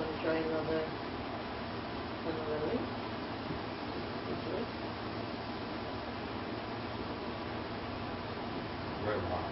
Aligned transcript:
to 0.00 0.30
another? 0.48 0.80
Very 9.04 9.18
well. 9.18 9.50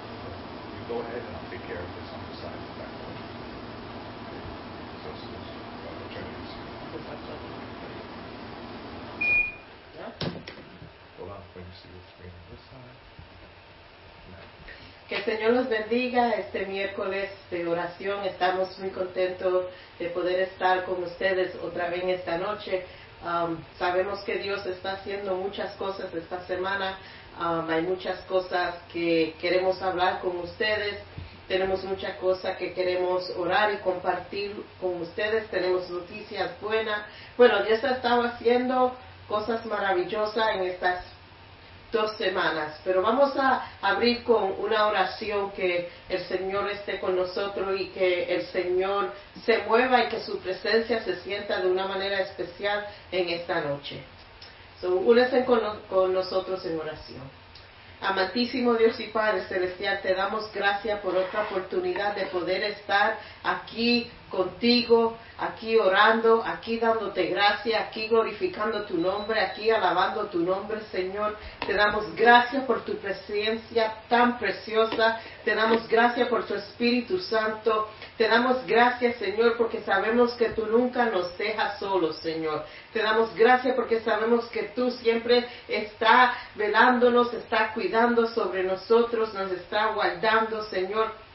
You 0.74 0.82
go 0.88 1.00
ahead 1.00 1.22
and 1.26 1.36
I'll 1.36 1.44
take 1.50 1.66
care 1.66 1.82
of 1.82 1.94
this 1.96 2.27
Que 15.08 15.16
el 15.16 15.24
Señor 15.24 15.52
los 15.52 15.70
bendiga 15.70 16.32
este 16.32 16.66
miércoles 16.66 17.30
de 17.50 17.66
oración. 17.66 18.26
Estamos 18.26 18.78
muy 18.78 18.90
contentos 18.90 19.64
de 19.98 20.10
poder 20.10 20.40
estar 20.40 20.84
con 20.84 21.02
ustedes 21.02 21.54
otra 21.62 21.88
vez 21.88 22.04
esta 22.04 22.36
noche. 22.36 22.84
Um, 23.24 23.56
sabemos 23.78 24.20
que 24.24 24.36
Dios 24.36 24.66
está 24.66 24.92
haciendo 24.92 25.34
muchas 25.36 25.74
cosas 25.76 26.12
esta 26.12 26.44
semana. 26.46 26.98
Um, 27.40 27.70
hay 27.70 27.82
muchas 27.84 28.20
cosas 28.26 28.74
que 28.92 29.34
queremos 29.40 29.80
hablar 29.80 30.20
con 30.20 30.36
ustedes. 30.40 30.98
Tenemos 31.48 31.82
muchas 31.84 32.18
cosas 32.18 32.58
que 32.58 32.74
queremos 32.74 33.30
orar 33.30 33.72
y 33.72 33.78
compartir 33.78 34.62
con 34.78 35.00
ustedes. 35.00 35.48
Tenemos 35.48 35.88
noticias 35.88 36.50
buenas. 36.60 37.06
Bueno, 37.38 37.62
Dios 37.64 37.82
ha 37.82 37.92
estado 37.92 38.24
haciendo 38.24 38.94
cosas 39.26 39.64
maravillosas 39.64 40.56
en 40.56 40.64
estas 40.64 41.02
dos 41.92 42.16
semanas. 42.16 42.80
Pero 42.84 43.02
vamos 43.02 43.36
a 43.36 43.66
abrir 43.80 44.22
con 44.24 44.54
una 44.58 44.86
oración 44.86 45.50
que 45.52 45.90
el 46.08 46.24
Señor 46.24 46.70
esté 46.70 47.00
con 47.00 47.16
nosotros 47.16 47.80
y 47.80 47.86
que 47.88 48.34
el 48.34 48.46
Señor 48.46 49.12
se 49.44 49.58
mueva 49.58 50.04
y 50.04 50.08
que 50.08 50.20
su 50.20 50.38
presencia 50.38 51.02
se 51.02 51.16
sienta 51.22 51.60
de 51.60 51.68
una 51.68 51.86
manera 51.86 52.20
especial 52.20 52.86
en 53.10 53.28
esta 53.30 53.60
noche. 53.60 54.02
So, 54.80 54.94
únese 54.94 55.44
con, 55.44 55.60
con 55.88 56.12
nosotros 56.12 56.64
en 56.64 56.78
oración. 56.78 57.38
Amantísimo 58.00 58.74
Dios 58.74 58.98
y 59.00 59.08
Padre 59.08 59.42
Celestial, 59.48 60.00
te 60.02 60.14
damos 60.14 60.52
gracias 60.52 61.00
por 61.00 61.16
otra 61.16 61.42
oportunidad 61.42 62.14
de 62.14 62.26
poder 62.26 62.62
estar 62.62 63.18
aquí 63.42 64.08
contigo, 64.30 65.16
aquí 65.38 65.76
orando, 65.76 66.42
aquí 66.44 66.78
dándote 66.78 67.26
gracias, 67.26 67.80
aquí 67.80 68.08
glorificando 68.08 68.84
tu 68.84 68.96
nombre, 68.96 69.40
aquí 69.40 69.70
alabando 69.70 70.26
tu 70.26 70.40
nombre, 70.40 70.80
Señor. 70.90 71.36
Te 71.66 71.74
damos 71.74 72.14
gracias 72.14 72.64
por 72.64 72.84
tu 72.84 72.96
presencia 72.96 73.94
tan 74.08 74.38
preciosa, 74.38 75.20
te 75.44 75.54
damos 75.54 75.86
gracias 75.88 76.28
por 76.28 76.44
tu 76.46 76.54
Espíritu 76.54 77.18
Santo, 77.18 77.88
te 78.16 78.26
damos 78.28 78.66
gracias, 78.66 79.16
Señor, 79.16 79.56
porque 79.56 79.80
sabemos 79.82 80.34
que 80.34 80.50
tú 80.50 80.66
nunca 80.66 81.06
nos 81.06 81.36
dejas 81.38 81.78
solos, 81.78 82.16
Señor. 82.18 82.64
Te 82.92 83.00
damos 83.00 83.34
gracias 83.34 83.76
porque 83.76 84.00
sabemos 84.00 84.46
que 84.46 84.64
tú 84.74 84.90
siempre 84.90 85.46
estás 85.68 86.36
velándonos, 86.56 87.32
estás 87.32 87.72
cuidando 87.74 88.26
sobre 88.26 88.64
nosotros, 88.64 89.32
nos 89.34 89.52
está 89.52 89.92
guardando, 89.92 90.64
Señor. 90.64 91.27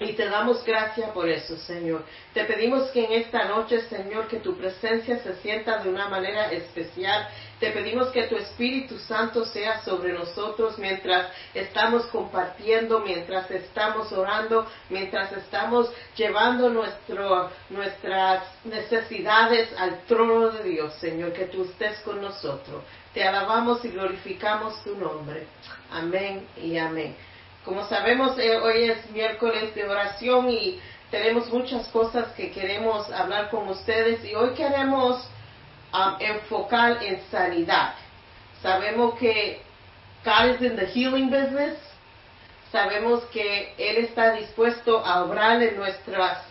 Y 0.00 0.12
te 0.12 0.28
damos 0.28 0.64
gracias 0.64 1.10
por 1.10 1.28
eso, 1.28 1.56
Señor. 1.56 2.04
Te 2.32 2.44
pedimos 2.44 2.88
que 2.90 3.04
en 3.04 3.12
esta 3.12 3.46
noche, 3.46 3.80
Señor, 3.88 4.28
que 4.28 4.36
tu 4.38 4.56
presencia 4.56 5.18
se 5.18 5.34
sienta 5.36 5.78
de 5.78 5.88
una 5.88 6.08
manera 6.08 6.52
especial. 6.52 7.28
Te 7.58 7.72
pedimos 7.72 8.10
que 8.10 8.28
tu 8.28 8.36
Espíritu 8.36 8.96
Santo 9.00 9.44
sea 9.44 9.80
sobre 9.82 10.12
nosotros 10.12 10.78
mientras 10.78 11.32
estamos 11.52 12.06
compartiendo, 12.06 13.00
mientras 13.00 13.50
estamos 13.50 14.12
orando, 14.12 14.68
mientras 14.88 15.32
estamos 15.32 15.90
llevando 16.14 16.70
nuestro, 16.70 17.50
nuestras 17.68 18.44
necesidades 18.64 19.68
al 19.76 20.02
trono 20.04 20.50
de 20.50 20.62
Dios, 20.62 20.94
Señor, 21.00 21.32
que 21.32 21.46
tú 21.46 21.64
estés 21.64 21.98
con 22.00 22.22
nosotros. 22.22 22.84
Te 23.12 23.24
alabamos 23.24 23.84
y 23.84 23.88
glorificamos 23.88 24.80
tu 24.84 24.94
nombre. 24.96 25.48
Amén 25.90 26.46
y 26.56 26.78
amén. 26.78 27.16
Como 27.64 27.84
sabemos, 27.86 28.38
eh, 28.38 28.56
hoy 28.56 28.84
es 28.90 29.10
miércoles 29.10 29.74
de 29.74 29.84
oración 29.88 30.48
y 30.50 30.80
tenemos 31.10 31.50
muchas 31.52 31.86
cosas 31.88 32.28
que 32.34 32.50
queremos 32.50 33.10
hablar 33.12 33.50
con 33.50 33.68
ustedes 33.68 34.24
y 34.24 34.34
hoy 34.34 34.50
queremos 34.54 35.28
um, 35.92 36.16
enfocar 36.20 37.02
en 37.02 37.20
sanidad. 37.30 37.94
Sabemos 38.62 39.18
que 39.18 39.60
God 40.24 40.54
is 40.54 40.62
in 40.62 40.76
the 40.76 40.86
healing 40.86 41.30
business. 41.30 41.78
Sabemos 42.72 43.24
que 43.32 43.74
Él 43.78 43.98
está 44.04 44.32
dispuesto 44.32 45.04
a 45.04 45.24
obrar 45.24 45.62
en 45.62 45.76
nuestras, 45.76 46.42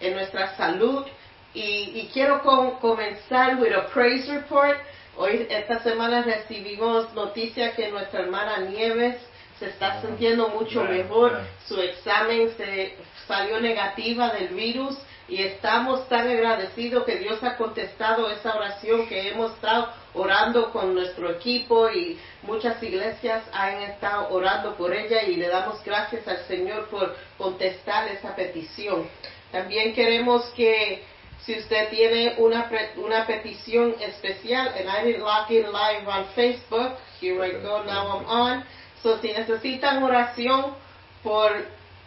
en 0.00 0.14
nuestra 0.14 0.56
salud. 0.56 1.06
Y, 1.54 2.08
quiero 2.14 2.42
com- 2.42 2.78
comenzar 2.80 3.56
with 3.60 3.72
a 3.74 3.86
praise 3.92 4.26
report. 4.32 4.78
Hoy, 5.18 5.46
esta 5.50 5.80
semana 5.80 6.22
recibimos 6.22 7.12
noticia 7.14 7.74
que 7.76 7.90
nuestra 7.90 8.20
hermana 8.20 8.56
Nieves 8.58 9.16
se 9.62 9.68
está 9.68 10.00
sintiendo 10.02 10.48
mucho 10.48 10.82
mejor. 10.82 11.40
Su 11.68 11.80
examen 11.80 12.50
se 12.56 12.96
salió 13.28 13.60
negativa 13.60 14.30
del 14.30 14.48
virus 14.48 14.98
y 15.28 15.40
estamos 15.40 16.08
tan 16.08 16.28
agradecidos 16.28 17.04
que 17.04 17.16
Dios 17.18 17.40
ha 17.44 17.56
contestado 17.56 18.28
esa 18.28 18.56
oración 18.56 19.06
que 19.06 19.28
hemos 19.28 19.52
estado 19.52 19.88
orando 20.14 20.72
con 20.72 20.94
nuestro 20.94 21.30
equipo 21.30 21.88
y 21.88 22.18
muchas 22.42 22.82
iglesias 22.82 23.44
han 23.52 23.80
estado 23.82 24.30
orando 24.30 24.74
por 24.74 24.92
ella 24.92 25.22
y 25.22 25.36
le 25.36 25.48
damos 25.48 25.82
gracias 25.84 26.26
al 26.26 26.38
Señor 26.48 26.88
por 26.88 27.14
contestar 27.38 28.08
esa 28.08 28.34
petición. 28.34 29.08
También 29.52 29.94
queremos 29.94 30.42
que 30.56 31.04
si 31.46 31.56
usted 31.58 31.88
tiene 31.90 32.34
una, 32.38 32.68
pre- 32.68 32.92
una 32.96 33.26
petición 33.26 33.94
especial, 34.00 34.68
and 34.78 34.88
I 34.88 35.04
didn't 35.04 35.22
log 35.24 35.50
in 35.50 35.64
live 35.72 36.06
on 36.08 36.26
Facebook, 36.34 36.94
here 37.20 37.40
I 37.44 37.52
go, 37.62 37.82
now 37.84 38.18
I'm 38.18 38.26
on. 38.26 38.64
So, 39.02 39.18
si 39.20 39.32
necesitan 39.32 40.02
oración 40.02 40.74
por 41.22 41.50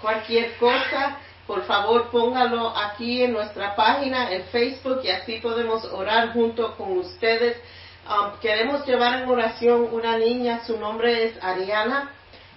cualquier 0.01 0.55
cosa, 0.57 1.17
por 1.47 1.63
favor 1.65 2.09
póngalo 2.09 2.75
aquí 2.75 3.23
en 3.23 3.33
nuestra 3.33 3.75
página 3.75 4.31
en 4.31 4.45
Facebook 4.45 5.01
y 5.03 5.09
así 5.09 5.37
podemos 5.37 5.83
orar 5.85 6.33
junto 6.33 6.75
con 6.77 6.97
ustedes. 6.97 7.57
Um, 8.07 8.39
queremos 8.39 8.85
llevar 8.85 9.21
en 9.21 9.29
oración 9.29 9.89
una 9.91 10.17
niña, 10.17 10.63
su 10.65 10.77
nombre 10.77 11.25
es 11.25 11.43
Ariana, 11.43 12.11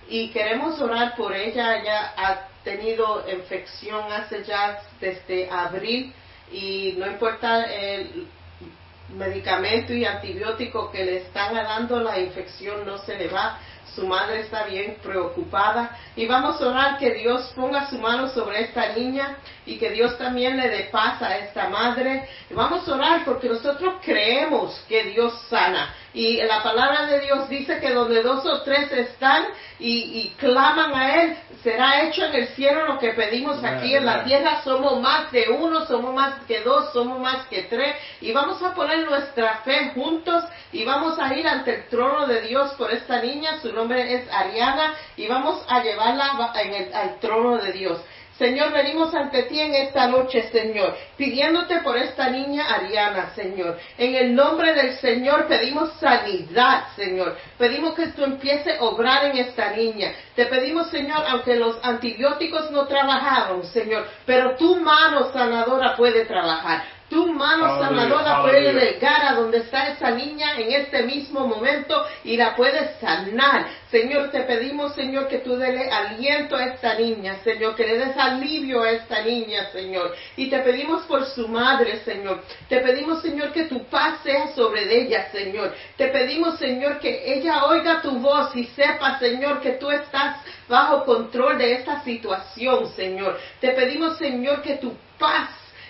y 0.08 0.30
queremos 0.30 0.80
orar 0.80 1.16
por 1.16 1.34
ella. 1.34 1.78
Ella 1.78 2.12
ha 2.16 2.48
tenido 2.64 3.24
infección 3.30 4.12
hace 4.12 4.44
ya 4.44 4.80
desde 5.00 5.50
abril 5.50 6.12
y 6.52 6.94
no 6.96 7.06
importa 7.06 7.64
el 7.64 8.26
medicamento 9.14 9.92
y 9.92 10.04
antibiótico 10.04 10.90
que 10.90 11.04
le 11.04 11.16
están 11.18 11.54
dando, 11.54 12.00
la 12.00 12.18
infección 12.18 12.86
no 12.86 12.98
se 12.98 13.16
le 13.16 13.28
va. 13.28 13.58
Su 13.98 14.06
madre 14.06 14.42
está 14.42 14.62
bien 14.62 14.96
preocupada 15.02 15.90
y 16.14 16.24
vamos 16.26 16.62
a 16.62 16.68
orar 16.68 16.98
que 16.98 17.14
Dios 17.14 17.52
ponga 17.56 17.90
su 17.90 17.98
mano 17.98 18.28
sobre 18.28 18.62
esta 18.62 18.92
niña 18.92 19.38
y 19.68 19.78
que 19.78 19.90
Dios 19.90 20.16
también 20.18 20.56
le 20.56 20.68
dé 20.68 20.88
paz 20.90 21.20
a 21.22 21.36
esta 21.38 21.68
madre. 21.68 22.28
Y 22.50 22.54
vamos 22.54 22.88
a 22.88 22.94
orar 22.94 23.24
porque 23.24 23.48
nosotros 23.48 23.94
creemos 24.02 24.82
que 24.88 25.04
Dios 25.04 25.32
sana 25.50 25.94
y 26.14 26.40
la 26.42 26.62
palabra 26.62 27.06
de 27.06 27.20
Dios 27.20 27.48
dice 27.48 27.78
que 27.80 27.90
donde 27.90 28.22
dos 28.22 28.44
o 28.46 28.62
tres 28.62 28.90
están 28.90 29.44
y, 29.78 30.20
y 30.20 30.34
claman 30.38 30.92
a 30.94 31.22
Él, 31.22 31.36
será 31.62 32.02
hecho 32.02 32.24
en 32.24 32.34
el 32.34 32.48
cielo 32.48 32.86
lo 32.86 32.98
que 32.98 33.10
pedimos 33.12 33.62
aquí 33.62 33.94
en 33.94 34.06
la 34.06 34.24
tierra. 34.24 34.62
Somos 34.64 35.00
más 35.00 35.30
de 35.30 35.48
uno, 35.50 35.86
somos 35.86 36.14
más 36.14 36.34
que 36.48 36.60
dos, 36.62 36.92
somos 36.92 37.20
más 37.20 37.46
que 37.48 37.64
tres 37.64 37.94
y 38.22 38.32
vamos 38.32 38.60
a 38.62 38.74
poner 38.74 39.04
nuestra 39.08 39.58
fe 39.58 39.92
juntos 39.94 40.44
y 40.72 40.84
vamos 40.84 41.18
a 41.18 41.32
ir 41.34 41.46
ante 41.46 41.74
el 41.74 41.88
trono 41.88 42.26
de 42.26 42.40
Dios 42.42 42.72
por 42.74 42.90
esta 42.90 43.20
niña. 43.20 43.60
Su 43.60 43.72
nombre 43.72 44.14
es 44.14 44.32
Ariana 44.32 44.94
y 45.16 45.26
vamos 45.28 45.62
a 45.68 45.82
llevarla 45.82 46.52
en 46.62 46.74
el- 46.74 46.94
al 46.94 47.20
trono 47.20 47.58
de 47.58 47.72
Dios. 47.72 48.00
Señor, 48.38 48.72
venimos 48.72 49.12
ante 49.16 49.42
ti 49.44 49.60
en 49.60 49.74
esta 49.74 50.06
noche, 50.06 50.48
Señor, 50.52 50.96
pidiéndote 51.16 51.80
por 51.80 51.96
esta 51.96 52.30
niña 52.30 52.72
Ariana, 52.72 53.30
Señor. 53.34 53.76
En 53.98 54.14
el 54.14 54.32
nombre 54.32 54.74
del 54.74 54.96
Señor 54.98 55.48
pedimos 55.48 55.92
sanidad, 55.94 56.84
Señor. 56.94 57.36
Pedimos 57.58 57.94
que 57.94 58.06
tú 58.08 58.22
empieces 58.22 58.78
a 58.78 58.84
obrar 58.84 59.24
en 59.24 59.38
esta 59.38 59.72
niña. 59.72 60.12
Te 60.36 60.46
pedimos, 60.46 60.88
Señor, 60.88 61.24
aunque 61.26 61.56
los 61.56 61.78
antibióticos 61.82 62.70
no 62.70 62.86
trabajaron, 62.86 63.64
Señor, 63.64 64.06
pero 64.24 64.54
tu 64.54 64.76
mano 64.76 65.32
sanadora 65.32 65.96
puede 65.96 66.24
trabajar. 66.24 66.97
Tu 67.08 67.26
mano 67.32 67.78
sanadora 67.78 68.42
puede 68.42 68.72
llegar 68.72 69.24
a 69.24 69.34
donde 69.34 69.58
está 69.58 69.88
esa 69.88 70.10
niña 70.10 70.58
en 70.58 70.72
este 70.72 71.04
mismo 71.04 71.46
momento 71.46 72.06
y 72.22 72.36
la 72.36 72.54
puedes 72.54 72.98
sanar. 73.00 73.66
Señor, 73.90 74.30
te 74.30 74.42
pedimos, 74.42 74.94
Señor, 74.94 75.26
que 75.28 75.38
tú 75.38 75.56
dele 75.56 75.90
aliento 75.90 76.54
a 76.54 76.66
esta 76.66 76.94
niña, 76.94 77.38
Señor, 77.42 77.74
que 77.74 77.86
le 77.86 77.98
des 77.98 78.16
alivio 78.16 78.82
a 78.82 78.90
esta 78.90 79.22
niña, 79.22 79.70
Señor. 79.72 80.14
Y 80.36 80.50
te 80.50 80.58
pedimos 80.58 81.04
por 81.06 81.24
su 81.24 81.48
madre, 81.48 82.00
Señor. 82.04 82.42
Te 82.68 82.80
pedimos, 82.80 83.22
Señor, 83.22 83.52
que 83.52 83.64
tu 83.64 83.84
paz 83.86 84.20
sea 84.22 84.48
sobre 84.48 84.82
ella, 85.00 85.30
Señor. 85.32 85.74
Te 85.96 86.08
pedimos, 86.08 86.58
Señor, 86.58 86.98
que 86.98 87.32
ella 87.32 87.64
oiga 87.64 88.02
tu 88.02 88.18
voz 88.18 88.54
y 88.54 88.64
sepa, 88.64 89.18
Señor, 89.18 89.60
que 89.60 89.72
tú 89.72 89.90
estás 89.90 90.36
bajo 90.68 91.06
control 91.06 91.56
de 91.56 91.72
esta 91.72 92.02
situación, 92.02 92.92
Señor. 92.92 93.38
Te 93.60 93.70
pedimos, 93.70 94.18
Señor, 94.18 94.60
que 94.60 94.74
tu 94.74 94.94
paz 95.18 95.48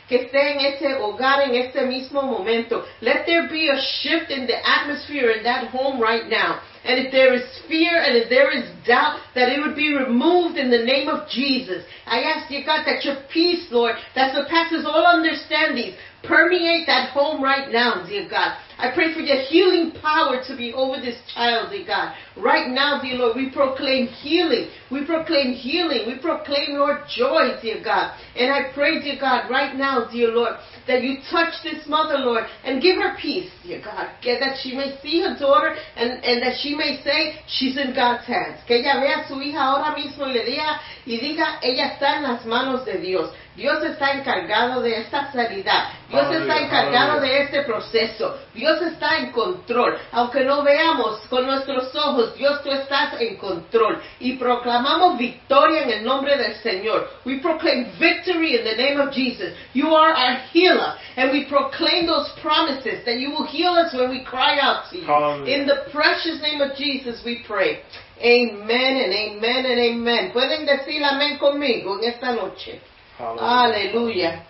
que 0.09 0.17
esté 0.17 0.53
en 0.53 0.61
ese 0.61 0.95
hogar 0.95 1.43
en 1.43 1.55
este 1.55 1.83
mismo 1.83 2.23
momento. 2.23 2.85
Let 3.01 3.27
there 3.27 3.49
be 3.49 3.69
a 3.69 3.79
shift 3.79 4.31
in 4.31 4.47
the 4.47 4.57
atmosphere 4.67 5.31
in 5.31 5.45
that 5.45 5.69
home 5.69 6.01
right 6.01 6.29
now. 6.29 6.61
And 6.85 6.99
if 7.05 7.13
there 7.13 7.35
is 7.35 7.43
fear 7.69 8.03
and 8.03 8.17
if 8.17 8.31
there 8.31 8.51
is 8.51 8.65
doubt, 8.87 9.21
that 9.35 9.51
it 9.51 9.61
would 9.61 9.77
be 9.77 9.95
removed 9.95 10.57
in 10.57 10.71
the 10.71 10.85
name 10.85 11.09
of 11.09 11.29
Jesus. 11.29 11.85
I 12.07 12.23
ask 12.23 12.51
you, 12.51 12.65
God, 12.65 12.85
that 12.87 13.05
your 13.05 13.17
peace, 13.31 13.67
Lord, 13.71 13.97
that 14.15 14.35
surpasses 14.35 14.87
all 14.87 15.05
understanding, 15.07 15.95
permeate 16.23 16.87
that 16.87 17.11
home 17.11 17.43
right 17.43 17.71
now, 17.71 18.05
dear 18.07 18.29
God. 18.29 18.57
I 18.79 18.95
pray 18.95 19.13
for 19.13 19.21
your 19.21 19.43
healing 19.43 19.93
power 20.01 20.41
to 20.47 20.57
be 20.57 20.73
over 20.73 21.01
this 21.01 21.19
child, 21.35 21.71
dear 21.71 21.85
God. 21.85 22.15
Right 22.37 22.71
now, 22.71 23.03
dear 23.03 23.17
Lord, 23.17 23.37
we 23.37 23.51
proclaim 23.51 24.07
healing. 24.07 24.71
We 24.91 25.05
proclaim 25.05 25.53
healing. 25.53 26.07
We 26.07 26.19
proclaim, 26.19 26.79
Lord, 26.79 27.03
joy, 27.11 27.59
dear 27.61 27.83
God. 27.83 28.15
And 28.37 28.53
I 28.53 28.73
pray, 28.73 29.03
dear 29.03 29.19
God, 29.21 29.51
right 29.51 29.75
now, 29.75 30.09
dear 30.11 30.29
Lord, 30.29 30.55
that 30.87 31.03
you 31.03 31.19
touch 31.29 31.55
this 31.65 31.87
mother, 31.89 32.19
Lord, 32.19 32.45
and 32.65 32.81
give 32.81 32.97
her 32.97 33.17
peace, 33.21 33.51
dear 33.65 33.83
God. 33.83 34.09
That 34.23 34.59
she 34.63 34.77
may 34.77 34.97
see 35.03 35.23
her 35.23 35.37
daughter 35.37 35.75
and, 35.97 36.23
and 36.25 36.43
that 36.43 36.59
she 36.63 36.77
may 36.77 37.01
say 37.03 37.41
she's 37.49 37.77
in 37.77 37.95
God's 37.95 38.27
hands. 38.27 38.61
Que 38.67 38.77
ella 38.77 39.01
vea 39.01 39.27
su 39.27 39.35
hija 39.35 39.59
ahora 39.59 39.97
mismo 39.97 40.25
y 40.27 40.33
le 40.33 40.45
diga, 40.45 40.79
y 41.05 41.19
diga, 41.19 41.59
ella 41.63 41.95
está 41.95 42.19
en 42.19 42.23
las 42.23 42.47
manos 42.47 42.85
de 42.87 42.99
Dios. 42.99 43.33
Dios 43.59 43.83
está 43.83 44.13
encargado 44.13 44.81
de 44.83 45.01
esta 45.01 45.33
sanidad. 45.33 45.89
Dios 46.09 46.33
está 46.33 46.61
encargado 46.61 47.21
de 47.21 47.43
este 47.43 47.63
proceso. 47.63 48.39
Dios 48.55 48.81
está 48.83 49.19
en 49.19 49.33
control. 49.33 49.99
Aunque 50.13 50.45
no 50.45 50.63
veamos 50.63 51.19
con 51.29 51.45
nuestros 51.45 51.93
ojos, 51.97 52.37
Dios 52.37 52.63
tú 52.63 52.71
estás 52.71 53.21
en 53.21 53.37
control. 53.37 54.01
Y 54.21 54.35
proclamamos 54.35 55.19
victoria 55.19 55.83
en 55.83 55.91
el 55.91 56.05
nombre 56.05 56.37
del 56.37 56.55
Señor. 56.63 57.11
We 57.25 57.41
proclaim 57.41 57.87
victory 57.99 58.59
in 58.59 58.65
the 58.65 58.77
name 58.77 59.01
of 59.01 59.13
Jesus. 59.13 59.53
You 59.75 59.93
are 59.93 60.15
our 60.15 60.37
healer. 60.53 60.95
And 61.17 61.33
we 61.33 61.47
proclaim 61.47 62.07
those 62.07 62.31
promises 62.41 63.05
that 63.07 63.19
you 63.19 63.33
will 63.33 63.47
heal 63.47 63.73
us 63.73 63.93
when 63.93 64.09
we 64.09 64.23
cry 64.23 64.61
out 64.61 64.89
to 64.93 64.99
you. 64.99 65.45
In 65.47 65.67
the 65.67 65.91
precious 65.91 66.41
name 66.43 66.61
of 66.61 66.77
Jesus 66.77 67.25
we 67.25 67.43
pray. 67.45 67.81
Amen 68.21 69.03
and 69.03 69.13
amen 69.13 69.67
and 69.67 69.81
amen. 69.81 70.31
Pueden 70.33 70.65
decir 70.65 71.03
amén 71.03 71.39
conmigo 71.39 71.99
en 71.99 72.05
esta 72.05 72.31
noche. 72.31 72.81
Aleluya. 73.19 74.45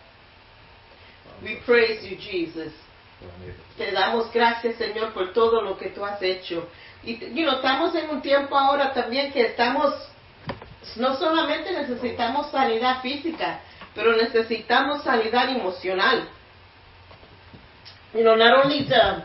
We 1.43 1.57
praise 1.65 2.05
you, 2.05 2.17
Jesus. 2.17 2.73
Te 3.77 3.91
damos 3.93 4.31
gracias, 4.33 4.77
Señor, 4.77 5.13
por 5.13 5.33
todo 5.33 5.63
lo 5.63 5.77
que 5.79 5.89
tú 5.91 6.05
has 6.05 6.21
hecho. 6.23 6.69
Y, 7.03 7.17
you 7.35 7.45
know, 7.45 7.57
estamos 7.57 7.95
en 7.95 8.11
un 8.11 8.21
tiempo 8.21 8.57
ahora 8.57 8.93
también 8.93 9.33
que 9.33 9.43
estamos, 9.47 9.95
no 10.97 11.17
solamente 11.17 11.73
necesitamos 11.73 12.51
sanidad 12.51 13.01
física, 13.01 13.61
pero 13.95 14.17
necesitamos 14.17 15.03
sanidad 15.03 15.49
emocional. 15.49 16.29
You 18.13 18.23
know, 18.23 18.37
not 18.37 18.65
only 18.65 18.85
the, 18.85 19.25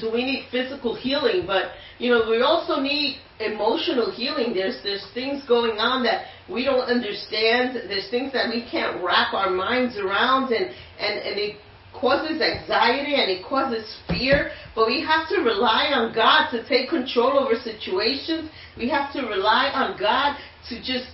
do 0.00 0.10
we 0.10 0.24
need 0.24 0.46
physical 0.50 0.94
healing, 0.94 1.46
but, 1.46 1.72
you 1.98 2.10
know, 2.10 2.28
we 2.30 2.42
also 2.42 2.80
need 2.80 3.18
emotional 3.40 4.10
healing. 4.10 4.54
There's, 4.54 4.78
there's 4.82 5.06
things 5.14 5.42
going 5.46 5.78
on 5.78 6.02
that 6.04 6.26
we 6.48 6.64
don't 6.64 6.86
understand. 6.86 7.76
There's 7.88 8.08
things 8.10 8.32
that 8.32 8.48
we 8.48 8.66
can't 8.70 9.02
wrap 9.04 9.34
our 9.34 9.50
minds 9.50 9.96
around 9.98 10.52
and, 10.52 10.66
and, 10.98 11.18
and 11.18 11.38
it 11.38 11.56
causes 11.92 12.40
anxiety 12.40 13.14
and 13.14 13.30
it 13.30 13.44
causes 13.44 13.84
fear. 14.08 14.50
But 14.74 14.86
we 14.86 15.00
have 15.02 15.28
to 15.28 15.40
rely 15.40 15.90
on 15.94 16.14
God 16.14 16.50
to 16.50 16.66
take 16.68 16.90
control 16.90 17.38
over 17.38 17.54
situations. 17.54 18.50
We 18.76 18.88
have 18.90 19.12
to 19.14 19.22
rely 19.22 19.70
on 19.72 19.98
God 19.98 20.36
to 20.68 20.78
just 20.78 21.06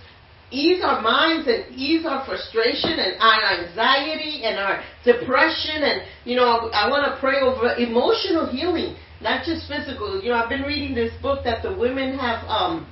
ease 0.51 0.83
our 0.83 1.01
minds 1.01 1.47
and 1.47 1.73
ease 1.75 2.05
our 2.05 2.25
frustration 2.25 2.99
and 2.99 3.15
our 3.21 3.63
anxiety 3.63 4.43
and 4.43 4.59
our 4.59 4.83
depression. 5.05 5.81
And, 5.83 6.01
you 6.25 6.35
know, 6.35 6.69
I 6.73 6.89
want 6.89 7.05
to 7.05 7.19
pray 7.19 7.39
over 7.39 7.75
emotional 7.75 8.51
healing, 8.51 8.97
not 9.21 9.45
just 9.45 9.67
physical. 9.67 10.21
You 10.21 10.29
know, 10.29 10.35
I've 10.35 10.49
been 10.49 10.63
reading 10.63 10.95
this 10.95 11.13
book 11.21 11.43
that 11.43 11.61
the 11.63 11.75
women 11.75 12.17
have, 12.17 12.43
um, 12.47 12.87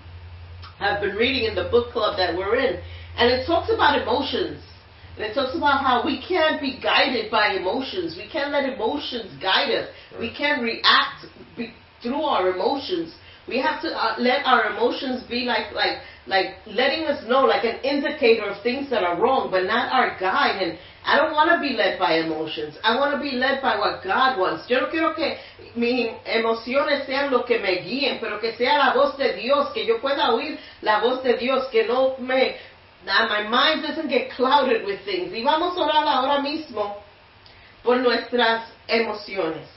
have 0.80 1.02
been 1.02 1.16
reading 1.16 1.46
in 1.46 1.56
the 1.56 1.70
book 1.70 1.92
club 1.92 2.18
that 2.18 2.38
we're 2.38 2.56
in. 2.56 2.80
And 3.18 3.32
it 3.32 3.46
talks 3.46 3.70
about 3.74 4.02
emotions. 4.02 4.64
And 5.18 5.26
it 5.26 5.34
talks 5.34 5.56
about 5.56 5.84
how 5.84 6.06
we 6.06 6.24
can't 6.26 6.62
be 6.62 6.80
guided 6.82 7.30
by 7.30 7.56
emotions. 7.56 8.16
We 8.16 8.30
can't 8.30 8.52
let 8.52 8.70
emotions 8.70 9.36
guide 9.42 9.72
us. 9.72 9.90
We 10.20 10.34
can't 10.34 10.62
react 10.62 11.26
be, 11.58 11.74
through 12.02 12.22
our 12.22 12.54
emotions. 12.56 13.14
We 13.48 13.60
have 13.60 13.82
to 13.82 13.90
uh, 13.90 14.16
let 14.20 14.46
our 14.46 14.72
emotions 14.72 15.24
be 15.28 15.44
like 15.44 15.74
like 15.74 16.00
like 16.28 16.62
letting 16.68 17.06
us 17.06 17.28
know, 17.28 17.42
like 17.46 17.66
an 17.66 17.82
indicator 17.84 18.46
of 18.46 18.62
things 18.62 18.90
that 18.92 19.04
are 19.04 19.20
wrong, 19.20 19.50
but 19.50 19.64
not 19.64 19.92
our 19.92 20.18
guide. 20.20 20.62
And 20.62 20.78
I 21.10 21.18
don't 21.18 21.34
want 21.34 21.50
to 21.50 21.60
be 21.60 21.74
led 21.74 21.98
by 21.98 22.20
emotions. 22.20 22.78
I 22.84 22.96
want 22.96 23.16
to 23.16 23.20
be 23.20 23.32
led 23.32 23.64
by 23.64 23.80
what 23.80 24.04
God 24.04 24.38
wants. 24.38 24.70
Yo 24.70 24.80
no 24.80 24.90
quiero 24.92 25.16
que 25.16 25.38
mis 25.76 26.08
emociones 26.24 27.08
sean 27.08 27.32
lo 27.32 27.46
que 27.46 27.58
me 27.58 27.82
guíen, 27.82 28.20
pero 28.20 28.40
que 28.40 28.54
sea 28.56 28.78
la 28.78 28.94
voz 28.94 29.18
de 29.18 29.34
Dios, 29.34 29.74
que 29.74 29.88
yo 29.88 30.00
pueda 30.00 30.32
oír 30.36 30.60
la 30.84 31.00
voz 31.02 31.24
de 31.24 31.36
Dios, 31.36 31.68
que 31.72 31.88
no 31.88 32.16
me 32.20 32.58
that 33.06 33.28
my 33.28 33.48
mind 33.48 33.82
doesn't 33.82 34.08
get 34.08 34.30
clouded 34.36 34.86
with 34.86 35.00
things. 35.04 35.34
Y 35.34 35.44
vamos 35.44 35.76
a 35.78 35.82
orar 35.82 36.08
ahora 36.08 36.44
mismo 36.44 37.02
por 37.84 37.98
nuestras 37.98 38.70
emociones. 38.88 39.68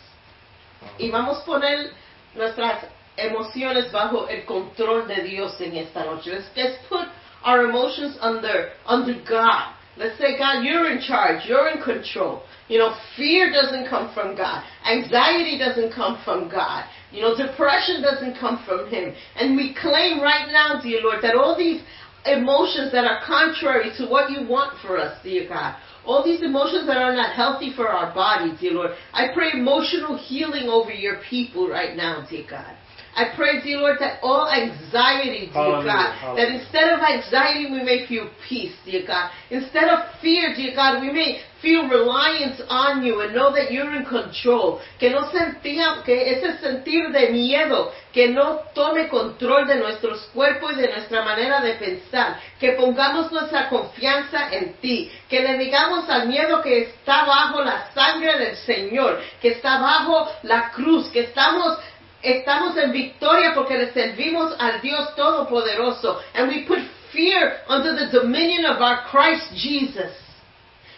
Y 0.98 1.10
vamos 1.10 1.38
a 1.38 1.44
poner 1.46 1.92
nuestras 2.34 2.84
emociones 3.16 3.90
bajo 3.90 4.28
el 4.28 4.44
control 4.44 5.08
de 5.08 5.22
Dios 5.22 5.58
en 5.62 5.78
esta 5.78 6.04
noche. 6.04 6.30
Let's, 6.30 6.50
let's 6.56 6.86
put 6.88 7.08
our 7.42 7.64
emotions 7.64 8.18
under, 8.20 8.72
under 8.86 9.14
God. 9.26 9.81
Let's 9.96 10.18
say, 10.18 10.38
God, 10.38 10.64
you're 10.64 10.90
in 10.90 11.00
charge. 11.00 11.44
You're 11.46 11.68
in 11.68 11.82
control. 11.82 12.42
You 12.68 12.78
know, 12.78 12.96
fear 13.16 13.52
doesn't 13.52 13.88
come 13.88 14.12
from 14.14 14.36
God. 14.36 14.64
Anxiety 14.86 15.58
doesn't 15.58 15.92
come 15.92 16.20
from 16.24 16.48
God. 16.48 16.84
You 17.10 17.20
know, 17.20 17.36
depression 17.36 18.00
doesn't 18.00 18.38
come 18.38 18.64
from 18.66 18.88
Him. 18.88 19.14
And 19.36 19.56
we 19.56 19.74
claim 19.74 20.20
right 20.20 20.48
now, 20.50 20.80
dear 20.80 21.02
Lord, 21.02 21.22
that 21.22 21.34
all 21.34 21.56
these 21.56 21.82
emotions 22.24 22.92
that 22.92 23.04
are 23.04 23.20
contrary 23.26 23.90
to 23.98 24.06
what 24.06 24.30
you 24.30 24.48
want 24.48 24.78
for 24.80 24.96
us, 24.98 25.18
dear 25.22 25.48
God. 25.48 25.76
All 26.04 26.24
these 26.24 26.42
emotions 26.42 26.86
that 26.86 26.96
are 26.96 27.14
not 27.14 27.34
healthy 27.34 27.72
for 27.74 27.88
our 27.88 28.14
body, 28.14 28.52
dear 28.60 28.72
Lord. 28.72 28.92
I 29.12 29.26
pray 29.34 29.50
emotional 29.52 30.16
healing 30.16 30.68
over 30.68 30.90
your 30.92 31.20
people 31.28 31.68
right 31.68 31.96
now, 31.96 32.26
dear 32.28 32.44
God. 32.48 32.76
I 33.14 33.34
pray, 33.36 33.60
dear 33.62 33.78
Lord, 33.78 33.98
that 34.00 34.20
all 34.22 34.48
anxiety, 34.48 35.46
dear 35.46 35.52
Hallelujah, 35.52 35.84
God, 35.84 36.12
hallelujah. 36.16 36.46
that 36.46 36.60
instead 36.60 36.88
of 36.92 37.00
anxiety 37.00 37.70
we 37.70 37.82
may 37.82 38.06
feel 38.06 38.30
peace, 38.48 38.72
dear 38.86 39.06
God. 39.06 39.30
Instead 39.50 39.88
of 39.88 39.98
fear, 40.22 40.54
dear 40.56 40.74
God, 40.74 41.02
we 41.02 41.12
may 41.12 41.40
feel 41.60 41.88
reliance 41.88 42.60
on 42.68 43.04
you 43.04 43.20
and 43.20 43.34
know 43.34 43.52
that 43.54 43.70
you're 43.70 43.94
in 43.94 44.04
control. 44.04 44.80
Que 44.98 45.10
no 45.10 45.30
sentíamos, 45.30 46.04
que 46.04 46.32
ese 46.32 46.58
sentir 46.58 47.12
de 47.12 47.30
miedo, 47.30 47.92
que 48.12 48.28
no 48.28 48.60
tome 48.74 49.08
control 49.08 49.66
de 49.66 49.76
nuestros 49.76 50.20
cuerpos 50.34 50.72
y 50.72 50.80
de 50.80 50.88
nuestra 50.88 51.22
manera 51.22 51.60
de 51.60 51.74
pensar. 51.74 52.40
Que 52.58 52.72
pongamos 52.72 53.30
nuestra 53.30 53.68
confianza 53.68 54.52
en 54.52 54.74
ti. 54.80 55.10
Que 55.28 55.40
le 55.40 55.58
digamos 55.58 56.08
al 56.10 56.28
miedo 56.28 56.60
que 56.62 56.82
está 56.82 57.24
bajo 57.24 57.62
la 57.62 57.90
sangre 57.92 58.38
del 58.38 58.56
Señor, 58.56 59.20
que 59.40 59.48
está 59.48 59.78
bajo 59.78 60.28
la 60.42 60.70
cruz, 60.70 61.08
que 61.10 61.20
estamos 61.20 61.78
Estamos 62.22 62.76
en 62.76 62.92
victoria 62.92 63.52
porque 63.54 63.76
le 63.76 63.92
servimos 63.92 64.54
al 64.58 64.80
Dios 64.80 65.14
Todopoderoso. 65.16 66.20
And 66.34 66.48
we 66.48 66.64
put 66.66 66.78
fear 67.12 67.58
under 67.68 67.94
the 67.94 68.10
dominion 68.12 68.64
of 68.64 68.80
our 68.80 69.04
Christ 69.10 69.52
Jesus. 69.56 70.12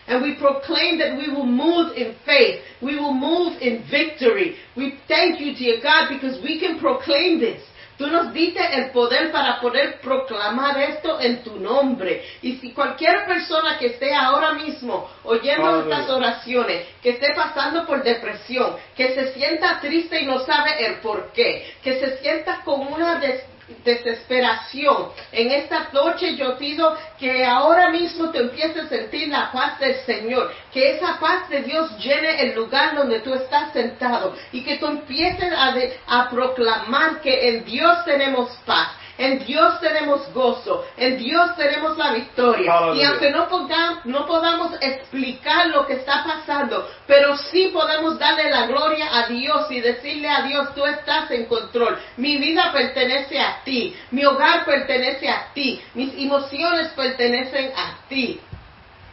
And 0.06 0.22
we 0.22 0.36
proclaim 0.36 0.98
that 0.98 1.16
we 1.16 1.32
will 1.32 1.46
move 1.46 1.96
in 1.96 2.14
faith. 2.26 2.60
We 2.82 2.96
will 2.96 3.14
move 3.14 3.60
in 3.62 3.84
victory. 3.90 4.56
We 4.76 4.98
thank 5.08 5.40
you, 5.40 5.54
dear 5.54 5.80
God, 5.82 6.10
because 6.10 6.42
we 6.42 6.60
can 6.60 6.78
proclaim 6.78 7.40
this. 7.40 7.62
Tú 7.96 8.08
nos 8.08 8.32
diste 8.32 8.60
el 8.76 8.90
poder 8.90 9.30
para 9.30 9.60
poder 9.60 10.00
proclamar 10.00 10.78
esto 10.80 11.20
en 11.20 11.44
tu 11.44 11.56
nombre. 11.60 12.24
Y 12.42 12.56
si 12.56 12.72
cualquier 12.72 13.24
persona 13.26 13.78
que 13.78 13.86
esté 13.86 14.12
ahora 14.14 14.52
mismo 14.52 15.08
oyendo 15.22 15.62
estas 15.82 16.10
oraciones, 16.10 16.86
que 17.02 17.10
esté 17.10 17.28
pasando 17.34 17.86
por 17.86 18.02
depresión, 18.02 18.76
que 18.96 19.14
se 19.14 19.32
sienta 19.34 19.78
triste 19.80 20.20
y 20.20 20.26
no 20.26 20.40
sabe 20.40 20.84
el 20.86 20.94
por 20.96 21.32
qué, 21.32 21.74
que 21.82 22.00
se 22.00 22.18
sienta 22.18 22.62
con 22.64 22.80
una 22.92 23.20
des- 23.20 23.44
desesperación. 23.84 25.08
En 25.32 25.50
esta 25.50 25.88
noche 25.92 26.36
yo 26.36 26.56
pido 26.58 26.96
que 27.18 27.44
ahora 27.44 27.90
mismo 27.90 28.30
te 28.30 28.38
empieces 28.38 28.84
a 28.84 28.88
sentir 28.88 29.28
la 29.28 29.50
paz 29.52 29.78
del 29.78 29.94
Señor, 30.04 30.52
que 30.72 30.96
esa 30.96 31.18
paz 31.18 31.48
de 31.48 31.62
Dios 31.62 31.96
llene 31.98 32.42
el 32.42 32.54
lugar 32.54 32.94
donde 32.96 33.20
tú 33.20 33.34
estás 33.34 33.72
sentado 33.72 34.34
y 34.52 34.62
que 34.62 34.76
tú 34.78 34.86
empieces 34.86 35.52
a, 35.56 35.72
de- 35.72 35.98
proclamar 36.30 37.20
que 37.20 37.48
en 37.48 37.64
Dios 37.64 38.04
tenemos 38.04 38.50
paz. 38.66 38.88
En 39.16 39.38
Dios 39.44 39.78
tenemos 39.80 40.32
gozo, 40.32 40.84
en 40.96 41.16
Dios 41.18 41.54
tenemos 41.56 41.96
la 41.96 42.12
victoria. 42.14 42.66
Y 42.96 43.04
aunque 43.04 43.30
no, 43.30 43.48
podam- 43.48 44.00
no 44.06 44.26
podamos 44.26 44.72
explicar 44.80 45.68
lo 45.68 45.86
que 45.86 45.94
está 45.94 46.24
pasando, 46.24 46.88
pero 47.06 47.36
sí 47.36 47.70
podemos 47.72 48.18
darle 48.18 48.50
la 48.50 48.66
gloria 48.66 49.06
a 49.16 49.28
Dios 49.28 49.70
y 49.70 49.80
decirle 49.80 50.28
a 50.28 50.42
Dios, 50.42 50.74
tú 50.74 50.84
estás 50.84 51.30
en 51.30 51.46
control. 51.46 51.96
Mi 52.16 52.38
vida 52.38 52.72
pertenece 52.72 53.38
a 53.38 53.62
ti, 53.64 53.94
mi 54.10 54.24
hogar 54.24 54.64
pertenece 54.64 55.28
a 55.28 55.52
ti, 55.54 55.80
mis 55.94 56.12
emociones 56.18 56.88
pertenecen 56.96 57.72
a 57.76 57.96
ti. 58.08 58.40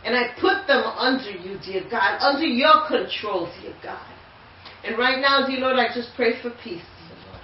And 0.04 0.16
I 0.16 0.30
put 0.42 0.66
them 0.66 0.84
under 0.98 1.30
you, 1.30 1.60
dear 1.64 1.84
God, 1.92 2.18
under 2.22 2.48
your 2.48 2.88
control, 2.88 3.50
dear 3.62 3.74
God. 3.84 4.02
And 4.84 4.98
right 4.98 5.20
now, 5.20 5.46
dear 5.46 5.60
Lord, 5.60 5.78
I 5.78 5.94
just 5.94 6.16
pray 6.16 6.34
for 6.42 6.50
peace, 6.64 6.82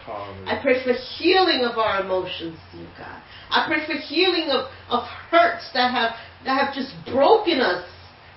Lord. 0.07 0.47
I 0.47 0.61
pray 0.61 0.83
for 0.83 0.93
healing 0.93 1.65
of 1.65 1.77
our 1.77 2.01
emotions, 2.01 2.57
dear 2.71 2.87
God. 2.97 3.21
I 3.49 3.67
pray 3.67 3.85
for 3.85 3.93
healing 3.99 4.49
of, 4.49 4.69
of 4.89 5.03
hurts 5.03 5.69
that 5.73 5.91
have 5.91 6.15
that 6.45 6.65
have 6.65 6.73
just 6.73 6.93
broken 7.05 7.59
us, 7.59 7.85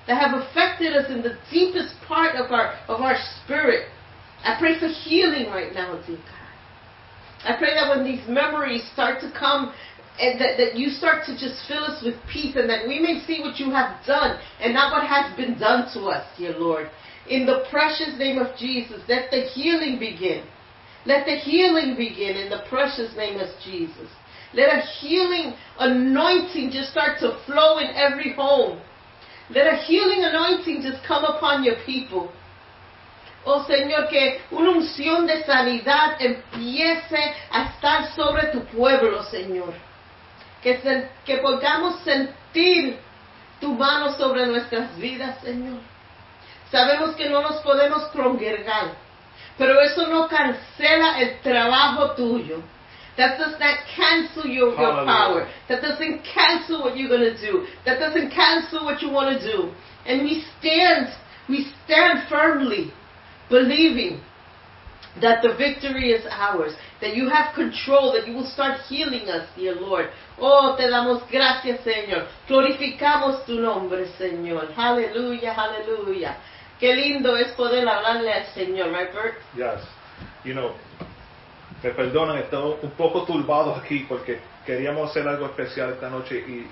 that 0.07 0.21
have 0.21 0.41
affected 0.41 0.95
us 0.95 1.11
in 1.11 1.23
the 1.23 1.39
deepest 1.51 1.95
part 2.07 2.37
of 2.37 2.51
our 2.53 2.79
of 2.89 3.01
our 3.01 3.17
spirit. 3.43 3.89
I 4.43 4.57
pray 4.59 4.79
for 4.79 4.89
healing 4.89 5.51
right 5.51 5.73
now, 5.75 6.01
dear 6.07 6.17
God. 6.17 6.41
I 7.45 7.57
pray 7.57 7.75
that 7.75 7.89
when 7.95 8.05
these 8.05 8.27
memories 8.29 8.89
start 8.93 9.21
to 9.21 9.33
come 9.33 9.73
and 10.21 10.41
that, 10.41 10.59
that 10.59 10.77
you 10.77 10.91
start 10.91 11.25
to 11.27 11.33
just 11.33 11.67
fill 11.67 11.85
us 11.85 12.03
with 12.05 12.15
peace 12.31 12.57
and 12.57 12.69
that 12.69 12.87
we 12.87 12.99
may 13.01 13.23
see 13.27 13.41
what 13.41 13.59
you 13.59 13.71
have 13.71 14.05
done 14.07 14.39
and 14.61 14.75
not 14.75 14.93
what 14.93 15.07
has 15.07 15.35
been 15.37 15.59
done 15.59 15.89
to 15.95 16.09
us, 16.09 16.27
dear 16.37 16.53
Lord. 16.53 16.91
In 17.29 17.47
the 17.47 17.65
precious 17.71 18.19
name 18.19 18.39
of 18.39 18.57
Jesus, 18.59 19.01
let 19.09 19.31
the 19.31 19.43
healing 19.43 19.99
begin. 19.99 20.45
Let 21.07 21.25
the 21.27 21.37
healing 21.37 21.97
begin 21.97 22.37
in 22.37 22.51
the 22.51 22.63
precious 22.69 23.17
name 23.17 23.41
of 23.41 23.49
Jesus. 23.65 24.09
Let 24.53 24.69
a 24.69 24.81
healing 24.81 25.55
anointing 25.79 26.71
just 26.73 26.91
start 26.91 27.19
to 27.21 27.39
flow 27.47 27.79
in 27.79 27.87
every 27.95 28.33
home. 28.35 28.81
Let 29.49 29.67
a 29.67 29.77
healing 29.77 30.25
anointing 30.25 30.83
just 30.83 31.03
come 31.07 31.25
upon 31.25 31.65
your 31.65 31.77
people. 31.87 32.31
Oh 33.47 33.65
Señor, 33.67 34.09
que 34.11 34.41
una 34.51 34.71
unción 34.73 35.27
de 35.27 35.43
sanidad 35.45 36.21
empiece 36.21 37.35
a 37.51 37.65
estar 37.71 38.15
sobre 38.15 38.49
tu 38.53 38.61
pueblo, 38.67 39.23
Señor. 39.31 39.73
Que, 40.63 40.79
se- 40.83 41.09
que 41.25 41.39
podamos 41.39 42.01
sentir 42.05 42.99
tu 43.61 43.73
mano 43.75 44.13
sobre 44.19 44.47
nuestras 44.47 44.95
vidas, 44.99 45.41
Señor. 45.43 45.81
Sabemos 46.71 47.17
que 47.17 47.31
no 47.31 47.41
nos 47.41 47.63
podemos 47.63 48.05
congregar, 48.13 48.93
pero 49.61 49.79
eso 49.79 50.07
no 50.07 50.27
cancela 50.27 51.21
el 51.21 51.39
trabajo 51.43 52.15
tuyo. 52.17 52.63
That 53.19 53.37
does 53.37 53.61
not 53.61 53.77
cancel 53.95 54.47
your, 54.47 54.71
your 54.71 55.05
power. 55.05 55.47
That 55.69 55.83
doesn't 55.83 56.23
cancel 56.25 56.83
what 56.83 56.97
you're 56.97 57.11
going 57.11 57.37
to 57.37 57.39
do. 57.39 57.67
That 57.85 57.99
doesn't 57.99 58.31
cancel 58.31 58.87
what 58.87 59.03
you 59.03 59.11
want 59.11 59.39
to 59.39 59.53
do. 59.53 59.71
And 60.07 60.23
we 60.23 60.43
stand, 60.59 61.09
we 61.47 61.71
stand 61.85 62.27
firmly, 62.31 62.91
believing 63.51 64.23
that 65.21 65.43
the 65.43 65.55
victory 65.59 66.13
is 66.13 66.25
ours, 66.31 66.73
that 67.03 67.15
you 67.15 67.29
have 67.29 67.55
control, 67.55 68.15
that 68.15 68.27
you 68.27 68.33
will 68.33 68.49
start 68.49 68.81
healing 68.89 69.29
us, 69.29 69.47
dear 69.57 69.75
Lord. 69.75 70.07
Oh, 70.39 70.75
te 70.79 70.89
damos 70.89 71.29
gracias, 71.31 71.85
Señor. 71.85 72.29
Glorificamos 72.49 73.45
tu 73.45 73.61
nombre, 73.61 74.07
Señor. 74.17 74.73
Hallelujah, 74.73 75.53
aleluya. 75.53 76.39
Qué 76.81 76.95
lindo 76.97 77.37
es 77.37 77.49
poder 77.53 77.87
hablarle 77.87 78.33
al 78.33 78.47
Señor, 78.55 78.89
right, 78.89 79.13
Bert? 79.15 79.37
Yes. 79.55 79.87
You 80.45 80.55
know, 80.55 80.73
me 81.83 81.91
perdonan, 81.91 82.39
estoy 82.39 82.77
un 82.83 82.91
poco 82.93 83.25
turbado 83.25 83.75
aquí 83.75 84.07
porque 84.09 84.41
queríamos 84.65 85.11
hacer 85.11 85.29
algo 85.29 85.47
especial 85.47 85.91
esta 85.93 86.09
noche 86.09 86.39
y 86.39 86.67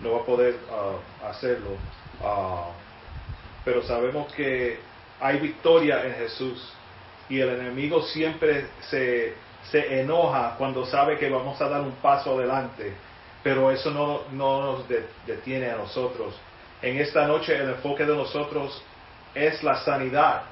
no 0.00 0.12
va 0.12 0.20
a 0.20 0.24
poder 0.24 0.56
ah, 0.70 1.28
hacerlo. 1.28 1.70
Ah, 2.22 2.70
pero 3.64 3.82
sabemos 3.82 4.32
que 4.34 4.78
hay 5.20 5.38
victoria 5.38 6.04
en 6.06 6.14
Jesús 6.14 6.72
y 7.28 7.40
el 7.40 7.48
enemigo 7.48 8.02
siempre 8.02 8.66
se, 8.90 9.34
se 9.70 10.00
enoja 10.00 10.54
cuando 10.56 10.86
sabe 10.86 11.18
que 11.18 11.28
vamos 11.28 11.60
a 11.60 11.68
dar 11.68 11.80
un 11.80 11.92
paso 11.96 12.38
adelante, 12.38 12.92
pero 13.42 13.72
eso 13.72 13.90
no, 13.90 14.22
no 14.32 14.62
nos 14.62 14.88
de- 14.88 15.08
detiene 15.26 15.68
a 15.70 15.76
nosotros. 15.76 16.34
En 16.80 16.98
esta 17.00 17.26
noche 17.26 17.56
el 17.56 17.70
enfoque 17.70 18.04
de 18.04 18.14
nosotros 18.14 18.82
es 19.34 19.62
la 19.62 19.76
sanidad. 19.84 20.42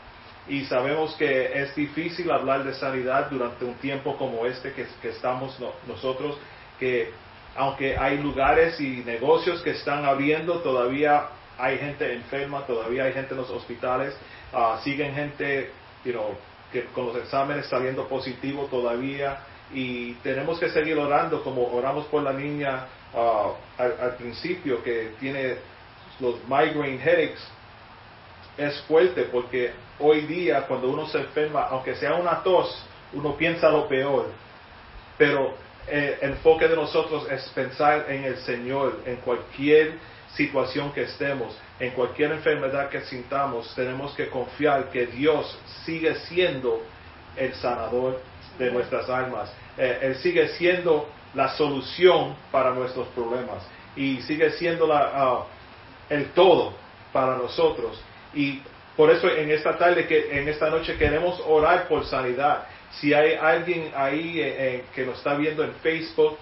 Y 0.48 0.64
sabemos 0.64 1.14
que 1.16 1.60
es 1.62 1.74
difícil 1.76 2.30
hablar 2.30 2.64
de 2.64 2.74
sanidad 2.74 3.30
durante 3.30 3.64
un 3.64 3.74
tiempo 3.74 4.16
como 4.16 4.46
este 4.46 4.72
que, 4.72 4.86
que 5.00 5.10
estamos 5.10 5.58
no- 5.60 5.72
nosotros, 5.86 6.36
que 6.78 7.12
aunque 7.56 7.96
hay 7.96 8.18
lugares 8.18 8.80
y 8.80 9.02
negocios 9.04 9.60
que 9.62 9.70
están 9.70 10.04
abriendo, 10.04 10.60
todavía 10.60 11.26
hay 11.58 11.78
gente 11.78 12.12
enferma, 12.14 12.64
todavía 12.66 13.04
hay 13.04 13.12
gente 13.12 13.34
en 13.34 13.40
los 13.40 13.50
hospitales, 13.50 14.16
ah, 14.52 14.80
siguen 14.82 15.14
gente 15.14 15.70
you 16.04 16.12
know, 16.12 16.34
que 16.72 16.84
con 16.86 17.06
los 17.06 17.16
exámenes 17.16 17.66
saliendo 17.66 18.08
positivo 18.08 18.66
todavía. 18.70 19.40
Y 19.72 20.14
tenemos 20.14 20.58
que 20.58 20.68
seguir 20.70 20.98
orando 20.98 21.44
como 21.44 21.64
oramos 21.72 22.06
por 22.06 22.22
la 22.22 22.32
niña 22.32 22.86
ah, 23.14 23.52
al, 23.78 23.94
al 24.00 24.14
principio 24.16 24.82
que 24.82 25.12
tiene 25.20 25.56
los 26.18 26.36
migraine 26.48 26.98
headaches 26.98 27.46
es 28.56 28.80
fuerte 28.82 29.24
porque 29.24 29.72
hoy 29.98 30.22
día 30.22 30.62
cuando 30.66 30.88
uno 30.88 31.06
se 31.06 31.18
enferma, 31.18 31.66
aunque 31.70 31.94
sea 31.94 32.14
una 32.14 32.42
tos, 32.42 32.84
uno 33.12 33.36
piensa 33.36 33.68
lo 33.70 33.88
peor. 33.88 34.26
Pero 35.16 35.54
eh, 35.86 36.18
el 36.20 36.30
enfoque 36.30 36.68
de 36.68 36.76
nosotros 36.76 37.26
es 37.30 37.48
pensar 37.50 38.06
en 38.08 38.24
el 38.24 38.36
Señor 38.38 39.00
en 39.06 39.16
cualquier 39.16 39.94
situación 40.34 40.92
que 40.92 41.02
estemos, 41.02 41.56
en 41.78 41.90
cualquier 41.90 42.32
enfermedad 42.32 42.88
que 42.88 43.00
sintamos, 43.02 43.74
tenemos 43.74 44.14
que 44.14 44.28
confiar 44.28 44.90
que 44.90 45.06
Dios 45.06 45.58
sigue 45.84 46.14
siendo 46.14 46.82
el 47.36 47.52
sanador 47.54 48.20
de 48.58 48.70
nuestras 48.70 49.08
almas. 49.08 49.52
Eh, 49.76 49.98
él 50.02 50.16
sigue 50.16 50.48
siendo 50.48 51.08
la 51.34 51.48
solución 51.56 52.36
para 52.50 52.70
nuestros 52.70 53.08
problemas 53.08 53.62
y 53.96 54.20
sigue 54.22 54.50
siendo 54.52 54.86
la, 54.86 55.10
ah, 55.14 55.46
el 56.08 56.30
todo 56.32 56.74
para 57.12 57.36
nosotros. 57.36 58.00
Y 58.34 58.60
por 58.96 59.10
eso 59.10 59.28
en 59.28 59.50
esta 59.50 59.76
tarde, 59.78 60.06
que 60.06 60.38
en 60.38 60.48
esta 60.48 60.68
noche 60.70 60.96
queremos 60.96 61.40
orar 61.46 61.88
por 61.88 62.04
sanidad. 62.06 62.66
Si 62.92 63.14
hay 63.14 63.34
alguien 63.34 63.92
ahí 63.96 64.40
eh, 64.40 64.56
eh, 64.58 64.84
que 64.94 65.04
nos 65.06 65.18
está 65.18 65.34
viendo 65.34 65.62
en 65.64 65.72
Facebook 65.82 66.36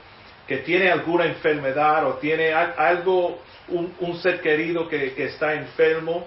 que 0.47 0.59
tiene 0.59 0.91
alguna 0.91 1.27
enfermedad 1.27 2.07
o 2.07 2.15
tiene 2.15 2.55
al- 2.55 2.75
algo, 2.79 3.39
un, 3.69 4.19
ser 4.19 4.41
querido 4.41 4.89
que, 4.89 5.13
que 5.13 5.25
está 5.27 5.53
enfermo, 5.53 6.27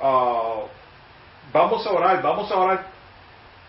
ah, 0.00 0.60
vamos 1.52 1.86
a 1.86 1.90
orar, 1.90 2.20
vamos 2.20 2.50
a 2.52 2.56
orar 2.58 2.86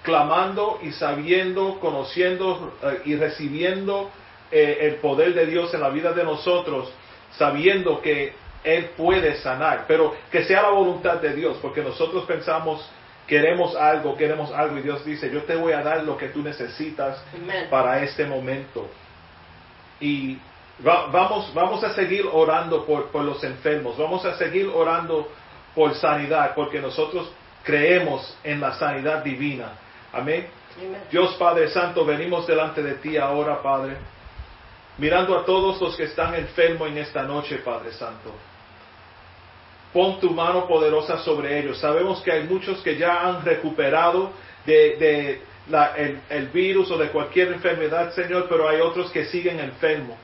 clamando 0.04 0.80
y 0.84 0.92
sabiendo, 0.92 1.80
conociendo 1.80 2.74
eh, 2.84 3.02
y 3.06 3.16
recibiendo 3.16 4.12
eh, 4.52 4.80
el 4.82 4.96
poder 4.96 5.34
de 5.34 5.46
Dios 5.46 5.74
en 5.74 5.80
la 5.80 5.90
vida 5.90 6.12
de 6.12 6.26
nosotros, 6.26 6.92
sabiendo 7.38 8.02
que 8.02 8.34
Él 8.64 8.92
puede 8.96 9.36
sanar, 9.38 9.86
pero 9.88 10.16
que 10.32 10.44
sea 10.46 10.62
la 10.64 10.70
voluntad 10.70 11.16
de 11.18 11.34
Dios, 11.34 11.58
porque 11.62 11.82
nosotros 11.82 12.24
pensamos, 12.26 12.90
queremos 13.28 13.76
algo, 13.76 14.16
queremos 14.16 14.52
algo, 14.52 14.78
y 14.78 14.82
Dios 14.82 15.04
dice, 15.04 15.30
yo 15.32 15.44
te 15.44 15.56
voy 15.56 15.74
a 15.74 15.82
dar 15.82 16.04
lo 16.04 16.16
que 16.18 16.30
tú 16.30 16.42
necesitas 16.42 17.22
Amen. 17.36 17.70
para 17.70 18.02
este 18.04 18.26
momento. 18.26 18.88
Y 20.00 20.38
va- 20.86 21.08
vamos, 21.08 21.54
vamos 21.54 21.84
a 21.84 21.94
seguir 21.94 22.26
orando 22.32 22.86
por, 22.86 23.08
por 23.12 23.24
los 23.24 23.44
enfermos, 23.44 23.98
vamos 23.98 24.26
a 24.26 24.36
seguir 24.38 24.68
orando 24.74 25.30
por 25.76 25.94
sanidad, 25.96 26.54
porque 26.56 26.80
nosotros 26.80 27.32
creemos 27.64 28.38
en 28.44 28.60
la 28.60 28.74
sanidad 28.74 29.24
divina. 29.24 29.74
Amén. 30.12 30.48
Amen. 30.78 31.02
Dios 31.12 31.36
Padre 31.36 31.70
Santo, 31.70 32.06
venimos 32.06 32.48
delante 32.48 32.82
de 32.82 32.96
ti 32.96 33.18
ahora, 33.18 33.62
Padre, 33.62 33.96
mirando 34.98 35.38
a 35.38 35.46
todos 35.46 35.80
los 35.82 35.96
que 35.96 36.04
están 36.04 36.36
enfermos 36.36 36.88
en 36.90 36.98
esta 37.00 37.24
noche, 37.24 37.58
Padre 37.58 37.92
Santo. 37.94 38.32
Pon 39.94 40.20
tu 40.20 40.32
mano 40.32 40.68
poderosa 40.68 41.20
sobre 41.20 41.60
ellos. 41.60 41.78
Sabemos 41.78 42.22
que 42.22 42.32
hay 42.32 42.44
muchos 42.44 42.82
que 42.82 42.98
ya 42.98 43.22
han 43.22 43.46
recuperado 43.46 44.32
de, 44.66 45.40
el, 45.98 46.20
el 46.30 46.48
virus 46.48 46.90
o 46.90 46.98
de 46.98 47.10
cualquier 47.10 47.54
enfermedad, 47.54 48.12
Señor, 48.14 48.48
pero 48.50 48.68
hay 48.68 48.82
otros 48.82 49.12
que 49.12 49.26
siguen 49.26 49.60
enfermos. 49.60 50.18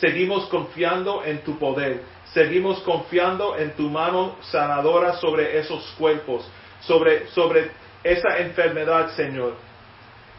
Seguimos 0.00 0.46
confiando 0.46 1.24
en 1.24 1.38
tu 1.42 1.58
poder. 1.58 2.02
Seguimos 2.32 2.80
confiando 2.80 3.56
en 3.56 3.72
tu 3.72 3.88
mano 3.88 4.36
sanadora 4.42 5.14
sobre 5.14 5.58
esos 5.58 5.82
cuerpos, 5.96 6.44
sobre, 6.80 7.28
sobre 7.28 7.70
esa 8.02 8.38
enfermedad, 8.38 9.10
Señor. 9.14 9.54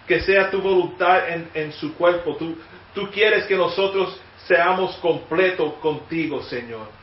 Que 0.07 0.19
sea 0.21 0.51
tu 0.51 0.61
voluntad 0.61 1.29
en, 1.29 1.49
en 1.53 1.71
su 1.71 1.95
cuerpo. 1.95 2.35
Tú, 2.35 2.57
tú 2.93 3.09
quieres 3.09 3.45
que 3.45 3.55
nosotros 3.55 4.19
seamos 4.47 4.95
completos 4.97 5.73
contigo, 5.75 6.41
Señor. 6.43 6.98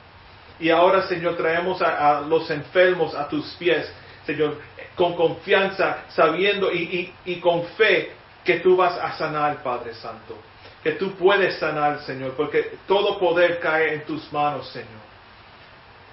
Y 0.58 0.70
ahora, 0.70 1.02
Señor, 1.06 1.36
traemos 1.36 1.82
a, 1.82 2.20
los 2.22 2.50
enfermos 2.50 3.14
a 3.14 3.28
tus 3.28 3.46
pies, 3.56 3.90
Señor, 4.24 4.58
con 4.94 5.14
confianza, 5.14 5.98
sabiendo 6.08 6.72
y, 6.72 7.12
y- 7.24 7.32
y 7.32 7.40
con 7.40 7.64
fe 7.76 8.12
que 8.44 8.60
tú 8.60 8.76
vas 8.76 8.96
a 8.98 9.12
sanar, 9.18 9.62
Padre 9.62 9.92
Santo. 9.94 10.38
Que 10.82 10.92
tú 10.92 11.12
puedes 11.16 11.58
sanar, 11.58 12.00
Señor, 12.02 12.34
porque 12.36 12.78
todo 12.86 13.18
poder 13.18 13.58
cae 13.60 13.94
en 13.94 14.04
tus 14.04 14.32
manos, 14.32 14.68
Señor. 14.70 15.04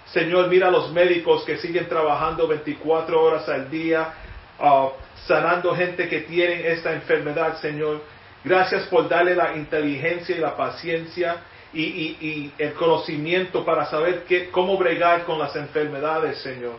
Señor, 0.08 0.48
mira 0.48 0.68
a 0.68 0.72
los 0.72 0.92
médicos 0.92 1.44
que 1.44 1.58
siguen 1.58 1.88
trabajando 1.88 2.48
24 2.48 3.22
horas 3.22 3.48
al 3.50 3.70
día, 3.70 4.14
ah, 4.60 4.90
sanando 5.26 5.74
gente 5.76 6.10
que 6.10 6.22
tiene 6.22 6.68
esta 6.68 6.92
enfermedad, 6.94 7.58
Señor. 7.60 8.02
Gracias 8.44 8.84
por 8.88 9.08
darle 9.08 9.36
la 9.36 9.56
inteligencia 9.56 10.36
y 10.36 10.40
la 10.40 10.58
paciencia 10.58 11.38
y, 11.74 12.52
el 12.58 12.74
conocimiento 12.74 13.66
para 13.66 13.86
saber 13.86 14.26
qué, 14.28 14.50
cómo 14.50 14.78
bregar 14.78 15.26
con 15.26 15.40
las 15.40 15.56
enfermedades, 15.56 16.40
Señor. 16.40 16.76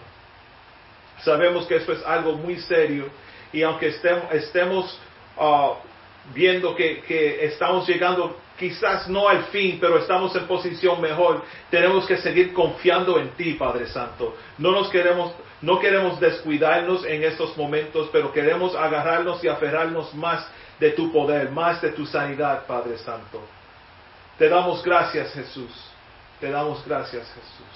Sabemos 1.23 1.67
que 1.67 1.77
esto 1.77 1.93
es 1.93 2.05
algo 2.05 2.35
muy 2.35 2.59
serio 2.61 3.07
y 3.53 3.63
aunque 3.63 3.89
estemos, 3.89 4.33
estemos 4.33 5.01
ah, 5.39 5.75
viendo 6.35 6.75
que, 6.75 7.01
que 7.03 7.45
estamos 7.47 7.89
llegando 7.89 8.37
quizás 8.59 9.09
no 9.09 9.29
al 9.29 9.45
fin, 9.47 9.79
pero 9.81 9.99
estamos 9.99 10.35
en 10.37 10.47
posición 10.47 11.01
mejor, 11.01 11.43
tenemos 11.71 12.07
que 12.07 12.17
seguir 12.19 12.53
confiando 12.53 13.19
en 13.19 13.31
ti, 13.31 13.55
Padre 13.55 13.87
Santo. 13.87 14.37
No 14.59 14.71
nos 14.71 14.89
queremos, 14.91 15.33
no 15.61 15.81
queremos 15.81 16.21
descuidarnos 16.21 17.05
en 17.05 17.25
estos 17.25 17.57
momentos, 17.57 18.09
pero 18.13 18.33
queremos 18.33 18.75
agarrarnos 18.77 19.43
y 19.43 19.49
aferrarnos 19.49 20.15
más 20.15 20.47
de 20.79 20.91
tu 20.91 21.13
poder, 21.13 21.51
más 21.51 21.81
de 21.83 21.91
tu 21.91 22.07
sanidad, 22.07 22.67
Padre 22.67 22.99
Santo. 22.99 23.43
Te 24.39 24.49
damos 24.49 24.83
gracias, 24.83 25.33
Jesús. 25.33 25.71
Te 26.41 26.51
damos 26.51 26.85
gracias, 26.87 27.27
Jesús. 27.29 27.73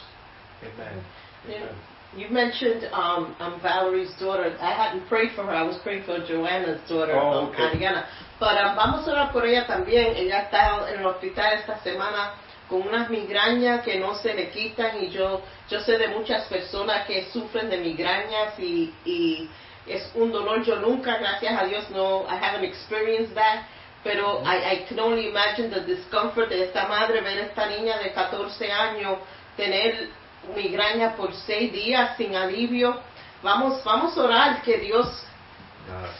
Amen. 0.62 1.04
You, 1.46 1.54
Amen. 1.54 1.68
you 2.16 2.28
mentioned 2.30 2.84
um, 2.92 3.34
um, 3.38 3.60
Valerie's 3.60 4.12
daughter. 4.18 4.56
I 4.60 4.72
hadn't 4.72 5.08
prayed 5.08 5.30
for 5.36 5.44
her. 5.44 5.52
I 5.52 5.62
was 5.62 5.76
praying 5.82 6.04
for 6.04 6.18
Joanna's 6.18 6.80
daughter, 6.88 7.14
Oh, 7.14 7.48
okay. 7.48 7.62
Ariana. 7.62 8.04
Pero 8.40 8.70
um, 8.70 8.76
vamos 8.76 9.06
a 9.06 9.12
orar 9.12 9.32
por 9.32 9.44
ella 9.46 9.66
también. 9.66 10.16
Ella 10.16 10.42
está 10.42 10.90
en 10.92 11.00
el 11.00 11.06
hospital 11.06 11.52
esta 11.60 11.78
semana 11.82 12.34
con 12.68 12.82
unas 12.82 13.08
migrañas 13.08 13.82
que 13.82 13.98
no 13.98 14.14
se 14.16 14.34
le 14.34 14.50
quitan 14.50 15.02
y 15.02 15.08
yo 15.10 15.42
yo 15.70 15.80
sé 15.80 15.98
de 15.98 16.08
muchas 16.08 16.46
personas 16.48 17.06
que 17.06 17.26
sufren 17.30 17.68
de 17.70 17.78
migrañas 17.78 18.58
y, 18.58 18.92
y 19.04 19.48
es 19.86 20.10
un 20.14 20.32
dolor. 20.32 20.64
Yo 20.64 20.76
nunca, 20.76 21.18
gracias 21.18 21.60
a 21.60 21.64
Dios, 21.66 21.90
no, 21.90 22.24
I 22.26 22.36
haven't 22.36 22.64
experienced 22.64 23.34
that. 23.34 23.64
Pero 24.08 24.40
I, 24.42 24.56
I 24.56 24.76
can 24.88 24.98
only 25.00 25.28
imagine 25.28 25.68
the 25.68 25.80
discomfort 25.80 26.48
de 26.48 26.64
esta 26.64 26.88
madre 26.88 27.20
ver 27.20 27.40
a 27.40 27.42
esta 27.42 27.66
niña 27.66 27.98
de 27.98 28.10
14 28.14 28.72
años 28.72 29.18
tener 29.54 30.08
migraña 30.56 31.14
por 31.14 31.34
seis 31.34 31.70
días 31.70 32.16
sin 32.16 32.34
alivio. 32.34 32.98
Vamos, 33.42 33.84
vamos 33.84 34.16
a 34.16 34.22
orar 34.22 34.62
que 34.62 34.78
Dios 34.78 35.06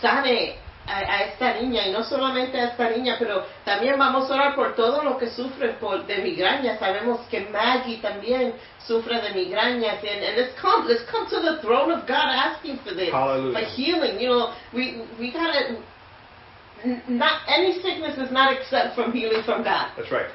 sane 0.03 0.57
a, 0.87 0.99
a 0.99 1.23
esta 1.23 1.55
niña 1.55 1.87
y 1.87 1.93
no 1.93 2.05
solamente 2.05 2.61
a 2.61 2.65
esta 2.65 2.91
niña, 2.91 3.17
pero 3.19 3.47
también 3.65 3.99
vamos 3.99 4.31
a 4.31 4.35
orar 4.35 4.55
por 4.55 4.75
todos 4.75 5.03
los 5.03 5.17
que 5.17 5.31
sufren 5.31 5.77
por, 5.77 6.05
de 6.05 6.19
migraña. 6.19 6.79
Sabemos 6.79 7.21
que 7.31 7.41
Maggie 7.41 8.03
también 8.03 8.53
sufre 8.87 9.19
de 9.23 9.31
migrañas 9.31 10.05
and, 10.05 10.25
and 10.25 10.37
let's 10.37 10.61
come, 10.61 10.87
let's 10.87 11.05
come 11.11 11.27
to 11.31 11.41
the 11.41 11.63
throne 11.63 11.91
of 11.91 12.07
God 12.07 12.29
asking 12.29 12.81
for 12.81 12.95
this, 12.95 13.11
Hallelujah. 13.11 13.59
for 13.59 13.65
healing. 13.65 14.21
You 14.21 14.29
know, 14.29 14.53
we 14.75 15.03
we 15.19 15.33
gotta. 15.33 15.79
Not 17.09 17.43
any 17.49 17.81
sickness 17.81 18.19
is 18.19 18.33
not 18.33 18.53
exempt 18.57 18.95
from 18.95 19.13
healing 19.13 19.43
from 19.45 19.65
God. 19.65 19.93
That's 19.97 20.13
right. 20.13 20.31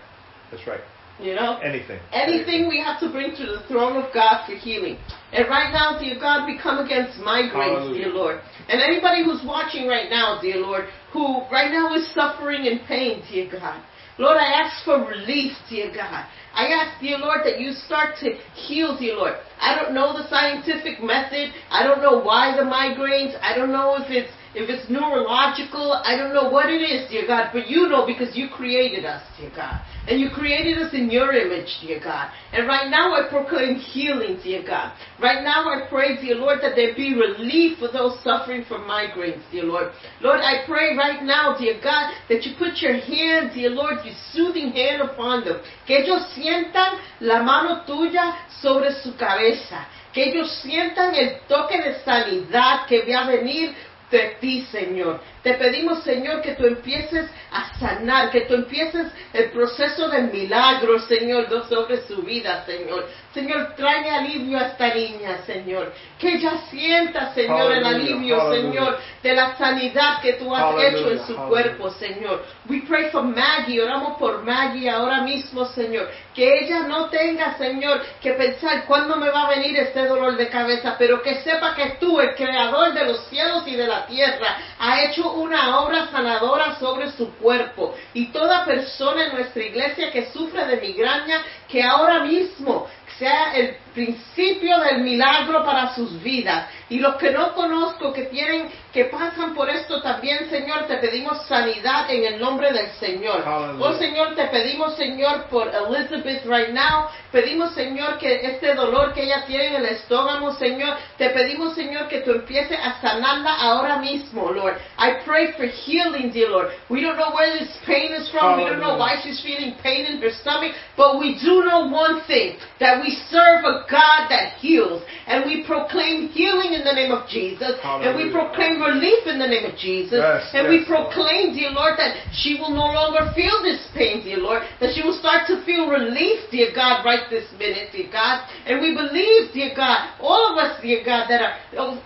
That's 0.52 0.66
right. 0.68 0.82
You 1.20 1.36
know, 1.36 1.60
Anything. 1.60 2.00
Anything 2.12 2.68
we 2.68 2.82
have 2.82 3.00
to 3.00 3.12
bring 3.12 3.36
to 3.38 3.46
the 3.46 3.64
throne 3.68 4.02
of 4.02 4.12
God 4.14 4.46
for 4.48 4.56
healing. 4.56 4.98
And 5.32 5.48
right 5.48 5.72
now, 5.72 6.00
dear 6.00 6.20
God, 6.20 6.48
we 6.48 6.58
come 6.58 6.84
against 6.84 7.20
migraines, 7.20 7.94
dear 7.94 8.10
Lord. 8.10 8.42
And 8.68 8.82
anybody 8.82 9.24
who's 9.24 9.42
watching 9.46 9.88
right 9.88 10.10
now, 10.10 10.40
dear 10.42 10.58
Lord, 10.58 10.86
who 11.14 11.44
right 11.52 11.72
now 11.72 11.94
is 11.94 12.12
suffering 12.14 12.66
in 12.66 12.80
pain, 12.88 13.24
dear 13.32 13.48
God. 13.52 13.82
Lord, 14.18 14.38
I 14.38 14.62
ask 14.62 14.84
for 14.86 15.06
relief, 15.06 15.54
dear 15.70 15.92
God. 15.94 16.26
I 16.54 16.68
ask, 16.68 17.02
dear 17.02 17.18
Lord, 17.18 17.42
that 17.46 17.60
you 17.60 17.72
start 17.74 18.16
to 18.22 18.34
heal, 18.54 18.98
dear 18.98 19.16
Lord. 19.16 19.34
I 19.60 19.76
don't 19.76 19.94
know 19.94 20.14
the 20.14 20.28
scientific 20.30 21.02
method. 21.02 21.54
I 21.70 21.84
don't 21.84 22.02
know 22.02 22.20
why 22.20 22.56
the 22.56 22.64
migraines. 22.64 23.38
I 23.42 23.56
don't 23.56 23.72
know 23.72 23.96
if 23.98 24.10
it's 24.10 24.32
if 24.56 24.70
it's 24.70 24.90
neurological. 24.90 26.02
I 26.06 26.16
don't 26.16 26.34
know 26.34 26.50
what 26.50 26.70
it 26.70 26.82
is, 26.82 27.10
dear 27.10 27.26
God, 27.28 27.50
but 27.54 27.68
you 27.68 27.90
know 27.90 28.06
because 28.06 28.36
you 28.36 28.50
created 28.50 29.06
us, 29.06 29.24
dear 29.40 29.52
God. 29.56 29.82
And 30.08 30.20
you 30.20 30.30
created 30.30 30.78
us 30.78 30.94
in 30.94 31.10
your 31.10 31.34
image, 31.34 31.70
dear 31.82 32.00
God. 32.00 32.30
And 32.52 32.68
right 32.68 32.90
now 32.90 33.14
I 33.14 33.30
proclaim 33.30 33.76
healing, 33.76 34.40
dear 34.44 34.64
God. 34.66 34.94
Right 35.22 35.44
now 35.44 35.66
I 35.70 35.88
pray, 35.90 36.22
dear 36.22 36.36
Lord, 36.36 36.60
that 36.62 36.76
there 36.76 36.96
be 36.96 37.16
relief 37.16 37.80
for 37.80 37.92
those 37.92 38.22
suffering 38.24 38.66
from 38.68 38.82
migraines, 38.84 39.42
dear 39.52 39.64
Lord. 39.64 39.92
Lord, 40.22 40.40
I 40.42 40.66
pray 40.68 40.96
right 40.96 41.24
now, 41.24 41.58
dear 41.58 41.80
God, 41.82 42.14
that 42.30 42.44
you 42.44 42.54
put 42.58 42.78
your 42.78 43.00
hand, 43.00 43.52
dear 43.56 43.70
Lord, 43.70 44.06
your 44.06 44.16
soothing 44.32 44.72
hand 44.72 45.02
upon 45.02 45.46
them. 45.46 45.62
Que 45.88 45.98
ellos 45.98 46.34
sientan 46.36 47.00
la 47.22 47.42
mano 47.44 47.84
tuya 47.86 48.48
sobre 48.62 48.92
su 49.02 49.16
cabeza. 49.18 49.88
Que 50.14 50.26
ellos 50.30 50.62
sientan 50.62 51.16
el 51.16 51.40
toque 51.48 51.82
de 51.82 52.04
sanidad 52.04 52.86
que 52.88 53.02
va 53.08 53.24
a 53.24 53.28
venir 53.28 53.74
de 54.14 54.38
ti, 54.40 54.66
Señor. 54.72 55.20
Te 55.44 55.56
pedimos, 55.56 56.04
Señor, 56.04 56.42
que 56.42 56.54
tú 56.54 56.66
empieces 56.66 57.30
a 57.52 57.78
sanar, 57.78 58.32
que 58.32 58.42
tú 58.42 58.54
empieces 58.54 59.08
el 59.34 59.52
proceso 59.52 60.08
del 60.08 60.32
milagro, 60.32 61.00
Señor, 61.00 61.48
sobre 61.68 62.02
su 62.08 62.22
vida, 62.22 62.64
Señor. 62.66 63.10
Señor, 63.34 63.74
trae 63.76 64.10
alivio 64.10 64.58
a 64.58 64.68
esta 64.68 64.94
niña, 64.94 65.40
Señor. 65.46 65.92
Que 66.18 66.36
ella 66.36 66.54
sienta, 66.70 67.34
Señor, 67.34 67.74
el 67.74 67.86
alivio, 67.86 68.40
hallelujah. 68.40 68.72
Señor, 68.72 69.00
de 69.22 69.34
la 69.34 69.58
sanidad 69.58 70.22
que 70.22 70.34
tú 70.34 70.56
has 70.56 70.64
Hallelujah, 70.64 70.88
hecho 70.88 71.12
en 71.12 71.28
su 71.28 71.36
cuerpo, 71.36 71.90
Señor. 71.90 72.46
We 72.70 72.82
pray 72.88 73.10
for 73.10 73.24
Maggie, 73.24 73.82
oramos 73.82 74.18
por 74.18 74.44
Maggie 74.44 74.90
ahora 74.90 75.22
mismo, 75.22 75.66
Señor. 75.66 76.10
Que 76.34 76.60
ella 76.60 76.88
no 76.88 77.10
tenga, 77.10 77.58
Señor, 77.58 78.02
que 78.22 78.34
pensar 78.34 78.86
cuándo 78.86 79.18
me 79.18 79.30
va 79.30 79.48
a 79.48 79.50
venir 79.50 79.78
este 79.78 80.06
dolor 80.06 80.38
de 80.38 80.48
cabeza, 80.48 80.96
pero 80.98 81.22
que 81.22 81.42
sepa 81.42 81.76
que 81.76 81.98
tú, 82.00 82.22
el 82.22 82.34
creador 82.36 82.94
de 82.94 83.06
los 83.06 83.28
cielos 83.28 83.68
y 83.68 83.76
de 83.76 83.88
la 83.88 84.06
tierra, 84.06 84.58
ha 84.80 85.04
hecho 85.04 85.33
una 85.36 85.80
obra 85.80 86.08
sanadora 86.12 86.78
sobre 86.80 87.12
su 87.12 87.34
cuerpo. 87.36 87.96
Y 88.14 88.28
toda 88.28 88.66
persona 88.66 89.28
en 89.28 89.36
nuestra 89.36 89.64
iglesia 89.64 90.12
que 90.12 90.32
sufre 90.32 90.66
de 90.66 90.78
migraña, 90.78 91.42
que 91.68 91.84
ahora 91.84 92.24
mismo 92.24 92.88
sea 93.18 93.54
el 93.56 93.78
principio 93.94 94.80
del 94.80 95.02
milagro 95.02 95.64
para 95.64 95.94
sus 95.96 96.22
vidas. 96.22 96.68
Y 96.90 97.00
los 97.00 97.16
que 97.16 97.32
no 97.32 97.54
conozco, 97.54 98.14
que 98.14 98.24
tienen, 98.26 98.70
que 98.92 99.06
pasan 99.06 99.56
por 99.56 99.70
esto 99.70 100.02
también, 100.02 100.50
Señor, 100.50 100.86
te 100.88 100.98
pedimos 100.98 101.46
sanidad 101.48 102.10
en 102.10 102.34
el 102.34 102.40
nombre 102.40 102.72
del 102.72 102.92
Señor. 103.00 103.44
Hallelujah. 103.44 103.86
Oh 103.86 103.94
Señor, 103.98 104.36
te 104.36 104.46
pedimos, 104.48 104.96
Señor, 104.96 105.46
por 105.46 105.70
Elizabeth 105.70 106.46
right 106.46 106.70
now. 106.70 107.08
Pedimos, 107.32 107.74
Señor, 107.74 108.18
que 108.18 108.46
este 108.46 108.76
dolor 108.76 109.14
que 109.14 109.24
ella 109.24 109.46
tiene 109.46 109.68
en 109.68 109.76
el 109.76 109.86
estómago, 109.86 110.54
Señor, 110.54 110.98
te 111.18 111.30
pedimos, 111.30 111.74
Señor, 111.74 112.08
que 112.08 112.22
tú 112.22 112.32
empieces 112.32 112.78
a 112.78 113.02
sanarla 113.02 113.56
ahora 113.56 113.98
mismo, 113.98 114.52
Lord. 114.52 114.78
I 115.00 115.24
pray 115.26 115.54
for 115.54 115.66
healing, 115.66 116.32
dear 116.32 116.50
Lord. 116.50 116.72
We 116.90 117.02
don't 117.02 117.18
know 117.18 117.34
where 117.34 117.58
this 117.58 117.76
pain 117.86 118.14
is 118.14 118.30
from. 118.30 118.58
We 118.58 118.70
don't 118.70 118.80
know 118.80 118.98
why 118.98 119.20
she's 119.24 119.42
feeling 119.42 119.76
pain 119.82 120.06
in 120.06 120.22
her 120.22 120.32
stomach, 120.32 120.74
but 120.96 121.20
we 121.20 121.40
do 121.40 121.64
know 121.66 121.88
one 121.88 122.22
thing, 122.28 122.58
that 122.80 123.02
we 123.02 123.18
serve 123.30 123.66
a 123.66 123.83
God 123.90 124.30
that 124.30 124.60
heals. 124.60 125.04
And 125.28 125.46
we 125.46 125.64
proclaim 125.66 126.30
healing 126.30 126.74
in 126.74 126.84
the 126.84 126.94
name 126.94 127.12
of 127.12 127.28
Jesus. 127.28 127.80
And 127.84 128.16
we 128.16 128.32
proclaim 128.32 128.82
relief 128.82 129.26
in 129.28 129.40
the 129.40 129.48
name 129.48 129.66
of 129.66 129.78
Jesus. 129.78 130.20
Yes, 130.20 130.52
and 130.54 130.68
we 130.68 130.84
yes, 130.84 130.90
Lord. 130.90 131.12
proclaim, 131.12 131.56
dear 131.56 131.72
Lord, 131.72 131.96
that 131.98 132.18
she 132.36 132.60
will 132.60 132.72
no 132.72 132.92
longer 132.92 133.32
feel 133.36 133.64
this 133.64 133.88
pain, 133.96 134.24
dear 134.24 134.38
Lord. 134.38 134.64
That 134.80 134.94
she 134.96 135.02
will 135.02 135.18
start 135.18 135.48
to 135.48 135.64
feel 135.66 135.90
relief, 135.90 136.50
dear 136.52 136.76
God, 136.76 137.06
right 137.06 137.26
this 137.30 137.48
minute, 137.58 137.92
dear 137.92 138.12
God. 138.12 138.46
And 138.66 138.82
we 138.82 138.94
believe, 138.96 139.54
dear 139.54 139.72
God, 139.76 140.20
all 140.20 140.52
of 140.52 140.60
us, 140.60 140.82
dear 140.82 141.04
God, 141.04 141.28
that 141.30 141.42
are 141.42 141.56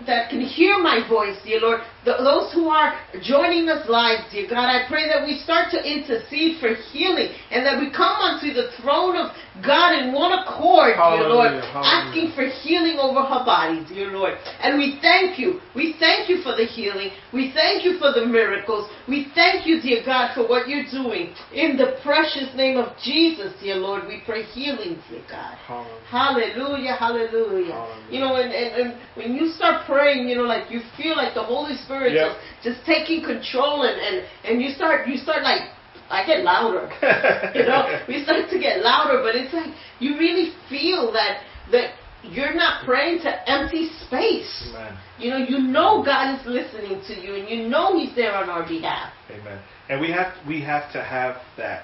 that 0.05 0.29
can 0.29 0.41
hear 0.41 0.77
my 0.77 1.07
voice, 1.07 1.37
dear 1.43 1.59
Lord, 1.59 1.81
th- 2.07 2.23
those 2.23 2.47
who 2.55 2.71
are 2.71 2.95
joining 3.19 3.67
us 3.67 3.83
live, 3.91 4.23
dear 4.31 4.47
God, 4.47 4.71
I 4.71 4.87
pray 4.87 5.11
that 5.11 5.27
we 5.27 5.43
start 5.43 5.67
to 5.75 5.79
intercede 5.83 6.63
for 6.63 6.71
healing 6.95 7.35
and 7.51 7.65
that 7.67 7.79
we 7.79 7.91
come 7.91 8.15
unto 8.15 8.53
the 8.55 8.71
throne 8.79 9.19
of 9.19 9.35
God 9.59 9.99
in 9.99 10.13
one 10.13 10.31
accord, 10.31 10.95
dear 10.95 11.27
Lord, 11.27 11.51
Hallelujah, 11.51 11.67
hallelujah. 11.73 11.97
asking 11.99 12.25
for 12.31 12.45
healing 12.63 12.97
over 13.01 13.25
her 13.25 13.43
body, 13.43 13.83
dear 13.89 14.07
Lord. 14.13 14.37
And 14.61 14.77
we 14.77 14.99
thank 15.01 15.39
you. 15.39 15.59
We 15.75 15.95
thank 15.99 16.29
you 16.29 16.39
for 16.45 16.55
the 16.55 16.65
healing. 16.65 17.09
We 17.33 17.51
thank 17.51 17.83
you 17.83 17.97
for 17.97 18.13
the 18.13 18.25
miracles. 18.25 18.87
We 19.07 19.27
thank 19.33 19.65
you, 19.65 19.81
dear 19.81 20.05
God, 20.05 20.35
for 20.35 20.47
what 20.47 20.69
you're 20.69 20.85
doing. 20.85 21.33
In 21.51 21.75
the 21.75 21.97
precious 22.03 22.53
name 22.55 22.77
of 22.77 22.95
Jesus, 23.03 23.51
dear 23.59 23.75
Lord, 23.75 24.07
we 24.07 24.21
pray 24.25 24.43
healing, 24.43 25.01
dear 25.09 25.25
God. 25.27 25.57
Hallelujah. 25.65 25.97
Hallelujah, 26.07 26.95
hallelujah. 26.95 27.73
Hallelujah. 27.73 28.11
You 28.11 28.19
know, 28.21 28.35
and, 28.37 28.53
and, 28.53 28.69
and 28.77 29.01
when 29.15 29.33
you 29.33 29.49
start 29.49 29.85
praying, 29.87 30.29
you 30.29 30.35
know, 30.35 30.43
like 30.43 30.69
you 30.69 30.81
feel 30.95 31.15
like 31.17 31.33
the 31.33 31.43
Holy 31.43 31.75
Spirit 31.77 31.96
Yep. 32.05 32.37
just, 32.61 32.77
just 32.77 32.85
taking 32.85 33.23
control 33.23 33.83
and, 33.83 33.97
and, 33.99 34.27
and 34.45 34.61
you 34.61 34.69
start 34.71 35.07
you 35.07 35.17
start 35.17 35.43
like 35.43 35.71
I 36.09 36.25
get 36.25 36.43
louder. 36.43 36.87
you 37.55 37.65
know, 37.65 37.99
we 38.07 38.23
start 38.23 38.49
to 38.49 38.59
get 38.59 38.79
louder, 38.79 39.21
but 39.21 39.35
it's 39.35 39.53
like 39.53 39.73
you 39.99 40.17
really 40.17 40.53
feel 40.69 41.11
that 41.11 41.43
that 41.71 41.95
you're 42.23 42.53
not 42.53 42.85
praying 42.85 43.19
to 43.21 43.49
empty 43.49 43.89
space. 44.05 44.69
Amen. 44.69 44.97
You 45.19 45.29
know, 45.31 45.37
you 45.37 45.59
know 45.59 46.03
God 46.03 46.39
is 46.39 46.45
listening 46.45 47.01
to 47.07 47.13
you 47.13 47.35
and 47.35 47.49
you 47.49 47.67
know 47.67 47.97
He's 47.97 48.15
there 48.15 48.35
on 48.35 48.49
our 48.49 48.67
behalf. 48.67 49.13
Amen. 49.29 49.61
And 49.89 50.01
we 50.01 50.11
have 50.11 50.33
we 50.47 50.61
have 50.61 50.91
to 50.93 51.03
have 51.03 51.37
that 51.57 51.83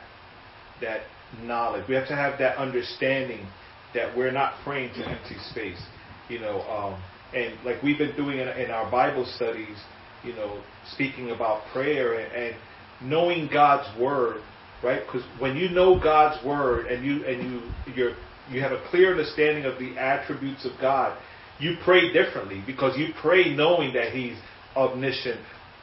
that 0.81 1.01
knowledge. 1.41 1.87
We 1.87 1.95
have 1.95 2.07
to 2.07 2.15
have 2.15 2.39
that 2.39 2.57
understanding 2.57 3.47
that 3.93 4.15
we're 4.15 4.31
not 4.31 4.55
praying 4.63 4.93
to 4.95 5.07
empty 5.07 5.37
space. 5.51 5.81
You 6.29 6.39
know, 6.39 6.61
um, 6.61 7.01
and 7.33 7.53
like 7.65 7.81
we've 7.83 7.97
been 7.97 8.15
doing 8.15 8.39
in, 8.39 8.47
in 8.47 8.71
our 8.71 8.89
Bible 8.89 9.25
studies, 9.35 9.77
you 10.23 10.33
know, 10.33 10.61
speaking 10.93 11.31
about 11.31 11.63
prayer 11.71 12.19
and, 12.19 12.31
and 12.33 12.55
knowing 13.01 13.49
God's 13.51 13.87
word 13.99 14.41
right? 14.83 15.01
Because 15.05 15.25
when 15.39 15.55
you 15.55 15.69
know 15.69 15.99
God's 15.99 16.43
word 16.45 16.87
and 16.87 17.03
you 17.05 17.25
and 17.25 17.41
you 17.41 17.61
you're 17.95 18.15
you 18.51 18.61
have 18.61 18.73
a 18.73 18.83
clear 18.89 19.11
understanding 19.11 19.65
of 19.65 19.79
the 19.79 19.97
attributes 19.97 20.65
of 20.65 20.73
God, 20.79 21.17
you 21.59 21.77
pray 21.83 22.11
differently 22.11 22.61
because 22.65 22.97
you 22.97 23.13
pray 23.21 23.55
knowing 23.55 23.93
that 23.93 24.11
He's 24.11 24.35
omniscient, 24.75 25.39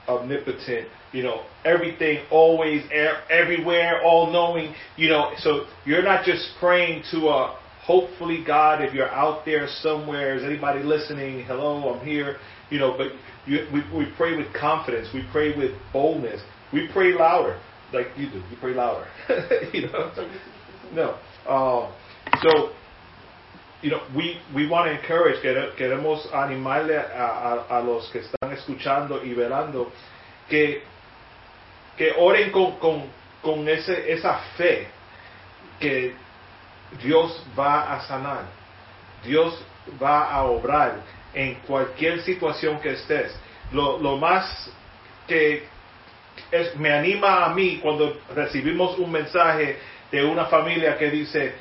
omnipotent, 0.07 0.89
you 1.13 1.23
know, 1.23 1.45
everything, 1.65 2.25
always, 2.31 2.85
everywhere, 3.31 4.03
all 4.05 4.31
knowing, 4.31 4.75
you 4.97 5.09
know, 5.09 5.33
so 5.39 5.65
you're 5.87 6.03
not 6.03 6.25
just 6.25 6.51
praying 6.61 7.03
to 7.13 7.29
a 7.29 7.59
hopefully 7.83 8.45
God, 8.47 8.83
if 8.83 8.93
you're 8.93 9.09
out 9.09 9.45
there 9.47 9.67
somewhere, 9.81 10.37
is 10.37 10.45
anybody 10.45 10.83
listening? 10.83 11.45
Hello, 11.45 11.95
I'm 11.95 12.07
here, 12.07 12.37
you 12.69 12.79
know, 12.79 12.97
but 12.97 13.09
you, 13.47 13.67
we, 13.73 13.81
we 13.97 14.07
pray 14.17 14.37
with 14.37 14.53
confidence, 14.53 15.09
we 15.15 15.25
pray 15.33 15.57
with 15.57 15.73
boldness, 15.93 16.41
we 16.73 16.89
pray 16.93 17.13
louder, 17.13 17.59
like 17.93 18.09
you 18.17 18.31
do, 18.31 18.37
you 18.37 18.57
pray 18.61 18.75
louder, 18.75 19.07
you 19.73 19.87
know, 19.89 20.13
no. 20.93 21.19
Uh, 21.49 21.93
so 22.43 22.71
you 23.83 23.91
know, 23.91 24.01
we, 24.15 24.39
we 24.55 24.69
want 24.69 24.87
to 24.87 25.01
encourage, 25.01 25.43
queremos 25.43 26.27
animarle 26.33 26.97
a, 26.97 27.67
a, 27.71 27.79
a, 27.79 27.83
los 27.83 28.11
que 28.11 28.21
están 28.21 28.53
escuchando 28.53 29.25
y 29.25 29.35
velando 29.35 29.91
que, 30.49 30.83
que 31.97 32.13
oren 32.19 32.53
con, 32.53 32.79
con, 32.79 33.09
con 33.43 33.67
ese, 33.69 34.13
esa 34.13 34.39
fe 34.57 34.89
que 35.79 36.15
Dios 37.03 37.43
va 37.59 37.95
a 37.95 38.07
sanar, 38.07 38.45
Dios 39.25 39.55
va 40.01 40.31
a 40.31 40.45
obrar 40.45 41.01
en 41.35 41.55
cualquier 41.67 42.23
situación 42.23 42.81
que 42.81 42.93
estés. 42.93 43.35
Lo, 43.73 43.99
lo 43.99 44.17
más 44.17 44.71
que 45.27 45.65
me 46.77 46.93
anima 46.93 47.45
a 47.45 47.55
mí 47.55 47.79
cuando 47.83 48.19
recibimos 48.35 48.99
un 48.99 49.13
mensaje 49.13 49.77
de 50.11 50.25
una 50.25 50.47
familia 50.47 50.99
que 50.99 51.11
dice, 51.11 51.55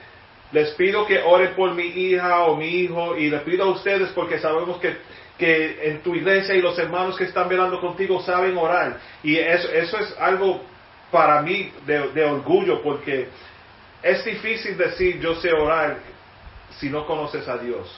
les 0.52 0.72
pido 0.72 1.06
que 1.06 1.20
oren 1.20 1.54
por 1.56 1.74
mi 1.74 1.84
hija 1.84 2.46
o 2.46 2.56
mi 2.56 2.68
hijo 2.68 3.16
y 3.16 3.30
les 3.30 3.42
pido 3.42 3.66
a 3.66 3.70
ustedes 3.70 4.10
porque 4.10 4.40
sabemos 4.40 4.80
que, 4.80 4.98
que 5.38 5.90
en 5.90 6.02
tu 6.02 6.16
iglesia 6.16 6.56
y 6.56 6.62
los 6.62 6.78
hermanos 6.80 7.16
que 7.16 7.26
están 7.26 7.48
velando 7.48 7.80
contigo 7.80 8.22
saben 8.22 8.58
orar. 8.58 9.00
Y 9.24 9.38
eso, 9.38 9.70
eso 9.72 10.00
es 10.00 10.16
algo 10.20 10.62
para 11.12 11.42
mí 11.42 11.72
de, 11.86 12.24
orgullo 12.24 12.82
porque 12.82 13.28
es 14.02 14.26
difícil 14.26 14.78
decir 14.78 15.20
yo 15.20 15.36
sé 15.36 15.52
orar 15.54 15.98
si 16.80 16.90
no 16.90 17.06
conoces 17.06 17.48
a 17.48 17.58
Dios. 17.58 17.96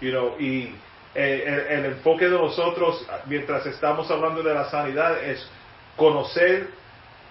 You 0.00 0.10
know, 0.10 0.36
y 0.38 0.72
eh, 1.14 1.66
el, 1.70 1.84
enfoque 1.86 2.26
de 2.26 2.36
nosotros 2.36 3.06
mientras 3.26 3.64
estamos 3.66 4.10
hablando 4.10 4.42
de 4.42 4.54
la 4.54 4.70
sanidad 4.70 5.22
es 5.22 5.48
conocer 5.96 6.68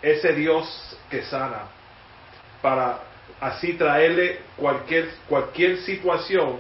ese 0.02 0.34
Dios 0.34 0.98
que 1.10 1.24
sana 1.24 1.64
para 2.62 3.00
así 3.40 3.74
traerle 3.74 4.40
cualquier, 4.56 5.10
cualquier 5.30 5.78
situación 5.78 6.58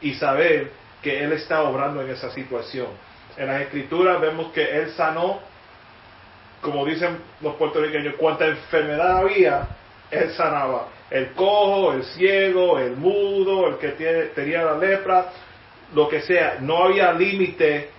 y 0.00 0.14
saber 0.14 0.72
que 1.02 1.22
Él 1.22 1.32
está 1.32 1.62
obrando 1.62 2.02
en 2.02 2.10
esa 2.10 2.30
situación. 2.30 2.88
En 3.36 3.46
la 3.46 3.62
escritura 3.62 4.16
vemos 4.18 4.52
que 4.52 4.62
Él 4.62 4.90
sanó, 4.92 5.40
como 6.62 6.84
dicen 6.84 7.18
los 7.40 7.54
puertorriqueños, 7.56 8.14
cuánta 8.16 8.46
enfermedad 8.46 9.18
había, 9.18 9.68
Él 10.10 10.30
sanaba. 10.32 10.88
El 11.10 11.32
cojo, 11.32 11.92
el 11.92 12.04
ciego, 12.04 12.78
el 12.78 12.96
mudo, 12.96 13.68
el 13.68 13.78
que 13.78 13.88
tiene, 13.90 14.22
tenía 14.26 14.62
la 14.62 14.76
lepra, 14.76 15.26
lo 15.94 16.08
que 16.08 16.20
sea. 16.22 16.58
No 16.60 16.84
había 16.84 17.12
límite 17.12 17.90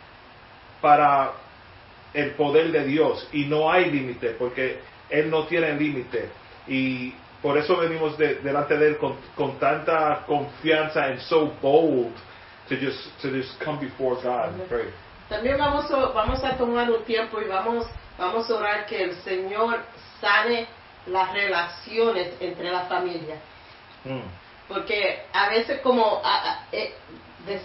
para 0.82 1.34
el 2.13 2.32
poder 2.32 2.71
de 2.71 2.84
Dios 2.86 3.27
y 3.32 3.45
no 3.45 3.71
hay 3.71 3.89
límite 3.89 4.32
porque 4.32 4.80
Él 5.10 5.30
no 5.30 5.45
tiene 5.45 5.73
límite. 5.73 6.30
Y 6.67 7.13
por 7.41 7.58
eso 7.58 7.77
venimos 7.77 8.17
de, 8.17 8.36
delante 8.36 8.77
de 8.77 8.88
Él 8.89 8.97
con, 8.97 9.15
con, 9.36 9.58
tanta 9.60 10.23
confianza 10.25 11.06
and 11.06 11.19
so 11.19 11.54
bold 11.62 12.13
to 12.67 12.75
just, 12.75 12.99
to 13.21 13.30
just 13.30 13.60
come 13.63 13.80
before 13.80 14.15
God 14.21 14.54
and 14.54 14.67
pray. 14.67 14.88
También 15.30 15.58
vamos 15.58 15.89
a, 15.89 15.97
vamos 16.08 16.43
a 16.43 16.58
tomar 16.58 16.91
un 16.91 17.04
tiempo 17.04 17.41
y 17.41 17.45
vamos, 17.45 17.88
vamos 18.17 18.49
a 18.49 18.56
orar 18.56 18.86
que 18.86 19.01
el 19.01 19.15
Señor 19.23 19.80
sane 20.19 20.67
las 21.08 21.34
relaciones 21.34 22.34
entre 22.39 22.69
la 22.69 22.82
familia. 22.82 23.36
Mm. 24.04 24.19
Porque 24.67 25.25
a 25.34 25.49
veces 25.49 25.80
como, 25.82 26.21
eh, 27.47 27.62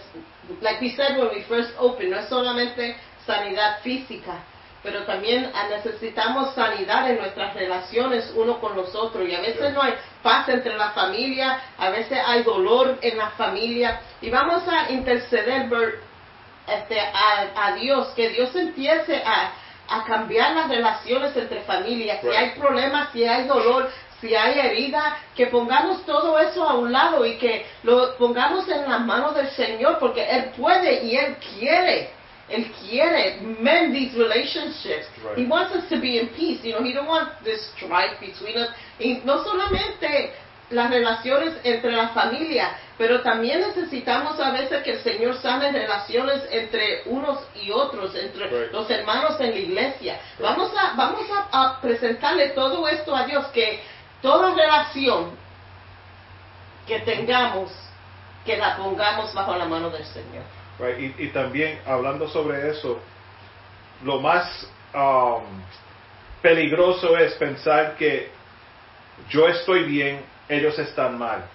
like 0.61 0.81
we 0.81 0.95
said 0.95 1.17
when 1.17 1.29
we 1.33 1.43
first 1.43 1.71
opened, 1.77 2.11
no 2.11 2.19
es 2.19 2.29
solamente 2.29 2.95
sanidad 3.25 3.81
física, 3.81 4.43
pero 4.83 5.03
también 5.03 5.51
necesitamos 5.69 6.53
sanidad 6.53 7.09
en 7.09 7.17
nuestras 7.17 7.53
relaciones 7.53 8.31
uno 8.35 8.59
con 8.59 8.75
los 8.75 8.95
otros. 8.95 9.27
Y 9.27 9.35
a 9.35 9.41
veces 9.41 9.73
no 9.73 9.81
hay 9.81 9.93
paz 10.23 10.47
entre 10.49 10.77
la 10.77 10.91
familia, 10.91 11.59
a 11.77 11.89
veces 11.89 12.17
hay 12.25 12.43
dolor 12.43 12.97
en 13.01 13.17
la 13.17 13.31
familia. 13.31 13.99
Y 14.21 14.29
vamos 14.29 14.63
a 14.67 14.89
interceder 14.91 15.69
este, 16.67 16.99
a, 16.99 17.73
Dios, 17.73 18.07
que 18.15 18.29
Dios 18.29 18.55
empiece 18.55 19.21
a, 19.25 19.51
a 19.89 20.03
cambiar 20.05 20.55
las 20.55 20.69
relaciones 20.69 21.35
entre 21.35 21.61
familias, 21.61 22.21
si 22.21 22.27
hay 22.27 22.51
problemas, 22.51 23.09
si 23.11 23.25
hay 23.25 23.47
dolor, 23.47 23.89
si 24.21 24.35
hay 24.35 24.59
herida, 24.59 25.17
que 25.35 25.47
pongamos 25.47 26.05
todo 26.05 26.39
eso 26.39 26.67
a 26.67 26.73
un 26.75 26.91
lado 26.91 27.25
y 27.25 27.37
que 27.37 27.65
lo 27.83 28.17
pongamos 28.17 28.67
en 28.69 28.89
las 28.89 29.01
manos 29.01 29.35
del 29.35 29.49
Señor, 29.51 29.99
porque 29.99 30.23
Él 30.27 30.51
puede 30.57 31.03
y 31.03 31.15
Él 31.15 31.37
quiere 31.59 32.17
Él 32.49 32.71
quiere 32.89 33.41
mend 33.59 33.93
these 33.93 34.15
relationships. 34.15 35.07
Right. 35.21 35.37
He 35.37 35.45
wants 35.45 35.75
us 35.75 35.89
to 35.89 35.99
be 35.99 36.17
in 36.17 36.29
peace. 36.29 36.63
You 36.63 36.73
know, 36.73 36.83
he 36.83 36.93
don't 36.93 37.07
want 37.07 37.43
this 37.43 37.59
strife 37.75 38.19
between 38.19 38.57
us. 38.57 38.69
Y 38.99 39.21
no 39.25 39.43
solamente 39.43 40.33
las 40.69 40.89
relaciones 40.89 41.55
entre 41.63 41.91
la 41.91 42.09
familia, 42.09 42.71
pero 42.97 43.21
también 43.21 43.61
necesitamos 43.61 44.39
a 44.39 44.51
veces 44.51 44.81
que 44.83 44.91
el 44.91 44.99
Señor 44.99 45.35
sane 45.41 45.71
relaciones 45.71 46.43
entre 46.49 47.03
unos 47.05 47.39
y 47.55 47.71
otros, 47.71 48.15
entre 48.15 48.47
right. 48.47 48.71
los 48.71 48.89
hermanos 48.89 49.39
en 49.39 49.51
la 49.51 49.57
iglesia. 49.57 50.13
Right. 50.37 50.49
Vamos 50.49 50.71
a 50.77 50.93
vamos 50.95 51.25
a, 51.29 51.49
a 51.51 51.81
presentarle 51.81 52.49
todo 52.49 52.87
esto 52.87 53.13
a 53.13 53.25
Dios 53.25 53.45
que 53.47 53.81
toda 54.21 54.53
relación 54.53 55.31
que 56.85 56.99
tengamos 56.99 57.71
que 58.45 58.57
la 58.57 58.77
pongamos 58.77 59.33
bajo 59.33 59.55
la 59.55 59.65
mano 59.65 59.89
del 59.89 60.05
Señor. 60.05 60.43
Y, 60.97 61.27
también 61.29 61.79
hablando 61.85 62.27
sobre 62.29 62.69
eso, 62.69 62.99
lo 64.03 64.21
más 64.21 64.67
um, 64.93 65.43
peligroso 66.41 67.17
es 67.17 67.33
pensar 67.33 67.95
que 67.95 68.29
yo 69.29 69.47
estoy 69.47 69.83
bien, 69.83 70.23
ellos 70.47 70.77
están 70.77 71.17
mal. 71.17 71.45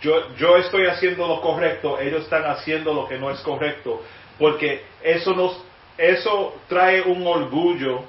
Yo, 0.00 0.34
yo 0.34 0.56
estoy 0.56 0.86
haciendo 0.88 1.28
lo 1.28 1.40
correcto, 1.40 1.98
ellos 2.00 2.24
están 2.24 2.44
haciendo 2.44 2.92
lo 2.92 3.08
que 3.08 3.18
no 3.18 3.30
es 3.30 3.38
correcto. 3.40 4.02
Porque 4.38 4.84
eso, 5.02 5.32
nos, 5.32 5.62
eso 5.96 6.56
trae 6.68 7.02
un 7.02 7.24
orgullo 7.24 8.02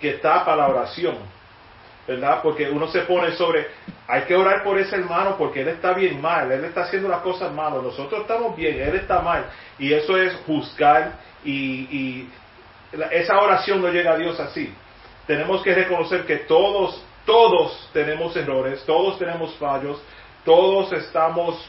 que 0.00 0.12
tapa 0.14 0.54
la 0.54 0.68
oración. 0.68 1.16
¿Verdad? 2.08 2.40
Porque 2.42 2.70
uno 2.70 2.88
se 2.88 3.02
pone 3.02 3.32
sobre, 3.32 3.66
hay 4.06 4.22
que 4.22 4.34
orar 4.34 4.64
por 4.64 4.78
ese 4.78 4.96
hermano 4.96 5.36
porque 5.36 5.60
él 5.60 5.68
está 5.68 5.92
bien 5.92 6.22
mal, 6.22 6.50
él 6.50 6.64
está 6.64 6.84
haciendo 6.84 7.06
las 7.06 7.20
cosas 7.20 7.52
malas, 7.52 7.82
nosotros 7.82 8.22
estamos 8.22 8.56
bien, 8.56 8.80
él 8.80 8.96
está 8.96 9.20
mal. 9.20 9.44
Y 9.78 9.92
eso 9.92 10.16
es 10.16 10.34
juzgar 10.46 11.18
y, 11.44 12.26
esa 13.10 13.38
oración 13.38 13.82
no 13.82 13.88
llega 13.88 14.12
a 14.12 14.16
Dios 14.16 14.40
así. 14.40 14.72
Tenemos 15.26 15.62
que 15.62 15.74
reconocer 15.74 16.24
que 16.24 16.36
todos, 16.38 17.04
todos 17.26 17.90
tenemos 17.92 18.34
errores, 18.34 18.82
todos 18.86 19.18
tenemos 19.18 19.54
fallos, 19.56 20.02
todos 20.46 20.90
estamos 20.94 21.68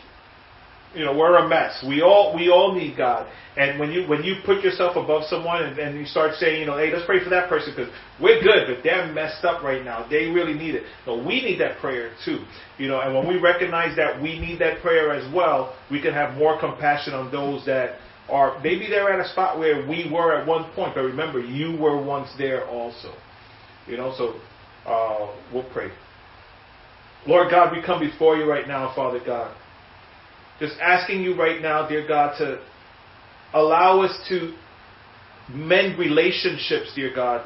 you 0.95 1.05
know, 1.05 1.15
we're 1.15 1.35
a 1.37 1.47
mess. 1.47 1.83
We 1.87 2.01
all 2.01 2.35
we 2.35 2.49
all 2.49 2.73
need 2.73 2.97
God. 2.97 3.31
And 3.57 3.79
when 3.79 3.91
you 3.91 4.07
when 4.07 4.23
you 4.23 4.35
put 4.45 4.63
yourself 4.63 4.95
above 4.95 5.23
someone 5.25 5.63
and, 5.63 5.77
and 5.77 5.99
you 5.99 6.05
start 6.05 6.35
saying, 6.35 6.61
you 6.61 6.65
know, 6.65 6.77
hey, 6.77 6.91
let's 6.91 7.05
pray 7.05 7.23
for 7.23 7.29
that 7.29 7.49
person 7.49 7.73
because 7.75 7.93
we're 8.19 8.41
good, 8.41 8.67
but 8.67 8.83
they're 8.83 9.11
messed 9.11 9.45
up 9.45 9.63
right 9.63 9.83
now. 9.83 10.07
They 10.09 10.27
really 10.27 10.53
need 10.53 10.75
it. 10.75 10.83
No, 11.05 11.17
we 11.17 11.41
need 11.41 11.59
that 11.59 11.77
prayer 11.79 12.13
too. 12.25 12.43
You 12.77 12.87
know, 12.87 13.01
and 13.01 13.13
when 13.13 13.27
we 13.27 13.39
recognize 13.39 13.95
that 13.97 14.21
we 14.21 14.39
need 14.39 14.59
that 14.59 14.81
prayer 14.81 15.13
as 15.13 15.31
well, 15.33 15.75
we 15.91 16.01
can 16.01 16.13
have 16.13 16.37
more 16.37 16.59
compassion 16.59 17.13
on 17.13 17.31
those 17.31 17.65
that 17.65 17.99
are 18.29 18.59
maybe 18.61 18.87
they're 18.87 19.11
at 19.11 19.23
a 19.23 19.29
spot 19.29 19.59
where 19.59 19.87
we 19.87 20.09
were 20.11 20.35
at 20.35 20.47
one 20.47 20.71
point, 20.73 20.95
but 20.95 21.01
remember, 21.01 21.39
you 21.39 21.77
were 21.79 22.01
once 22.01 22.29
there 22.37 22.67
also. 22.67 23.13
You 23.87 23.97
know, 23.97 24.13
so 24.17 24.39
uh, 24.89 25.35
we'll 25.53 25.69
pray. 25.71 25.91
Lord 27.27 27.51
God, 27.51 27.75
we 27.75 27.83
come 27.83 27.99
before 27.99 28.37
you 28.37 28.49
right 28.49 28.67
now, 28.67 28.93
Father 28.95 29.19
God. 29.23 29.55
Just 30.59 30.75
asking 30.81 31.21
you 31.21 31.35
right 31.35 31.61
now, 31.61 31.87
dear 31.87 32.07
God, 32.07 32.37
to 32.39 32.61
allow 33.53 34.01
us 34.01 34.17
to 34.29 34.53
mend 35.49 35.97
relationships, 35.97 36.91
dear 36.95 37.13
God, 37.13 37.45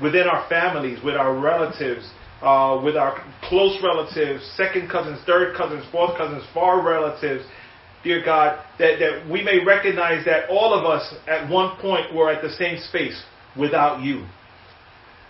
within 0.00 0.26
our 0.26 0.48
families, 0.48 1.02
with 1.04 1.14
our 1.14 1.38
relatives, 1.38 2.10
uh, 2.42 2.80
with 2.84 2.96
our 2.96 3.22
close 3.44 3.78
relatives, 3.82 4.44
second 4.56 4.90
cousins, 4.90 5.20
third 5.26 5.56
cousins, 5.56 5.84
fourth 5.92 6.16
cousins, 6.16 6.42
far 6.52 6.82
relatives, 6.84 7.44
dear 8.02 8.24
God, 8.24 8.62
that, 8.78 8.98
that 8.98 9.30
we 9.30 9.42
may 9.42 9.64
recognize 9.64 10.24
that 10.24 10.48
all 10.48 10.74
of 10.74 10.84
us 10.84 11.14
at 11.26 11.50
one 11.50 11.76
point 11.80 12.14
were 12.14 12.30
at 12.30 12.42
the 12.42 12.50
same 12.50 12.78
space 12.78 13.22
without 13.58 14.02
you. 14.02 14.26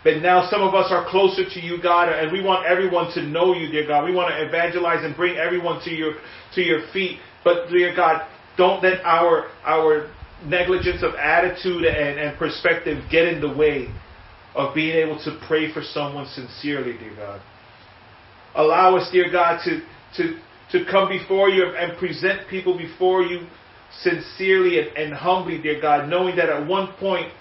But 0.06 0.22
now 0.22 0.48
some 0.48 0.62
of 0.62 0.72
us 0.72 0.92
are 0.92 1.04
closer 1.10 1.42
to 1.50 1.60
you, 1.60 1.82
God, 1.82 2.08
and 2.08 2.30
we 2.30 2.40
want 2.40 2.64
everyone 2.64 3.12
to 3.14 3.22
know 3.24 3.56
you, 3.56 3.66
dear 3.72 3.88
God. 3.88 4.04
We 4.04 4.14
want 4.14 4.32
to 4.32 4.46
evangelize 4.46 5.04
and 5.04 5.16
bring 5.16 5.36
everyone 5.36 5.82
to 5.82 5.90
your 5.90 6.14
to 6.54 6.62
your 6.62 6.86
feet. 6.92 7.18
But 7.42 7.68
dear 7.70 7.92
God, 7.92 8.24
don't 8.56 8.80
let 8.84 9.04
our 9.04 9.48
our 9.64 10.08
negligence 10.44 11.02
of 11.02 11.16
attitude 11.16 11.84
and, 11.84 12.20
and 12.20 12.38
perspective 12.38 13.02
get 13.10 13.26
in 13.26 13.40
the 13.40 13.52
way 13.52 13.88
of 14.54 14.76
being 14.76 14.94
able 14.94 15.18
to 15.24 15.40
pray 15.48 15.72
for 15.72 15.82
someone 15.82 16.26
sincerely, 16.26 16.96
dear 16.98 17.16
God. 17.16 17.40
Allow 18.54 18.96
us, 18.96 19.10
dear 19.10 19.28
God, 19.28 19.60
to, 19.64 19.82
to, 20.18 20.38
to 20.70 20.88
come 20.88 21.08
before 21.08 21.48
you 21.48 21.64
and 21.76 21.98
present 21.98 22.48
people 22.48 22.78
before 22.78 23.22
you 23.22 23.48
sincerely 24.02 24.78
and, 24.78 24.96
and 24.96 25.12
humbly, 25.12 25.60
dear 25.60 25.80
God, 25.80 26.08
knowing 26.08 26.36
that 26.36 26.48
at 26.48 26.64
one 26.64 26.92
point 27.00 27.32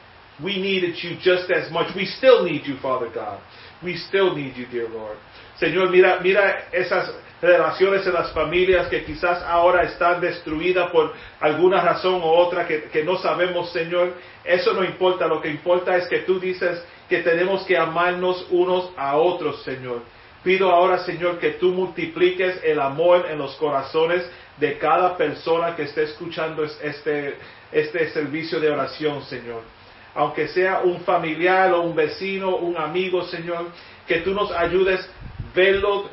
we 0.44 0.58
needed 0.58 0.96
you 1.02 1.18
just 1.22 1.50
as 1.52 1.72
much. 1.72 1.96
We 1.96 2.06
still 2.06 2.44
need 2.44 2.66
you, 2.66 2.78
Father 2.82 3.10
God. 3.14 3.42
We 3.84 3.98
still 3.98 4.36
need 4.36 4.56
you, 4.56 4.66
dear 4.68 4.90
Lord. 4.90 5.18
Señor, 5.60 5.90
mira, 5.92 6.20
mira 6.22 6.68
esas 6.72 7.10
relaciones 7.42 8.06
en 8.06 8.14
las 8.14 8.32
familias 8.32 8.88
que 8.88 9.04
quizás 9.06 9.42
ahora 9.44 9.84
están 9.84 10.20
destruidas 10.20 10.90
por 10.92 11.14
alguna 11.40 11.82
razón 11.82 12.16
u 12.16 12.28
otra 12.28 12.68
que, 12.68 12.84
que, 12.86 13.04
no 13.04 13.18
sabemos, 13.18 13.72
Señor. 13.72 14.14
Eso 14.44 14.74
no 14.74 14.84
importa. 14.84 15.28
Lo 15.28 15.42
que 15.42 15.50
importa 15.50 15.96
es 15.96 16.08
que 16.08 16.20
tú 16.20 16.40
dices 16.40 16.84
que 17.08 17.20
tenemos 17.20 17.64
que 17.66 17.78
amarnos 17.78 18.48
unos 18.50 18.92
a 18.98 19.16
otros, 19.18 19.64
Señor. 19.64 20.02
Pido 20.44 20.70
ahora, 20.70 21.00
Señor, 21.00 21.40
que 21.40 21.52
tú 21.52 21.72
multipliques 21.72 22.62
el 22.64 22.80
amor 22.80 23.26
en 23.30 23.38
los 23.38 23.56
corazones 23.56 24.30
de 24.58 24.78
cada 24.78 25.18
persona 25.18 25.76
que 25.76 25.84
esté 25.84 26.04
escuchando 26.04 26.64
este, 26.64 27.38
este 27.72 28.10
servicio 28.10 28.60
de 28.60 28.70
oración, 28.70 29.24
Señor. 29.24 29.75
Aunque 30.16 30.48
sea 30.48 30.80
un 30.80 31.02
familiar 31.02 31.74
o 31.74 31.82
un 31.82 31.94
vecino, 31.94 32.56
un 32.56 32.78
amigo, 32.78 33.24
Señor, 33.26 33.68
que 34.08 34.20
tú 34.20 34.34
nos 34.34 34.50
ayudes 34.52 35.02
a 35.02 35.56
verlo 35.56 36.10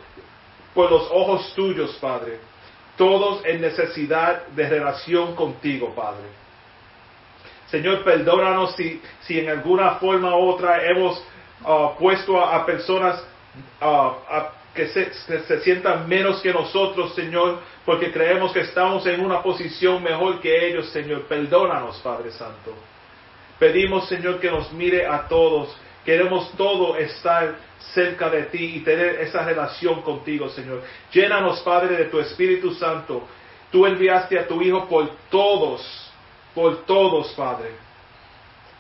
por 0.75 0.91
los 0.91 1.09
ojos 1.11 1.53
tuyos, 1.55 1.97
Padre. 2.01 2.39
Todos 2.97 3.45
en 3.45 3.61
necesidad 3.61 4.47
de 4.49 4.69
relación 4.69 5.35
contigo, 5.35 5.95
Padre. 5.95 6.25
Señor, 7.71 8.05
perdónanos 8.05 8.75
si, 8.77 9.01
si 9.23 9.41
en 9.41 9.49
alguna 9.49 9.93
forma 9.93 10.37
u 10.37 10.51
otra 10.51 10.85
hemos 10.85 11.19
uh, 11.65 11.97
puesto 11.99 12.39
a, 12.45 12.67
personas 12.67 13.25
uh, 13.81 13.85
a, 13.85 14.53
que, 14.75 14.89
se, 14.89 15.11
que 15.27 15.41
se 15.41 15.61
sientan 15.61 16.07
menos 16.09 16.43
que 16.43 16.53
nosotros, 16.53 17.15
Señor, 17.15 17.61
porque 17.87 18.13
creemos 18.13 18.53
que 18.53 18.61
estamos 18.61 19.07
en 19.07 19.25
una 19.25 19.43
posición 19.43 20.03
mejor 20.03 20.41
que 20.41 20.69
ellos, 20.69 20.91
Señor. 20.91 21.23
Perdónanos, 21.23 21.99
Padre 22.01 22.31
Santo. 22.33 22.75
Pedimos, 23.63 24.09
Señor, 24.09 24.41
que 24.41 24.51
nos 24.51 24.73
mire 24.73 25.07
a 25.07 25.29
todos. 25.29 25.73
Queremos 26.05 26.51
todo 26.57 26.97
estar 26.97 27.55
cerca 27.95 28.29
de 28.29 28.47
ti 28.47 28.73
y 28.75 28.81
tener 28.81 29.21
esa 29.21 29.45
relación 29.45 30.03
contigo, 30.03 30.49
Señor. 30.49 30.83
Llénanos, 31.13 31.61
Padre, 31.61 31.95
de 31.95 32.07
tu 32.07 32.19
Espíritu 32.19 32.75
Santo. 32.75 33.23
Tú 33.71 33.87
enviaste 33.87 34.37
a 34.37 34.49
tu 34.49 34.61
Hijo 34.61 34.89
por 34.89 35.09
todos, 35.31 36.13
por 36.53 36.85
todos, 36.87 37.33
Padre. 37.35 37.71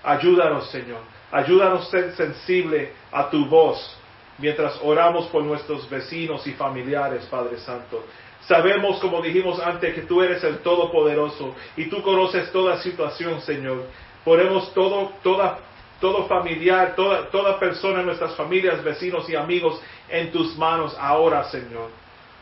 Ayúdanos, 0.03 0.68
Señor. 0.73 1.03
Ayúdanos 1.31 1.87
a 1.87 1.90
ser 1.92 2.16
sensible 2.16 2.92
a 3.12 3.31
tu 3.31 3.47
voz 3.47 3.97
mientras 4.38 4.81
oramos 4.83 5.27
por 5.27 5.45
nuestros 5.45 5.88
vecinos 5.88 6.45
y 6.49 6.55
familiares, 6.55 7.25
Padre 7.27 7.59
Santo. 7.59 8.05
Sabemos, 8.49 8.99
como 8.99 9.23
dijimos 9.23 9.61
antes, 9.61 9.95
que 9.95 10.03
tú 10.03 10.21
eres 10.23 10.42
el 10.42 10.59
Todopoderoso 10.59 11.55
y 11.77 11.85
tú 11.85 12.03
conoces 12.03 12.51
toda 12.51 12.83
situación, 12.83 13.40
Señor. 13.42 13.85
Ponemos 14.24 14.72
todo, 14.74 15.12
toda, 15.22 15.58
todo 16.00 16.26
familiar, 16.26 16.94
toda, 16.94 17.28
toda 17.30 17.58
persona 17.58 18.00
en 18.00 18.06
nuestras 18.06 18.35
familias, 18.37 18.82
vecinos 18.82 19.28
y 19.28 19.35
amigos 19.35 19.80
en 20.08 20.30
tus 20.30 20.56
manos 20.56 20.96
ahora, 20.98 21.44
Señor. 21.44 21.90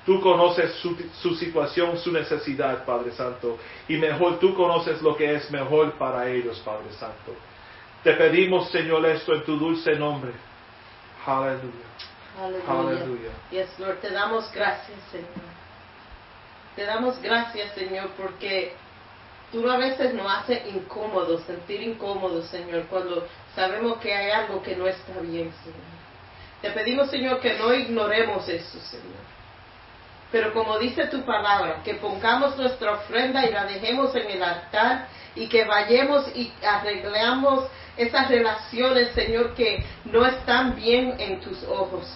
Tú 0.04 0.20
conoces 0.20 0.74
su, 0.76 0.96
su, 1.20 1.34
situación, 1.34 1.98
su 1.98 2.10
necesidad, 2.10 2.84
Padre 2.84 3.12
Santo. 3.12 3.58
Y 3.86 3.96
mejor 3.96 4.38
tú 4.38 4.54
conoces 4.54 5.00
lo 5.02 5.16
que 5.16 5.34
es 5.34 5.50
mejor 5.50 5.92
para 5.92 6.28
ellos, 6.28 6.58
Padre 6.64 6.92
Santo. 6.98 7.34
Te 8.02 8.14
pedimos, 8.14 8.70
Señor, 8.70 9.04
esto 9.06 9.34
en 9.34 9.44
tu 9.44 9.56
dulce 9.58 9.92
nombre. 9.94 10.32
Aleluya. 11.26 11.90
Aleluya. 12.42 12.98
Aleluya. 12.98 13.30
Yes, 13.50 13.78
Lord, 13.78 13.98
te 14.00 14.10
damos 14.10 14.50
gracias, 14.52 14.98
Señor. 15.10 15.28
Te 16.76 16.86
damos 16.86 17.20
gracias, 17.20 17.74
Señor, 17.74 18.08
porque 18.16 18.74
tú 19.52 19.68
a 19.70 19.76
veces 19.76 20.14
nos 20.14 20.30
haces 20.30 20.62
incómodos, 20.74 21.42
sentir 21.44 21.82
incómodos, 21.82 22.46
Señor, 22.46 22.86
cuando 22.86 23.26
sabemos 23.54 23.98
que 23.98 24.14
hay 24.14 24.30
algo 24.30 24.62
que 24.62 24.76
no 24.76 24.86
está 24.86 25.12
bien, 25.20 25.52
Señor. 25.62 26.00
Te 26.62 26.70
pedimos, 26.70 27.10
Señor, 27.10 27.40
que 27.40 27.54
no 27.54 27.72
ignoremos 27.74 28.48
eso, 28.48 28.78
Señor. 28.80 29.30
Pero 30.30 30.52
como 30.52 30.78
dice 30.78 31.06
tu 31.06 31.24
palabra, 31.24 31.82
que 31.82 31.94
pongamos 31.94 32.56
nuestra 32.56 32.92
ofrenda 32.92 33.44
y 33.44 33.52
la 33.52 33.64
dejemos 33.64 34.14
en 34.14 34.30
el 34.30 34.42
altar 34.42 35.08
y 35.34 35.48
que 35.48 35.64
vayamos 35.64 36.28
y 36.36 36.52
arreglamos 36.62 37.64
esas 37.96 38.28
relaciones, 38.28 39.10
Señor, 39.12 39.54
que 39.54 39.84
no 40.04 40.24
están 40.24 40.76
bien 40.76 41.16
en 41.18 41.40
tus 41.40 41.64
ojos. 41.64 42.06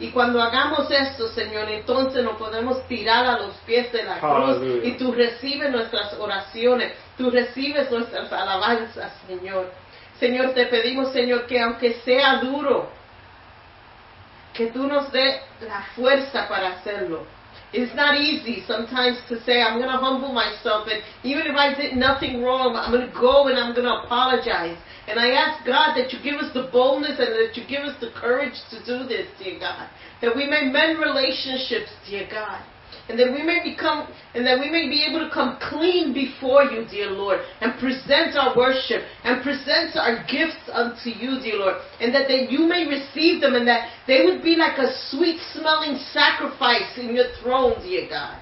Y 0.00 0.10
cuando 0.10 0.40
hagamos 0.40 0.90
esto, 0.90 1.28
Señor, 1.28 1.68
entonces 1.68 2.22
nos 2.22 2.36
podemos 2.36 2.86
tirar 2.86 3.26
a 3.26 3.38
los 3.38 3.54
pies 3.66 3.92
de 3.92 4.04
la 4.04 4.20
cruz 4.20 4.58
y 4.84 4.92
tú 4.92 5.12
recibes 5.12 5.70
nuestras 5.72 6.14
oraciones, 6.14 6.92
tú 7.16 7.30
recibes 7.30 7.90
nuestras 7.90 8.32
alabanzas, 8.32 9.12
Señor. 9.26 9.72
Señor, 10.20 10.54
te 10.54 10.66
pedimos, 10.66 11.12
Señor, 11.12 11.46
que 11.46 11.60
aunque 11.60 11.94
sea 12.04 12.36
duro, 12.36 12.90
que 14.52 14.66
tú 14.68 14.86
nos 14.86 15.10
dé 15.12 15.40
la 15.60 15.82
fuerza 15.94 16.48
para 16.48 16.68
hacerlo. 16.70 17.26
It's 17.72 17.94
not 17.94 18.14
easy 18.14 18.64
sometimes 18.66 19.18
to 19.28 19.38
say, 19.44 19.60
I'm 19.60 19.78
going 19.78 19.90
to 19.90 19.98
humble 19.98 20.32
myself, 20.32 20.88
and 20.88 21.02
even 21.22 21.46
if 21.46 21.54
I 21.54 21.74
did 21.74 21.96
nothing 21.96 22.42
wrong, 22.42 22.74
I'm 22.74 22.90
going 22.90 23.06
to 23.06 23.20
go 23.20 23.48
and 23.48 23.58
I'm 23.58 23.74
going 23.74 23.84
to 23.84 24.04
apologize. 24.04 24.78
And 25.08 25.18
I 25.18 25.30
ask 25.32 25.64
God 25.64 25.96
that 25.96 26.12
you 26.12 26.20
give 26.22 26.36
us 26.40 26.52
the 26.52 26.68
boldness 26.70 27.18
and 27.18 27.32
that 27.32 27.56
you 27.56 27.64
give 27.66 27.82
us 27.82 27.96
the 28.00 28.12
courage 28.14 28.54
to 28.70 28.78
do 28.84 29.08
this, 29.08 29.26
dear 29.42 29.58
God. 29.58 29.88
That 30.20 30.36
we 30.36 30.46
may 30.46 30.68
mend 30.68 30.98
relationships, 30.98 31.90
dear 32.08 32.28
God 32.30 32.62
and 33.08 33.18
that 33.18 33.32
we 33.32 33.42
may 33.42 33.60
become 33.64 34.08
and 34.34 34.46
that 34.46 34.60
we 34.60 34.70
may 34.70 34.88
be 34.88 35.04
able 35.08 35.20
to 35.20 35.32
come 35.32 35.58
clean 35.60 36.12
before 36.12 36.64
you, 36.64 36.86
dear 36.88 37.10
Lord, 37.10 37.40
and 37.60 37.78
present 37.80 38.36
our 38.36 38.56
worship 38.56 39.02
and 39.24 39.42
present 39.42 39.96
our 39.96 40.24
gifts 40.28 40.60
unto 40.70 41.10
you, 41.10 41.40
dear 41.40 41.56
Lord, 41.56 41.76
and 42.00 42.14
that, 42.14 42.28
that 42.28 42.52
you 42.52 42.68
may 42.68 42.86
receive 42.86 43.40
them 43.40 43.54
and 43.54 43.66
that 43.66 43.88
they 44.06 44.24
would 44.24 44.42
be 44.42 44.56
like 44.56 44.78
a 44.78 44.92
sweet 45.08 45.40
smelling 45.52 45.96
sacrifice 46.12 46.98
in 46.98 47.16
your 47.16 47.32
throne, 47.42 47.80
dear 47.82 48.08
God. 48.08 48.40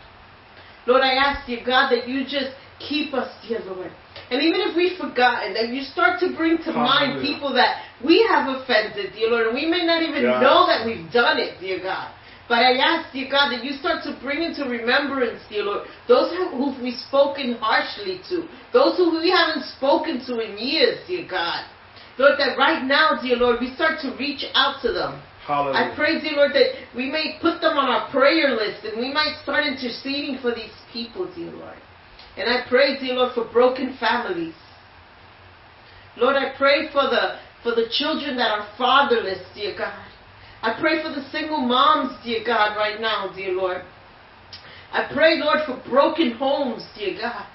Lord, 0.87 1.03
I 1.03 1.15
ask, 1.15 1.47
dear 1.47 1.63
God, 1.65 1.91
that 1.91 2.09
you 2.09 2.25
just 2.25 2.51
keep 2.79 3.15
us, 3.15 3.31
dear 3.47 3.61
Lord. 3.65 3.91
And 4.31 4.43
even 4.43 4.61
if 4.67 4.77
we've 4.77 4.99
forgotten, 4.99 5.55
that 5.55 5.69
you 5.69 5.83
start 5.83 6.21
to 6.21 6.35
bring 6.37 6.59
to 6.65 6.73
mind 6.73 7.23
people 7.23 7.55
that 7.55 7.83
we 8.05 8.27
have 8.29 8.49
offended, 8.49 9.13
dear 9.15 9.31
Lord, 9.31 9.47
and 9.49 9.55
we 9.55 9.67
may 9.67 9.85
not 9.87 10.03
even 10.03 10.23
know 10.23 10.67
that 10.67 10.85
we've 10.85 11.11
done 11.13 11.39
it, 11.39 11.61
dear 11.61 11.81
God. 11.83 12.13
But 12.49 12.59
I 12.63 12.79
ask, 12.79 13.13
dear 13.13 13.29
God, 13.29 13.51
that 13.51 13.65
you 13.65 13.73
start 13.73 14.05
to 14.05 14.17
bring 14.23 14.43
into 14.43 14.65
remembrance, 14.65 15.43
dear 15.49 15.65
Lord, 15.65 15.89
those 16.07 16.31
who 16.31 16.75
we've 16.81 16.95
spoken 16.95 17.59
harshly 17.61 18.21
to, 18.31 18.47
those 18.73 18.97
who 18.97 19.19
we 19.19 19.31
haven't 19.31 19.65
spoken 19.77 20.25
to 20.27 20.39
in 20.39 20.57
years, 20.57 21.01
dear 21.09 21.27
God. 21.29 21.67
Lord, 22.19 22.39
that 22.39 22.57
right 22.57 22.85
now, 22.85 23.19
dear 23.21 23.37
Lord, 23.37 23.59
we 23.61 23.75
start 23.75 24.01
to 24.03 24.17
reach 24.19 24.45
out 24.55 24.81
to 24.83 24.93
them. 24.93 25.21
Hallelujah. 25.47 25.93
I 25.93 25.95
pray, 25.95 26.21
dear 26.21 26.33
Lord, 26.33 26.53
that 26.55 26.87
we 26.95 27.11
may 27.11 27.39
put 27.41 27.61
them 27.61 27.77
on 27.77 27.89
our 27.89 28.11
prayer 28.11 28.57
list 28.57 28.85
and 28.85 28.99
we 28.99 29.13
might 29.13 29.39
start 29.43 29.65
interceding 29.67 30.39
for 30.41 30.55
these 30.55 30.73
people, 30.93 31.31
dear 31.35 31.51
Lord. 31.51 31.77
And 32.37 32.49
I 32.49 32.69
pray, 32.69 32.99
dear 32.99 33.15
Lord, 33.15 33.35
for 33.35 33.51
broken 33.51 33.97
families. 33.99 34.55
Lord, 36.17 36.37
I 36.37 36.57
pray 36.57 36.89
for 36.93 37.03
the 37.03 37.39
for 37.63 37.75
the 37.75 37.89
children 37.91 38.37
that 38.37 38.51
are 38.51 38.69
fatherless, 38.79 39.41
dear 39.55 39.77
God. 39.77 40.07
I 40.63 40.79
pray 40.81 41.03
for 41.03 41.09
the 41.09 41.29
single 41.31 41.61
moms, 41.61 42.17
dear 42.25 42.45
God, 42.45 42.77
right 42.77 43.01
now, 43.01 43.33
dear 43.35 43.53
Lord. 43.53 43.83
I 44.93 45.11
pray, 45.13 45.41
Lord, 45.43 45.59
for 45.67 45.83
broken 45.89 46.33
homes, 46.33 46.87
dear 46.97 47.19
God. 47.21 47.47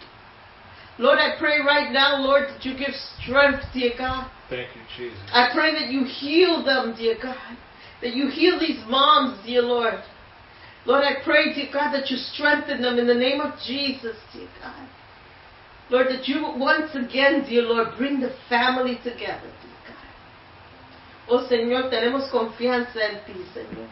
Lord, 0.97 1.17
I 1.17 1.39
pray 1.39 1.59
right 1.65 1.91
now, 1.91 2.21
Lord, 2.21 2.49
that 2.49 2.65
you 2.65 2.77
give 2.77 2.93
strength, 3.23 3.63
dear 3.73 3.91
God. 3.97 4.29
Thank 4.49 4.67
you, 4.75 4.81
Jesus. 4.97 5.17
I 5.31 5.49
pray 5.53 5.71
that 5.71 5.89
you 5.89 6.03
heal 6.03 6.63
them, 6.63 6.93
dear 6.95 7.15
God. 7.21 7.57
That 8.01 8.13
you 8.13 8.29
heal 8.29 8.59
these 8.59 8.83
moms, 8.87 9.43
dear 9.45 9.61
Lord. 9.61 10.03
Lord, 10.85 11.03
I 11.03 11.23
pray, 11.23 11.53
dear 11.53 11.69
God, 11.71 11.91
that 11.93 12.09
you 12.09 12.17
strengthen 12.17 12.81
them 12.81 12.97
in 12.97 13.05
the 13.05 13.13
name 13.13 13.39
of 13.39 13.53
Jesus, 13.65 14.17
dear 14.33 14.47
God. 14.61 14.87
Lord, 15.89 16.07
that 16.07 16.27
you 16.27 16.41
once 16.57 16.95
again, 16.95 17.45
dear 17.47 17.63
Lord, 17.63 17.97
bring 17.97 18.19
the 18.19 18.33
family 18.49 18.95
together, 19.03 19.51
dear 19.61 19.81
God. 19.87 21.29
Oh 21.29 21.47
Señor, 21.47 21.91
tenemos 21.91 22.31
confianza 22.31 22.97
en 22.97 23.25
ti, 23.25 23.45
Señor. 23.53 23.89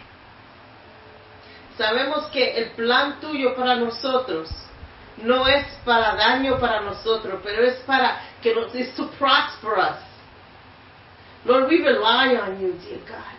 Sabemos 1.78 2.30
que 2.32 2.58
el 2.58 2.71
plan 2.71 3.21
tuyo 3.21 3.56
para 3.56 3.75
nosotros 3.75 4.49
no 5.23 5.47
es 5.47 5.65
para 5.86 6.15
daño 6.15 6.60
para 6.60 6.82
nosotros, 6.82 7.39
pero 7.43 7.63
es 7.63 7.78
para 7.86 8.19
que 8.41 8.54
nos 8.56 8.73
es 8.73 8.95
to 8.95 9.10
prosper 9.17 9.78
us. 9.78 9.99
Lord, 11.45 11.69
we 11.69 11.82
rely 11.82 12.36
on 12.36 12.60
you, 12.60 12.73
dear 12.73 12.99
God. 13.08 13.38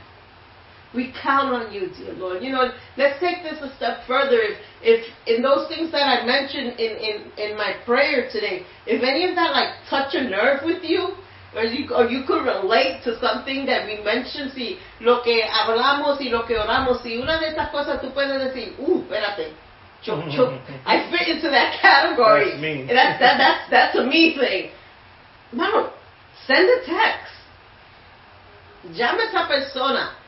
We 0.94 1.14
count 1.22 1.54
on 1.54 1.72
you, 1.72 1.88
dear 1.94 2.14
Lord. 2.14 2.42
You 2.42 2.50
know, 2.50 2.70
let's 2.96 3.20
take 3.20 3.44
this 3.44 3.62
a 3.62 3.74
step 3.76 4.02
further. 4.08 4.42
If, 4.42 4.58
if 4.82 5.06
in 5.26 5.42
those 5.42 5.68
things 5.68 5.92
that 5.92 6.02
I 6.02 6.26
mentioned 6.26 6.80
in, 6.80 6.92
in, 6.98 7.16
in 7.38 7.56
my 7.56 7.78
prayer 7.86 8.28
today, 8.32 8.66
if 8.86 9.02
any 9.02 9.28
of 9.28 9.36
that 9.36 9.52
like 9.52 9.74
touch 9.88 10.14
a 10.14 10.28
nerve 10.28 10.62
with 10.64 10.82
you, 10.82 11.14
or 11.54 11.62
you, 11.62 11.94
or 11.94 12.06
you 12.06 12.24
could 12.26 12.42
relate 12.42 13.02
to 13.04 13.18
something 13.20 13.66
that 13.66 13.86
we 13.86 14.02
mentioned, 14.02 14.52
si 14.54 14.78
lo 15.00 15.22
que 15.22 15.42
hablamos 15.46 16.20
y 16.20 16.30
lo 16.30 16.46
que 16.46 16.58
oramos, 16.58 17.02
si 17.02 17.18
una 17.18 17.38
de 17.38 17.48
estas 17.50 17.70
cosas 17.70 18.00
tú 18.00 18.12
puedes 18.12 18.38
decir, 18.38 18.74
uh, 18.78 19.02
espérate, 19.02 19.54
choke, 20.02 20.30
choke. 20.34 20.60
I 20.86 21.10
fit 21.10 21.28
into 21.28 21.50
that 21.50 21.78
category. 21.82 22.50
That's 22.50 22.62
me. 22.62 22.86
That's, 22.86 23.18
that, 23.20 23.38
that's, 23.38 23.70
that's 23.70 23.98
a 23.98 24.04
me 24.06 24.36
thing. 24.38 24.70
No, 25.52 25.92
send 26.46 26.68
a 26.68 26.84
text. 26.86 27.34
Llama 28.94 29.22
a 29.22 29.26
esa 29.26 29.46
persona. 29.46 30.19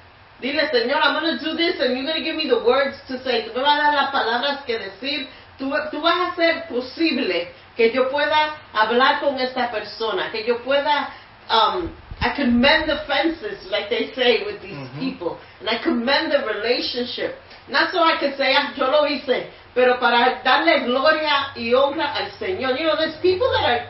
Dile, 0.43 0.69
Señor, 0.71 0.99
I'm 1.01 1.23
going 1.23 1.39
to 1.39 1.45
do 1.45 1.57
this 1.57 1.79
and 1.81 1.95
you're 1.97 2.05
going 2.05 2.19
to 2.19 2.25
give 2.25 2.35
me 2.35 2.49
the 2.49 2.65
words 2.65 2.97
to 3.07 3.23
say. 3.23 3.47
Tú 3.47 3.55
me 3.55 3.63
vas 3.63 3.79
a 3.79 3.83
dar 3.83 3.95
las 3.95 4.11
palabras 4.11 4.65
que 4.67 4.77
decir. 4.77 5.29
Tú, 5.57 5.71
tú 5.93 6.01
vas 6.03 6.17
a 6.17 6.33
hacer 6.33 6.67
posible 6.69 7.49
que 7.77 7.93
yo 7.93 8.11
pueda 8.11 8.57
hablar 8.73 9.21
con 9.21 9.39
esta 9.39 9.71
persona, 9.71 10.33
que 10.33 10.45
yo 10.45 10.59
pueda, 10.65 11.11
um, 11.49 11.95
I 12.21 12.35
can 12.35 12.59
mend 12.61 12.89
the 12.89 12.99
fences, 13.07 13.65
like 13.71 13.89
they 13.89 14.13
say 14.15 14.45
with 14.45 14.61
these 14.61 14.75
Mhm. 14.77 14.99
people, 14.99 15.39
and 15.61 15.69
I 15.69 15.79
can 15.79 16.05
mend 16.05 16.33
the 16.33 16.45
relationship. 16.45 17.39
Not 17.69 17.93
so 17.93 18.03
I 18.03 18.17
can 18.19 18.37
say, 18.37 18.55
ah, 18.57 18.73
yo 18.77 18.91
lo 18.91 19.07
hice, 19.07 19.47
pero 19.75 19.99
para 20.01 20.43
darle 20.43 20.81
gloria 20.85 21.53
y 21.55 21.73
honra 21.73 22.15
al 22.17 22.31
Señor. 22.33 22.77
You 22.79 22.87
know, 22.87 22.97
there's 22.97 23.17
people 23.23 23.49
that 23.53 23.65
are, 23.65 23.87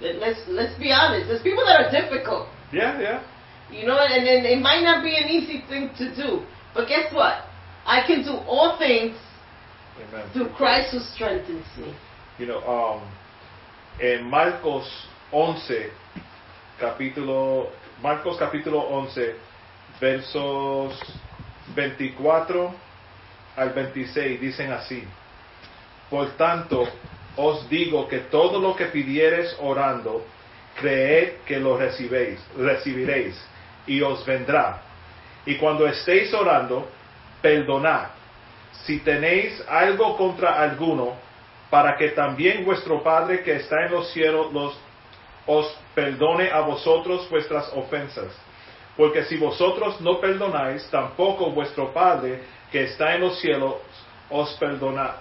let's, 0.00 0.40
let's 0.48 0.74
be 0.78 0.92
honest, 0.92 1.28
there's 1.28 1.42
people 1.42 1.64
that 1.64 1.86
are 1.86 1.90
difficult. 1.90 2.48
Yeah, 2.72 3.00
yeah. 3.00 3.20
You 3.72 3.86
know, 3.86 3.98
and, 3.98 4.26
and 4.26 4.46
it 4.46 4.60
might 4.60 4.82
not 4.82 5.04
be 5.04 5.16
an 5.16 5.28
easy 5.28 5.62
thing 5.68 5.90
to 5.98 6.14
do. 6.14 6.44
But 6.74 6.88
guess 6.88 7.12
what? 7.12 7.44
I 7.86 8.06
can 8.06 8.22
do 8.22 8.32
all 8.46 8.78
things 8.78 9.16
Amen. 9.96 10.30
through 10.32 10.50
Christ 10.50 10.92
who 10.92 11.00
strengthens 11.00 11.66
me. 11.78 11.94
You 12.38 12.46
know, 12.46 12.60
um, 12.66 13.02
en 14.00 14.28
Marcos 14.28 14.86
11, 15.32 15.90
capítulo, 16.80 17.70
Marcos 18.02 18.38
capítulo 18.38 18.80
11, 18.80 19.34
versos 20.00 20.98
24 21.74 22.74
al 23.56 23.70
26, 23.70 24.40
dicen 24.40 24.72
así. 24.72 25.04
Por 26.08 26.30
tanto, 26.36 26.88
os 27.36 27.68
digo 27.68 28.08
que 28.08 28.18
todo 28.30 28.58
lo 28.58 28.74
que 28.74 28.86
pidiereis 28.86 29.54
orando, 29.60 30.24
creed 30.80 31.42
que 31.46 31.60
lo 31.60 31.76
recibéis, 31.76 32.40
recibiréis, 32.56 33.36
y 33.90 34.00
os 34.02 34.24
vendrá. 34.24 34.82
Y 35.44 35.56
cuando 35.56 35.84
estéis 35.88 36.32
orando, 36.32 36.88
perdonad, 37.42 38.06
si 38.84 39.00
tenéis 39.00 39.60
algo 39.68 40.16
contra 40.16 40.62
alguno, 40.62 41.14
para 41.68 41.96
que 41.96 42.10
también 42.10 42.64
vuestro 42.64 43.02
Padre 43.02 43.42
que 43.42 43.56
está 43.56 43.86
en 43.86 43.92
los 43.92 44.12
cielos 44.12 44.52
los, 44.52 44.78
os 45.46 45.76
perdone 45.92 46.50
a 46.50 46.60
vosotros 46.60 47.28
vuestras 47.28 47.72
ofensas. 47.74 48.32
Porque 48.96 49.24
si 49.24 49.36
vosotros 49.36 50.00
no 50.00 50.20
perdonáis, 50.20 50.88
tampoco 50.88 51.50
vuestro 51.50 51.92
Padre 51.92 52.42
que 52.70 52.84
está 52.84 53.16
en 53.16 53.22
los 53.22 53.40
cielos 53.40 53.74
os, 54.28 54.54
perdona, 54.54 55.16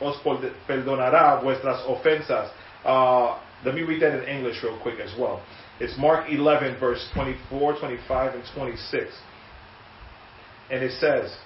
os 0.00 0.18
perdonará 0.66 1.34
vuestras 1.36 1.84
ofensas. 1.86 2.50
Uh, 2.84 3.47
let 3.64 3.74
me 3.74 3.82
read 3.82 4.02
that 4.02 4.22
in 4.22 4.28
English 4.28 4.62
real 4.62 4.78
quick 4.80 5.00
as 5.00 5.12
well. 5.18 5.44
It's 5.80 5.96
Mark 5.98 6.30
11, 6.30 6.78
verse 6.78 7.08
24, 7.14 7.78
25, 7.78 8.34
and 8.34 8.44
26. 8.54 9.12
And 10.70 10.84
it 10.84 10.92
says, 11.00 11.36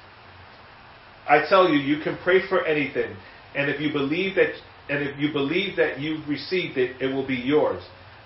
I 1.29 1.47
tell 1.49 1.69
you, 1.69 1.79
you 1.79 2.03
can 2.03 2.19
pray 2.23 2.47
for 2.49 2.65
anything, 2.65 3.17
and 3.55 3.71
if 3.71 3.81
you 3.81 3.93
believe 3.93 4.35
that, 4.35 4.53
and 4.89 5.07
if 5.07 5.19
you 5.19 5.33
believe 5.33 5.77
that 5.77 6.01
you've 6.01 6.29
received 6.29 6.77
it, 6.77 7.01
it 7.01 7.15
will 7.15 7.27
be 7.27 7.37
yours. 7.37 7.83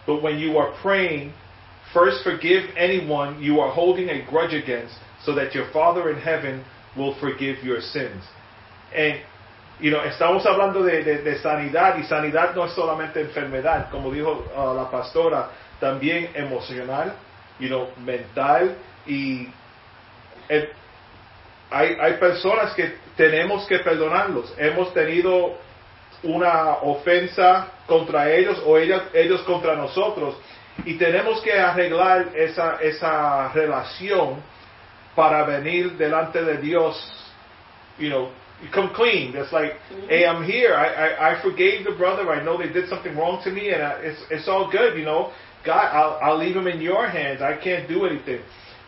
But 0.06 0.22
when 0.22 0.38
you 0.38 0.56
are 0.56 0.74
praying, 0.80 1.34
first 1.92 2.24
forgive 2.24 2.70
anyone 2.76 3.42
you 3.42 3.60
are 3.60 3.72
holding 3.72 4.08
a 4.08 4.24
grudge 4.30 4.54
against, 4.54 4.94
so 5.24 5.34
that 5.34 5.54
your 5.54 5.70
Father 5.72 6.10
in 6.10 6.18
heaven 6.18 6.64
will 6.96 7.18
forgive 7.20 7.62
your 7.62 7.80
sins. 7.80 8.24
And 8.94 9.20
you 9.80 9.90
know, 9.90 10.02
estamos 10.04 10.44
hablando 10.46 10.82
de, 10.82 11.02
de- 11.02 11.38
sanidad 11.38 11.98
y 11.98 12.04
sanidad 12.04 12.54
no 12.54 12.64
es 12.64 12.72
solamente 12.72 13.20
enfermedad, 13.20 13.90
como 13.90 14.10
dijo 14.10 14.46
uh, 14.56 14.74
la 14.74 14.90
pastora, 14.90 15.50
también 15.78 16.30
emocional, 16.34 17.12
you 17.58 17.68
know, 17.68 17.88
mental 17.98 18.76
y 19.06 19.48
hay, 21.70 21.96
hay 22.00 22.12
personas 22.14 22.72
que 22.74 22.96
tenemos 23.16 23.66
que 23.66 23.80
perdonarlos. 23.80 24.54
Hemos 24.56 24.94
tenido 24.94 25.58
una 26.22 26.76
ofensa 26.82 27.68
contra 27.86 28.30
ellos 28.30 28.62
o 28.64 28.78
ellas, 28.78 29.02
ellos 29.12 29.42
contra 29.42 29.74
nosotros 29.74 30.36
y 30.84 30.94
tenemos 30.94 31.40
que 31.42 31.52
arreglar 31.58 32.28
esa, 32.34 32.76
esa 32.80 33.48
relación 33.52 34.42
para 35.14 35.44
venir 35.44 35.92
delante 35.92 36.42
de 36.42 36.58
Dios, 36.58 36.96
you 37.98 38.08
know, 38.08 38.30
you 38.62 38.68
come 38.72 38.94
clean. 38.94 39.34
It's 39.36 39.52
like, 39.52 39.72
mm-hmm. 39.72 40.08
hey, 40.08 40.26
I'm 40.26 40.44
here. 40.44 40.74
I, 40.74 40.86
I, 40.86 41.38
I 41.38 41.42
forgave 41.42 41.84
the 41.84 41.92
brother. 41.92 42.30
I 42.30 42.42
know 42.42 42.56
they 42.56 42.72
did 42.72 42.88
something 42.88 43.16
wrong 43.16 43.42
to 43.44 43.50
me, 43.50 43.70
and 43.70 43.82
I, 43.82 44.00
it's 44.00 44.20
it's 44.30 44.48
all 44.48 44.70
good. 44.70 44.98
You 44.98 45.04
know, 45.04 45.32
God, 45.64 45.92
I'll 45.92 46.18
I'll 46.22 46.38
leave 46.38 46.56
him 46.56 46.66
in 46.66 46.80
your 46.80 47.08
hands. 47.08 47.42
I 47.42 47.56
can't 47.62 47.88
do 47.88 48.06
anything. 48.06 48.40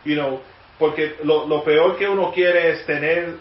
You 0.05 0.15
know, 0.15 0.41
porque 0.79 1.17
lo, 1.23 1.45
lo 1.45 1.63
peor 1.63 1.97
que 1.97 2.07
uno 2.07 2.31
quiere 2.31 2.71
es 2.71 2.85
tener 2.87 3.37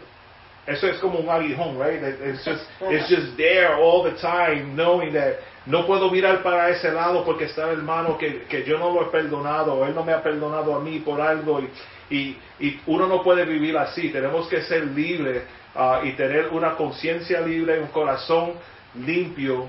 eso 0.69 0.87
es 0.87 1.01
como 1.01 1.19
un 1.19 1.31
aguijón, 1.31 1.79
right? 1.79 2.03
It's 2.03 2.45
just 2.45 2.63
it's 2.83 3.09
just 3.09 3.39
there 3.39 3.77
all 3.77 4.03
the 4.03 4.21
time, 4.21 4.77
knowing 4.77 5.15
that 5.15 5.39
no 5.69 5.87
puedo 5.87 6.11
mirar 6.11 6.43
para 6.43 6.71
ese 6.71 6.91
lado 6.91 7.25
porque 7.25 7.45
está 7.45 7.71
el 7.71 7.79
hermano 7.79 8.19
que, 8.19 8.45
que 8.45 8.65
yo 8.65 8.79
no 8.79 8.91
lo 8.91 9.03
he 9.03 9.11
perdonado 9.11 9.87
él 9.87 9.95
no 9.95 10.05
me 10.05 10.13
ha 10.13 10.23
perdonado 10.23 10.75
a 10.75 10.81
mí 10.81 10.99
por 11.01 11.21
algo 11.21 11.61
y, 11.61 11.69
y, 12.11 12.37
y 12.61 12.81
uno 12.87 13.07
no 13.07 13.23
puede 13.23 13.45
vivir 13.45 13.77
así. 13.77 14.09
Tenemos 14.11 14.49
que 14.49 14.63
ser 14.63 14.85
libres 14.87 15.43
ah, 15.75 16.01
y 16.03 16.13
tener 16.13 16.49
una 16.49 16.75
conciencia 16.75 17.41
libre, 17.41 17.81
un 17.81 17.89
corazón 17.89 18.55
limpio 18.95 19.69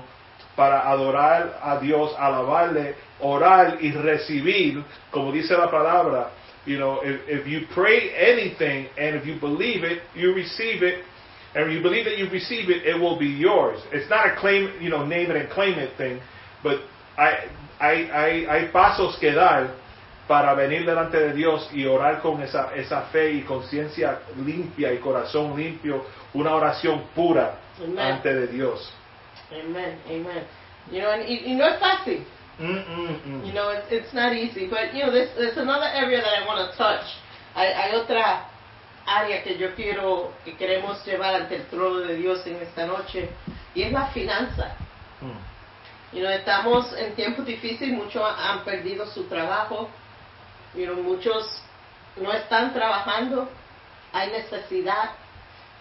para 0.56 0.88
adorar 0.90 1.58
a 1.62 1.78
Dios, 1.78 2.14
alabarle, 2.18 2.94
orar 3.20 3.78
y 3.80 3.92
recibir, 3.92 4.82
como 5.10 5.32
dice 5.32 5.56
la 5.56 5.70
palabra. 5.70 6.30
You 6.66 6.76
know, 6.76 7.00
if, 7.02 7.26
if 7.26 7.46
you 7.46 7.66
pray 7.74 8.12
anything 8.14 8.88
and 8.98 9.16
if 9.16 9.24
you 9.24 9.36
believe 9.40 9.84
it, 9.84 10.02
you 10.14 10.34
receive 10.34 10.82
it. 10.82 11.04
And 11.54 11.72
you 11.72 11.82
believe 11.82 12.04
that 12.04 12.16
you 12.16 12.28
receive 12.30 12.70
it, 12.70 12.86
it 12.86 12.98
will 12.98 13.18
be 13.18 13.26
yours. 13.26 13.80
It's 13.92 14.08
not 14.08 14.26
a 14.26 14.36
claim, 14.36 14.80
you 14.80 14.88
know, 14.88 15.04
name 15.04 15.30
it 15.30 15.36
and 15.36 15.50
claim 15.50 15.78
it 15.78 15.96
thing, 15.96 16.20
but 16.62 16.80
hay, 17.16 18.06
hay, 18.06 18.46
hay 18.46 18.68
pasos 18.72 19.18
que 19.18 19.34
dar 19.34 19.74
para 20.28 20.54
venir 20.54 20.86
delante 20.86 21.18
de 21.18 21.32
Dios 21.32 21.68
y 21.72 21.86
orar 21.86 22.22
con 22.22 22.40
esa, 22.40 22.72
esa 22.76 23.02
fe 23.10 23.32
y 23.32 23.42
conciencia 23.42 24.20
limpia 24.36 24.92
y 24.92 24.98
corazón 24.98 25.56
limpio, 25.56 26.06
una 26.34 26.54
oración 26.54 27.02
pura 27.16 27.58
Amen. 27.82 27.98
ante 27.98 28.32
de 28.32 28.46
Dios. 28.46 28.92
Amen. 29.50 29.98
Amen. 30.06 30.44
You 30.92 31.00
know, 31.00 31.10
and 31.10 31.28
y, 31.28 31.42
y 31.46 31.54
no 31.54 31.66
es 31.66 31.80
fácil. 31.80 32.24
Mm, 32.60 32.64
mm, 32.64 33.20
mm. 33.26 33.46
You 33.46 33.52
know, 33.52 33.70
it's, 33.70 33.90
it's 33.90 34.14
not 34.14 34.32
easy. 34.32 34.68
But, 34.68 34.94
you 34.94 35.02
know, 35.02 35.10
there's, 35.10 35.34
there's 35.36 35.56
another 35.56 35.88
area 35.94 36.20
that 36.20 36.42
I 36.42 36.46
want 36.46 36.70
to 36.70 36.76
touch. 36.76 37.04
Hay, 37.54 37.72
hay 37.72 37.96
otra 37.96 38.49
área 39.06 39.42
que 39.42 39.56
yo 39.58 39.74
quiero, 39.74 40.32
que 40.44 40.56
queremos 40.56 41.04
llevar 41.04 41.34
ante 41.34 41.56
el 41.56 41.66
trono 41.66 42.00
de 42.00 42.16
Dios 42.16 42.46
en 42.46 42.56
esta 42.56 42.86
noche, 42.86 43.30
y 43.74 43.82
es 43.82 43.92
la 43.92 44.06
finanza. 44.08 44.74
Mm. 45.20 46.16
You 46.16 46.20
know, 46.22 46.30
estamos 46.30 46.92
en 46.96 47.14
tiempos 47.14 47.46
difíciles, 47.46 47.96
muchos 47.96 48.22
han 48.22 48.64
perdido 48.64 49.06
su 49.06 49.24
trabajo, 49.24 49.88
you 50.74 50.84
know, 50.84 50.96
muchos 51.02 51.62
no 52.16 52.32
están 52.32 52.72
trabajando, 52.72 53.48
hay 54.12 54.30
necesidad. 54.30 55.10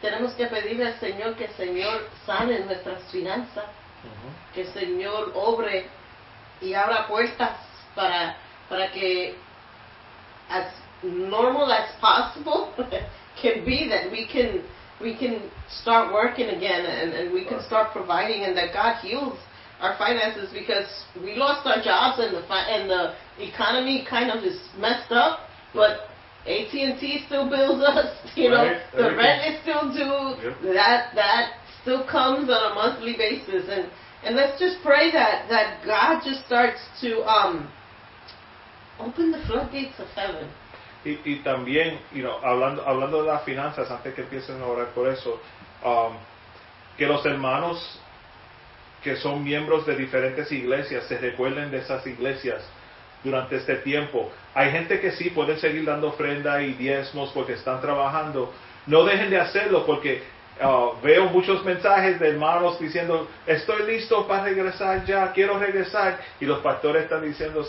Tenemos 0.02 0.34
que 0.34 0.46
pedirle 0.46 0.88
al 0.88 1.00
Señor 1.00 1.36
que 1.36 1.46
el 1.46 1.54
Señor 1.54 2.08
sane 2.26 2.60
nuestras 2.60 3.04
finanzas, 3.12 3.66
Mhm. 4.04 4.54
que 4.54 4.62
el 4.62 4.74
Señor 4.74 5.32
obre 5.36 5.88
y 6.62 6.74
abra 6.74 7.08
puertas 7.08 7.52
para, 7.96 8.38
para 8.70 8.92
que 8.92 9.36
normal 11.04 11.72
as 11.72 11.90
possible 12.00 12.74
can 13.42 13.66
be 13.66 13.88
that 13.90 14.12
we 14.12 14.28
can 14.28 14.64
we 15.02 15.18
can 15.18 15.50
start 15.82 16.14
working 16.14 16.50
again 16.50 16.86
and, 16.86 17.14
and 17.14 17.34
we 17.34 17.46
can 17.46 17.64
start 17.64 17.92
providing 17.94 18.44
and 18.44 18.58
that 18.58 18.74
God 18.74 19.00
heals 19.02 19.38
our 19.80 19.98
finances 19.98 20.50
because 20.54 20.88
we 21.24 21.36
lost 21.36 21.66
our 21.66 21.82
jobs 21.82 22.20
and 22.20 22.36
the 22.36 22.46
fi- 22.48 22.68
and 22.68 22.90
the 22.90 23.16
economy 23.40 24.06
kind 24.10 24.30
of 24.30 24.44
is 24.44 24.60
messed 24.78 25.12
up 25.12 25.48
but 25.74 26.10
AT&T 26.46 27.24
still 27.28 27.50
bills 27.50 27.82
us 27.88 28.14
you 28.36 28.50
know? 28.50 28.64
Right, 28.64 28.82
the 28.96 29.16
rent 29.16 29.56
is 29.56 29.62
still 29.62 29.92
due. 29.92 30.44
Yep. 30.44 30.76
that 30.76 31.16
that 31.16 31.54
still 31.82 32.06
comes 32.06 32.50
on 32.50 32.72
a 32.72 32.76
monthly 32.76 33.16
basis. 33.18 33.66
And 33.70 33.90
and 34.24 34.36
let's 34.36 34.60
just 34.60 34.78
pray 34.84 35.12
that 35.12 35.48
that 35.50 35.86
God 35.86 36.22
just 36.24 36.46
starts 36.46 36.80
to 37.02 37.24
um 37.24 37.72
open 39.00 39.32
the 39.32 39.42
floodgates 39.48 40.00
of 40.00 40.08
heaven. 40.10 40.50
Y, 41.06 41.20
y 41.24 41.36
también, 41.38 42.00
you 42.12 42.22
know, 42.22 42.40
hablando, 42.44 42.86
hablando 42.86 43.24
de 43.24 43.32
las 43.32 43.44
finanzas, 43.44 43.90
antes 43.90 44.14
que 44.14 44.22
empiecen 44.22 44.62
a 44.62 44.66
orar 44.66 44.88
por 44.88 45.08
eso, 45.08 45.40
um, 45.84 46.14
que 46.98 47.08
los 47.08 47.26
hermanos 47.26 48.00
que 49.04 49.16
son 49.16 49.44
miembros 49.44 49.86
de 49.86 49.96
diferentes 49.96 50.52
iglesias 50.52 51.06
se 51.06 51.18
recuerden 51.18 51.72
de 51.72 51.78
esas 51.78 52.06
iglesias 52.06 52.62
durante 53.24 53.58
este 53.58 53.76
tiempo. 53.78 54.32
Hay 54.54 54.72
gente 54.72 55.00
que 55.00 55.12
sí 55.12 55.30
puede 55.30 55.58
seguir 55.58 55.86
dando 55.86 56.08
ofrenda 56.08 56.62
y 56.62 56.74
diezmos 56.74 57.32
porque 57.34 57.54
están 57.54 57.82
trabajando. 57.82 58.54
No 58.86 59.04
dejen 59.04 59.30
de 59.30 59.40
hacerlo 59.40 59.86
porque 59.86 60.24
uh, 60.62 61.02
veo 61.02 61.26
muchos 61.26 61.64
mensajes 61.64 62.20
de 62.20 62.30
hermanos 62.30 62.80
diciendo, 62.80 63.28
estoy 63.46 63.86
listo 63.88 64.28
para 64.28 64.44
regresar 64.44 65.06
ya, 65.06 65.32
quiero 65.32 65.60
regresar. 65.60 66.20
Y 66.40 66.46
los 66.46 66.60
pastores 66.60 67.04
están 67.04 67.24
diciendo, 67.24 67.66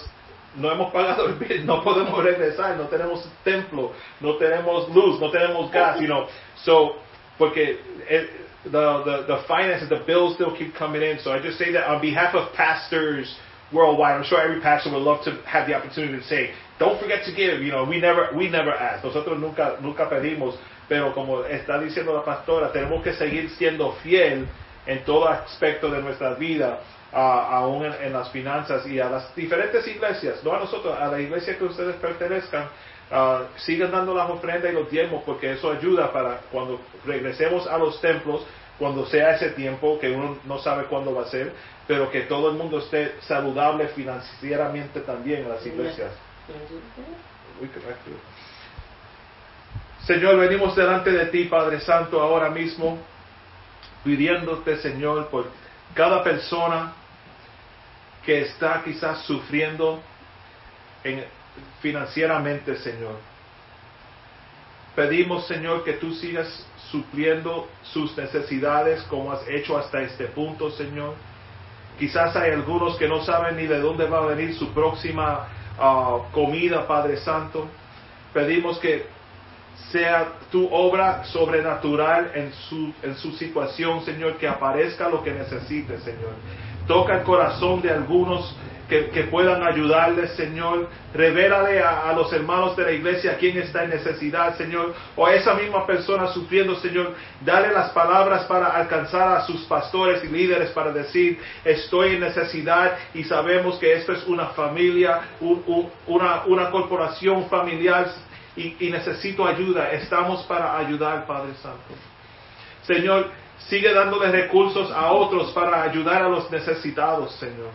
no 0.56 0.70
hemos 0.70 0.92
pagado 0.92 1.26
el 1.26 1.34
bill, 1.34 1.64
no 1.64 1.82
podemos 1.82 2.22
regresar, 2.22 2.76
no 2.76 2.88
tenemos 2.88 3.28
templo, 3.44 3.92
no 4.20 4.36
tenemos 4.36 4.88
luz, 4.90 5.20
no 5.20 5.30
tenemos 5.30 5.70
gas, 5.70 6.00
you 6.00 6.06
know. 6.06 6.26
So, 6.64 6.96
porque 7.38 7.78
el, 8.08 8.28
the, 8.64 8.70
the, 8.70 9.24
the 9.26 9.42
finances, 9.46 9.88
the 9.88 10.02
bills 10.06 10.34
still 10.34 10.56
keep 10.56 10.74
coming 10.74 11.02
in. 11.02 11.18
So 11.20 11.32
I 11.32 11.40
just 11.40 11.58
say 11.58 11.72
that 11.72 11.88
on 11.88 12.00
behalf 12.00 12.34
of 12.34 12.52
pastors 12.54 13.34
worldwide, 13.72 14.16
I'm 14.16 14.24
sure 14.24 14.40
every 14.40 14.60
pastor 14.60 14.92
would 14.92 15.02
love 15.02 15.24
to 15.24 15.40
have 15.46 15.66
the 15.66 15.74
opportunity 15.74 16.18
to 16.18 16.24
say, 16.24 16.50
don't 16.78 17.00
forget 17.00 17.24
to 17.26 17.32
give. 17.32 17.62
You 17.62 17.70
know, 17.70 17.84
we 17.84 18.00
never, 18.00 18.30
we 18.36 18.50
never 18.50 18.72
ask. 18.72 19.04
Nosotros 19.04 19.38
nunca, 19.38 19.78
nunca 19.80 20.08
pedimos. 20.10 20.56
Pero 20.88 21.12
como 21.14 21.44
está 21.44 21.78
diciendo 21.78 22.12
la 22.12 22.24
pastora, 22.24 22.72
tenemos 22.72 23.04
que 23.04 23.12
seguir 23.14 23.48
siendo 23.50 23.92
fiel 24.02 24.48
en 24.86 25.04
todo 25.04 25.28
aspecto 25.28 25.88
de 25.88 26.02
nuestra 26.02 26.34
vida, 26.34 26.80
uh, 27.12 27.16
aún 27.16 27.84
en, 27.86 27.94
en, 28.02 28.12
las 28.12 28.30
finanzas 28.30 28.86
y 28.86 29.00
a 29.00 29.08
las 29.08 29.34
diferentes 29.34 29.86
iglesias, 29.86 30.42
no 30.44 30.54
a 30.54 30.60
nosotros, 30.60 30.96
a 30.98 31.08
la 31.08 31.20
iglesia 31.20 31.58
que 31.58 31.64
ustedes 31.64 31.96
pertenezcan, 31.96 32.64
uh, 33.10 33.44
sigan 33.56 33.90
dando 33.90 34.14
las 34.14 34.30
ofrendas 34.30 34.70
y 34.70 34.74
los 34.74 34.90
diezmos 34.90 35.22
porque 35.24 35.52
eso 35.52 35.70
ayuda 35.70 36.12
para 36.12 36.40
cuando 36.52 36.80
regresemos 37.04 37.66
a 37.66 37.78
los 37.78 38.00
templos, 38.00 38.44
cuando 38.78 39.06
sea 39.06 39.36
ese 39.36 39.50
tiempo 39.50 39.98
que 39.98 40.10
uno 40.10 40.38
no 40.44 40.58
sabe 40.58 40.84
cuándo 40.84 41.14
va 41.14 41.22
a 41.22 41.26
ser, 41.26 41.52
pero 41.86 42.10
que 42.10 42.22
todo 42.22 42.50
el 42.50 42.56
mundo 42.56 42.78
esté 42.78 43.16
saludable 43.20 43.88
financieramente 43.88 45.00
también 45.00 45.42
en 45.42 45.48
las 45.50 45.66
iglesias. 45.66 46.12
Señor, 50.06 50.38
venimos 50.38 50.74
delante 50.74 51.10
de 51.10 51.26
ti, 51.26 51.44
Padre 51.44 51.80
Santo, 51.80 52.22
ahora 52.22 52.48
mismo, 52.48 52.98
pidiéndote, 54.02 54.78
Señor, 54.78 55.28
por 55.28 55.46
cada 55.94 56.22
persona 56.24 56.94
que 58.30 58.42
está 58.42 58.80
quizás 58.84 59.22
sufriendo 59.22 60.00
en, 61.02 61.24
financieramente, 61.80 62.76
Señor. 62.76 63.16
Pedimos, 64.94 65.48
Señor, 65.48 65.82
que 65.82 65.94
tú 65.94 66.14
sigas 66.14 66.64
supliendo 66.92 67.68
sus 67.82 68.16
necesidades 68.16 69.02
como 69.10 69.32
has 69.32 69.48
hecho 69.48 69.76
hasta 69.76 70.02
este 70.02 70.26
punto, 70.26 70.70
Señor. 70.70 71.16
Quizás 71.98 72.36
hay 72.36 72.52
algunos 72.52 72.96
que 72.98 73.08
no 73.08 73.20
saben 73.24 73.56
ni 73.56 73.66
de 73.66 73.80
dónde 73.80 74.06
va 74.06 74.18
a 74.22 74.26
venir 74.26 74.54
su 74.54 74.72
próxima 74.72 75.48
uh, 75.76 76.30
comida, 76.30 76.86
Padre 76.86 77.16
Santo. 77.16 77.66
Pedimos 78.32 78.78
que 78.78 79.06
sea 79.90 80.34
tu 80.52 80.72
obra 80.72 81.24
sobrenatural 81.24 82.30
en 82.36 82.52
su, 82.52 82.94
en 83.02 83.16
su 83.16 83.32
situación, 83.32 84.04
Señor, 84.04 84.36
que 84.36 84.46
aparezca 84.46 85.08
lo 85.08 85.20
que 85.20 85.32
necesite, 85.32 85.98
Señor. 85.98 86.34
Toca 86.90 87.18
el 87.18 87.22
corazón 87.22 87.80
de 87.82 87.92
algunos 87.92 88.52
que, 88.88 89.28
puedan 89.30 89.62
ayudarles, 89.62 90.32
Señor. 90.32 90.88
Revélale 91.14 91.80
a, 91.80 92.12
los 92.14 92.32
hermanos 92.32 92.76
de 92.76 92.82
la 92.82 92.90
iglesia 92.90 93.36
quién 93.38 93.58
está 93.58 93.84
en 93.84 93.90
necesidad, 93.90 94.56
Señor. 94.56 94.92
O 95.14 95.24
a 95.24 95.32
esa 95.32 95.54
misma 95.54 95.86
persona 95.86 96.26
sufriendo, 96.32 96.74
Señor. 96.80 97.14
Dale 97.42 97.72
las 97.72 97.90
palabras 97.90 98.42
para 98.46 98.66
alcanzar 98.74 99.36
a 99.36 99.46
sus 99.46 99.60
pastores 99.66 100.24
y 100.24 100.26
líderes 100.26 100.70
para 100.70 100.90
decir, 100.90 101.38
estoy 101.64 102.14
en 102.14 102.22
necesidad 102.22 102.98
y 103.14 103.22
sabemos 103.22 103.78
que 103.78 103.92
esto 103.92 104.12
es 104.12 104.26
una 104.26 104.46
familia, 104.46 105.20
una, 106.08 106.70
corporación 106.72 107.48
familiar 107.48 108.08
y, 108.56 108.74
y 108.80 108.90
necesito 108.90 109.46
ayuda. 109.46 109.92
Estamos 109.92 110.42
para 110.46 110.76
ayudar, 110.76 111.24
Padre 111.24 111.54
Santo. 111.62 111.94
Señor, 112.82 113.30
sigue 113.68 113.92
dándole 113.92 114.30
recursos 114.30 114.90
a 114.90 115.12
otros 115.12 115.52
para 115.52 115.82
ayudar 115.82 116.22
a 116.22 116.28
los 116.28 116.50
necesitados, 116.50 117.34
Señor. 117.36 117.70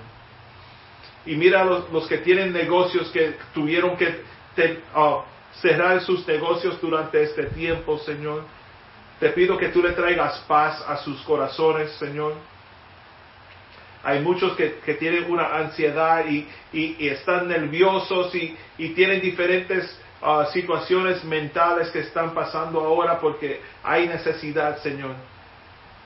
Y 1.25 1.35
mira 1.35 1.63
los, 1.63 1.91
los 1.91 2.07
que 2.07 2.19
tienen 2.19 2.53
negocios 2.53 3.09
que 3.09 3.35
tuvieron 3.53 3.97
que 3.97 4.23
uh, 4.95 5.21
cerrar 5.61 6.01
sus 6.01 6.27
negocios 6.27 6.79
durante 6.81 7.23
este 7.23 7.45
tiempo, 7.45 7.97
Señor. 7.99 8.43
Te 9.19 9.29
pido 9.29 9.57
que 9.57 9.69
tú 9.69 9.81
le 9.81 9.91
traigas 9.91 10.39
paz 10.47 10.83
a 10.87 10.97
sus 10.97 11.21
corazones, 11.21 11.91
Señor. 11.93 12.33
Hay 14.03 14.19
muchos 14.19 14.55
que, 14.55 14.79
que 14.85 14.93
tienen 14.95 15.31
una 15.31 15.55
ansiedad 15.55 16.25
y, 16.27 16.47
y, 16.71 17.07
están 17.07 17.47
nerviosos 17.47 18.35
y, 18.35 18.55
y 18.77 18.89
tienen 18.89 19.19
diferentes 19.19 19.99
uh, 20.21 20.45
situaciones 20.51 21.23
mentales 21.23 21.89
que 21.89 22.01
están 22.01 22.35
pasando 22.35 22.81
ahora 22.81 23.19
porque 23.19 23.61
hay 23.81 24.07
necesidad, 24.07 24.77
Señor. 24.83 25.15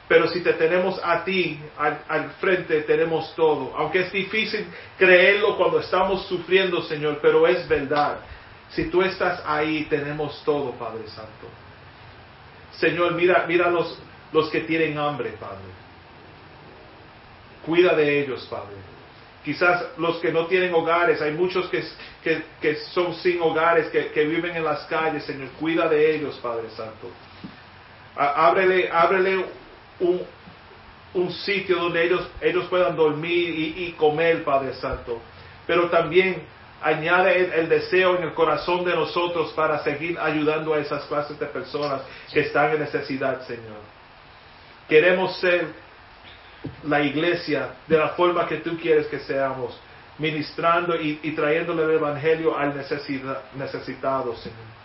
Pero 0.10 0.28
si 0.28 0.42
te 0.42 0.54
tenemos 0.54 1.00
a 1.04 1.24
ti 1.24 1.60
al, 1.78 2.32
frente, 2.42 2.82
tenemos 2.82 3.32
todo. 3.36 3.72
Aunque 3.78 4.00
es 4.00 4.12
difícil 4.12 4.66
creerlo 4.98 5.56
cuando 5.56 5.80
estamos 5.80 6.26
sufriendo, 6.26 6.82
Señor, 6.82 7.20
pero 7.22 7.46
es 7.46 7.68
verdad. 7.68 8.18
Si 8.72 8.86
tú 8.86 9.04
estás 9.04 9.44
ahí, 9.46 9.86
tenemos 9.88 10.42
todo, 10.44 10.72
Padre 10.72 11.08
Santo. 11.10 11.48
Señor, 12.72 13.14
mira, 13.14 13.46
mira 13.48 13.70
los, 13.70 14.02
los 14.34 14.50
que 14.50 14.62
tienen 14.62 14.98
hambre, 14.98 15.36
Padre. 15.40 15.70
Cuida 17.64 17.94
de 17.94 18.22
ellos, 18.22 18.48
Padre. 18.50 18.78
Quizás 19.46 19.90
los 19.98 20.18
que 20.18 20.32
no 20.32 20.48
tienen 20.48 20.74
hogares, 20.74 21.22
hay 21.22 21.34
muchos 21.34 21.70
que, 21.70 21.84
que, 22.60 22.76
son 22.94 23.14
sin 23.14 23.40
hogares, 23.42 23.92
que, 23.92 24.08
que, 24.08 24.26
viven 24.26 24.56
en 24.56 24.64
las 24.64 24.86
calles, 24.88 25.24
Señor. 25.26 25.50
Cuida 25.60 25.88
de 25.88 26.16
ellos, 26.16 26.40
Padre 26.42 26.72
Santo. 26.72 27.12
Ábrele, 28.16 28.90
ábrele 28.92 29.59
un, 30.00 30.22
un 31.14 31.32
sitio 31.32 31.78
donde 31.78 32.06
ellos, 32.06 32.28
ellos 32.42 32.66
puedan 32.70 32.96
dormir 32.96 33.74
y, 33.78 33.92
comer, 33.94 34.44
Padre 34.44 34.74
Santo. 34.74 35.22
Pero 35.66 35.90
también 35.90 36.44
añade 36.82 37.60
el, 37.60 37.68
deseo 37.68 38.18
en 38.18 38.24
el 38.24 38.34
corazón 38.34 38.86
de 38.86 38.96
nosotros 38.96 39.52
para 39.54 39.80
seguir 39.84 40.18
ayudando 40.20 40.74
a 40.74 40.80
esas 40.80 41.04
clases 41.06 41.38
de 41.40 41.46
personas 41.48 42.02
que 42.32 42.42
están 42.42 42.72
en 42.72 42.80
necesidad, 42.80 43.42
Señor. 43.46 43.82
Queremos 44.88 45.38
ser 45.40 45.68
la 46.84 47.02
iglesia 47.02 47.76
de 47.88 47.98
la 47.98 48.10
forma 48.10 48.48
que 48.48 48.58
tú 48.58 48.78
quieres 48.78 49.08
que 49.08 49.20
seamos, 49.20 49.80
ministrando 50.18 50.96
y, 50.96 51.20
y 51.24 51.32
trayéndole 51.32 51.84
el 51.84 51.92
Evangelio 51.92 52.58
al 52.58 52.76
necesitado, 52.76 54.36
Señor. 54.36 54.79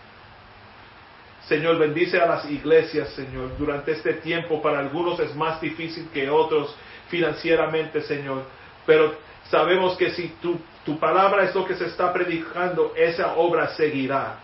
Señor, 1.47 1.77
bendice 1.77 2.19
a 2.19 2.25
las 2.25 2.49
iglesias, 2.49 3.09
Señor, 3.09 3.55
durante 3.57 3.91
este 3.91 4.13
tiempo. 4.13 4.61
Para 4.61 4.79
algunos 4.79 5.19
es 5.19 5.35
más 5.35 5.61
difícil 5.61 6.09
que 6.11 6.29
otros 6.29 6.75
financieramente, 7.09 8.01
Señor. 8.01 8.43
Pero 8.85 9.15
sabemos 9.49 9.95
que 9.95 10.11
si 10.11 10.29
tu, 10.41 10.59
tu 10.83 10.97
palabra 10.97 11.43
es 11.43 11.53
lo 11.53 11.65
que 11.65 11.75
se 11.75 11.85
está 11.85 12.11
predicando, 12.11 12.93
esa 12.95 13.35
obra 13.35 13.67
seguirá. 13.75 14.39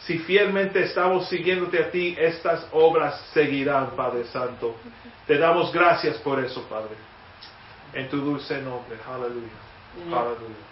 Si 0.00 0.18
fielmente 0.18 0.82
estamos 0.82 1.28
siguiéndote 1.28 1.82
a 1.82 1.90
ti, 1.90 2.16
estas 2.18 2.66
obras 2.72 3.20
seguirán, 3.32 3.90
Padre 3.96 4.24
Santo. 4.24 4.74
Te 5.26 5.38
damos 5.38 5.72
gracias 5.72 6.16
por 6.18 6.44
eso, 6.44 6.62
Padre. 6.68 6.96
En 7.92 8.08
tu 8.08 8.18
dulce 8.18 8.60
nombre. 8.60 8.98
Aleluya. 9.08 9.48
Aleluya. 10.06 10.66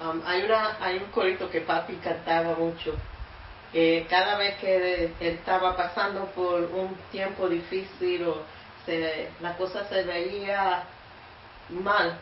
Um, 0.00 0.20
hay, 0.24 0.42
una, 0.44 0.76
hay 0.80 0.98
un 0.98 1.10
corito 1.10 1.48
que 1.48 1.60
papi 1.60 1.94
cantaba 1.94 2.54
mucho 2.54 2.94
eh, 3.74 4.06
cada 4.08 4.38
vez 4.38 4.56
que 4.58 5.12
estaba 5.20 5.76
pasando 5.76 6.26
por 6.34 6.62
un 6.72 6.96
tiempo 7.10 7.48
difícil 7.48 8.24
o 8.24 8.42
se, 8.86 9.30
la 9.40 9.56
cosa 9.56 9.86
se 9.88 10.04
veía 10.04 10.84
mal, 11.68 12.18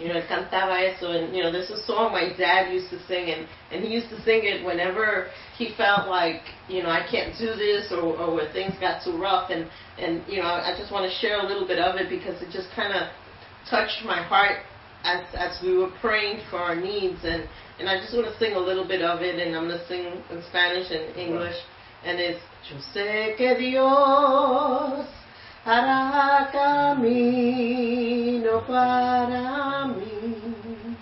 you 0.00 0.08
know, 0.08 0.16
él 0.16 0.26
cantaba 0.26 0.82
eso, 0.82 1.12
and 1.12 1.34
you 1.34 1.42
know, 1.42 1.52
this 1.52 1.70
is 1.70 1.78
a 1.78 1.86
song 1.86 2.12
my 2.12 2.32
dad 2.36 2.72
used 2.72 2.90
to 2.90 2.98
sing, 3.06 3.30
and, 3.30 3.46
and 3.70 3.84
he 3.84 3.90
used 3.90 4.10
to 4.10 4.20
sing 4.22 4.42
it 4.42 4.64
whenever 4.64 5.28
he 5.56 5.72
felt 5.76 6.08
like, 6.08 6.42
you 6.68 6.82
know, 6.82 6.90
I 6.90 7.06
can't 7.08 7.38
do 7.38 7.54
this, 7.54 7.92
or, 7.92 8.02
or 8.18 8.34
where 8.34 8.52
things 8.52 8.74
got 8.80 9.04
too 9.04 9.16
rough, 9.16 9.50
and, 9.50 9.70
and 9.98 10.22
you 10.26 10.42
know, 10.42 10.48
I 10.48 10.74
just 10.76 10.90
want 10.90 11.08
to 11.08 11.16
share 11.18 11.38
a 11.40 11.46
little 11.46 11.66
bit 11.66 11.78
of 11.78 11.94
it 11.96 12.10
because 12.10 12.42
it 12.42 12.50
just 12.50 12.68
kind 12.74 12.92
of 12.92 13.08
touched 13.70 14.04
my 14.04 14.20
heart 14.20 14.58
as, 15.04 15.24
as 15.34 15.62
we 15.62 15.76
were 15.76 15.90
praying 16.00 16.40
for 16.50 16.58
our 16.58 16.74
needs, 16.74 17.20
and, 17.22 17.48
and 17.78 17.88
I 17.88 18.00
just 18.00 18.14
want 18.14 18.26
to 18.26 18.38
sing 18.38 18.54
a 18.54 18.58
little 18.58 18.86
bit 18.86 19.02
of 19.02 19.22
it, 19.22 19.38
and 19.38 19.56
I'm 19.56 19.68
going 19.68 19.78
to 19.78 19.86
sing 19.86 20.22
in 20.30 20.42
Spanish 20.48 20.90
and 20.90 21.16
English, 21.16 21.56
and 22.04 22.20
it's 22.20 22.40
Yo 22.70 22.76
sé 22.94 23.36
que 23.36 23.54
Dios 23.56 25.06
hará 25.66 26.50
camino 26.50 27.52
para 28.66 29.84
mí. 29.94 30.96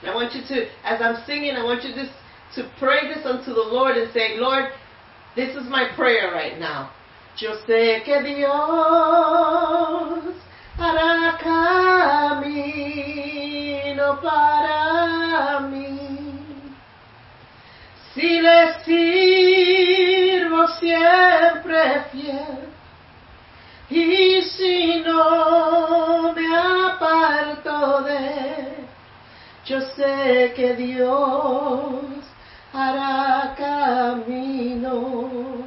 And 0.00 0.10
I 0.10 0.14
want 0.14 0.34
you 0.34 0.42
to, 0.48 0.66
as 0.82 1.02
I'm 1.02 1.16
singing, 1.26 1.56
I 1.56 1.62
want 1.62 1.84
you 1.84 1.94
just 1.94 2.12
to 2.54 2.70
pray 2.78 3.06
this 3.12 3.26
unto 3.26 3.52
the 3.52 3.60
Lord 3.60 3.98
and 3.98 4.10
say, 4.14 4.38
Lord, 4.38 4.72
this 5.36 5.54
is 5.54 5.68
my 5.68 5.88
prayer 5.94 6.32
right 6.32 6.58
now. 6.58 6.90
Yo 7.36 7.56
sé 7.66 8.02
que 8.04 8.22
Dios 8.22 8.54
hará 10.78 11.36
camino 12.06 12.94
para 14.22 14.53
sé 30.04 30.52
que 30.54 30.74
Dios 30.74 32.04
hará 32.72 33.54
camino 33.56 35.64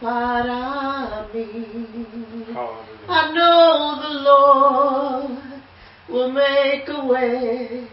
para. 0.00 1.26
I 3.08 3.32
know 3.34 3.96
the 4.02 4.12
Lord 4.30 5.30
will 6.08 6.32
make 6.32 6.88
a 6.88 7.04
way 7.06 7.86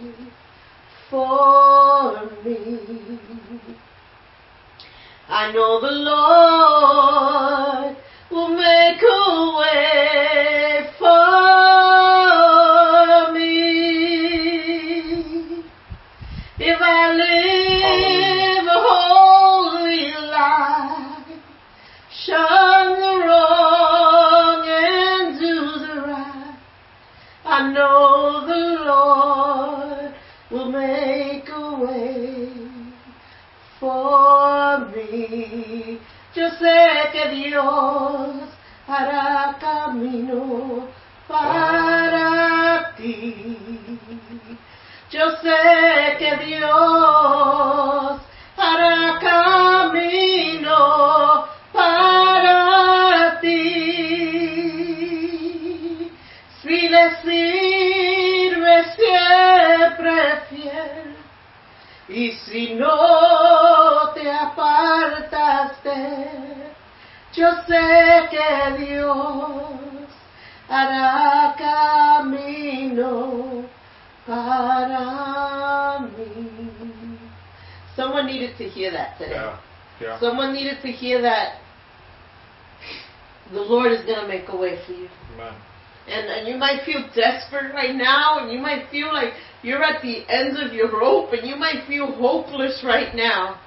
for 1.09 2.29
me. 2.43 2.79
I 5.27 5.51
know 5.53 5.81
the 5.81 5.91
Lord 5.91 7.95
will 8.31 8.49
make 8.49 9.01
a 9.01 9.57
way 9.59 10.89
for 10.99 11.44
sé 36.59 37.09
que 37.11 37.29
Dios 37.29 38.29
hará 38.87 39.55
camino 39.59 40.87
para 41.27 42.93
ti. 42.97 43.57
Yo 45.11 45.31
sé 45.37 46.15
que 46.19 46.35
Dios 46.45 48.21
hará 48.57 49.19
camino 49.19 50.34
Yeah. 80.21 80.29
Someone 80.29 80.53
needed 80.53 80.81
to 80.81 80.87
hear 80.87 81.21
that 81.21 81.59
the 83.51 83.61
Lord 83.61 83.91
is 83.91 84.03
going 84.05 84.21
to 84.21 84.27
make 84.27 84.45
a 84.49 84.57
way 84.57 84.79
for 84.85 84.93
you. 84.93 85.07
Amen. 85.33 85.53
And, 86.07 86.27
and 86.27 86.47
you 86.47 86.57
might 86.57 86.83
feel 86.85 87.01
desperate 87.15 87.73
right 87.73 87.95
now, 87.95 88.39
and 88.39 88.51
you 88.51 88.59
might 88.59 88.89
feel 88.91 89.11
like 89.11 89.33
you're 89.63 89.83
at 89.83 90.01
the 90.01 90.23
ends 90.29 90.59
of 90.61 90.73
your 90.73 90.91
rope, 90.91 91.33
and 91.33 91.47
you 91.47 91.55
might 91.55 91.87
feel 91.87 92.11
hopeless 92.13 92.83
right 92.85 93.15
now. 93.15 93.59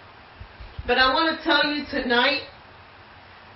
But 0.86 0.98
I 0.98 1.12
want 1.12 1.36
to 1.36 1.44
tell 1.44 1.64
you 1.66 1.84
tonight 1.90 2.42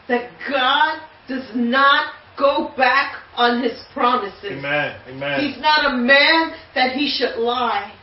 that 0.09 0.31
God 0.51 1.01
does 1.29 1.49
not 1.55 2.13
go 2.39 2.73
back 2.77 3.15
on 3.37 3.63
his 3.63 3.81
promises. 3.95 4.45
Amen. 4.45 5.01
Amen. 5.09 5.41
He's 5.41 5.61
not 5.61 5.95
a 5.95 5.97
man 5.97 6.53
that 6.75 6.93
he 6.93 7.09
should 7.09 7.39
lie. 7.39 7.95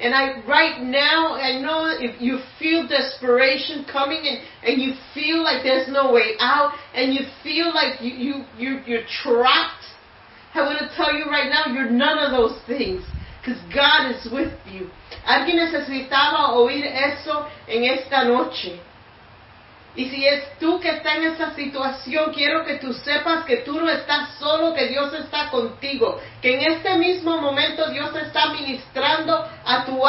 And 0.00 0.14
I 0.14 0.40
right 0.46 0.80
now 0.82 1.34
I 1.34 1.60
know 1.60 1.92
if 1.98 2.20
you 2.20 2.38
feel 2.58 2.88
desperation 2.88 3.84
coming 3.84 4.24
and, 4.24 4.38
and 4.64 4.80
you 4.80 4.94
feel 5.12 5.42
like 5.42 5.62
there's 5.62 5.88
no 5.88 6.10
way 6.12 6.36
out 6.40 6.72
and 6.94 7.12
you 7.12 7.20
feel 7.42 7.74
like 7.74 8.00
you, 8.00 8.12
you, 8.12 8.44
you 8.56 8.80
you're 8.86 9.06
trapped, 9.22 9.84
I 10.54 10.62
want 10.62 10.78
to 10.78 10.88
tell 10.96 11.14
you 11.14 11.26
right 11.26 11.50
now 11.50 11.72
you're 11.72 11.90
none 11.90 12.18
of 12.18 12.30
those 12.32 12.58
things. 12.66 13.04
Because 13.40 13.60
God 13.72 14.10
is 14.10 14.28
with 14.30 14.52
you. 14.66 14.90
Alguien 15.26 15.56
necesitaba 15.56 16.52
oír 16.52 16.84
eso 16.84 17.48
en 17.66 17.84
esta 17.84 18.24
noche. 18.24 18.80
Y 19.96 20.08
si 20.08 20.24
es 20.24 20.58
tú 20.58 20.78
que 20.78 20.88
estás 20.88 21.16
en 21.16 21.24
esa 21.24 21.54
situación, 21.54 22.32
quiero 22.32 22.64
que 22.64 22.74
tú 22.76 22.92
sepas 22.92 23.44
que 23.44 23.58
tú 23.58 23.80
no 23.80 23.88
estás 23.88 24.34
solo, 24.38 24.72
que 24.72 24.86
Dios 24.86 25.12
está 25.14 25.50
contigo. 25.50 26.20
Que 26.40 26.54
en 26.54 26.72
este 26.72 26.96
mismo 26.96 27.40
momento 27.40 27.90
Dios 27.90 28.14
está 28.14 28.49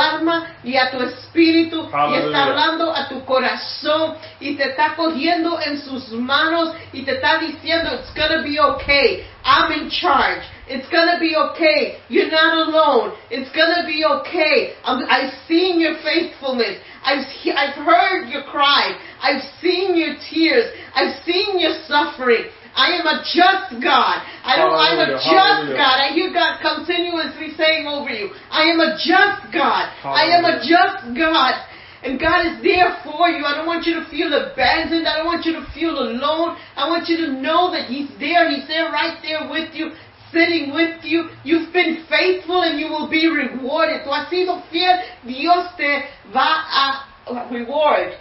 alma 0.09 0.55
y 0.63 0.75
a 0.77 0.91
tu 0.91 1.01
espíritu 1.01 1.89
y 1.89 1.93
Aleluya. 1.93 2.25
está 2.25 2.43
hablando 2.45 2.95
a 2.95 3.07
tu 3.07 3.23
corazón 3.25 4.15
y 4.39 4.55
te 4.55 4.69
está 4.69 4.95
cogiendo 4.95 5.59
en 5.61 5.79
sus 5.81 6.09
manos 6.11 6.73
y 6.93 7.03
te 7.03 7.11
está 7.13 7.37
diciendo, 7.37 7.91
it's 7.93 8.13
gonna 8.15 8.41
be 8.41 8.59
okay. 8.59 9.25
I'm 9.43 9.71
in 9.71 9.89
charge. 9.89 10.43
It's 10.67 10.87
gonna 10.89 11.19
be 11.19 11.35
okay. 11.35 11.97
You're 12.07 12.31
not 12.31 12.67
alone. 12.67 13.13
It's 13.29 13.51
gonna 13.51 13.85
be 13.85 14.05
okay. 14.05 14.73
I'm, 14.85 15.05
I've 15.09 15.33
seen 15.47 15.79
your 15.79 15.95
faithfulness. 16.03 16.77
I've, 17.03 17.25
I've 17.55 17.75
heard 17.75 18.29
your 18.29 18.43
cry. 18.43 18.95
I've 19.21 19.41
seen 19.61 19.97
your 19.97 20.15
tears. 20.29 20.71
I've 20.95 21.23
seen 21.25 21.59
your 21.59 21.73
suffering. 21.87 22.45
I 22.75 22.95
am 22.97 23.05
a 23.05 23.19
just 23.23 23.83
God. 23.83 24.23
I 24.43 24.55
don't, 24.57 24.71
I'm 24.73 24.99
a 24.99 25.15
just 25.19 25.27
hallelujah. 25.27 25.75
God. 25.75 25.97
I 25.99 26.09
hear 26.13 26.31
God 26.31 26.59
continuously 26.63 27.51
saying 27.57 27.87
over 27.87 28.09
you, 28.09 28.31
I 28.49 28.63
am 28.71 28.79
a 28.79 28.95
just 28.95 29.51
God. 29.51 29.91
I 30.03 30.25
am 30.31 30.45
a 30.45 30.63
just 30.63 31.15
God. 31.17 31.55
And 32.03 32.19
God 32.19 32.47
is 32.47 32.63
there 32.63 32.97
for 33.03 33.29
you. 33.29 33.45
I 33.45 33.53
don't 33.55 33.67
want 33.67 33.85
you 33.85 33.93
to 34.01 34.09
feel 34.09 34.33
abandoned. 34.33 35.05
I 35.07 35.17
don't 35.17 35.27
want 35.27 35.45
you 35.45 35.53
to 35.53 35.65
feel 35.73 35.99
alone. 35.99 36.57
I 36.75 36.89
want 36.89 37.07
you 37.07 37.17
to 37.27 37.33
know 37.33 37.69
that 37.71 37.85
He's 37.89 38.09
there. 38.19 38.49
He's 38.49 38.67
there 38.67 38.89
right 38.89 39.21
there 39.21 39.45
with 39.51 39.75
you, 39.75 39.91
sitting 40.31 40.73
with 40.73 41.03
you. 41.03 41.29
You've 41.43 41.71
been 41.71 42.05
faithful 42.09 42.63
and 42.63 42.79
you 42.79 42.87
will 42.87 43.07
be 43.07 43.27
rewarded. 43.29 44.01
Tú 44.03 44.09
has 44.09 44.29
sido 44.29 44.63
fiel. 44.71 44.97
Dios 45.27 45.67
te 45.77 46.01
va 46.33 46.65
a 46.73 47.11
reward, 47.51 48.17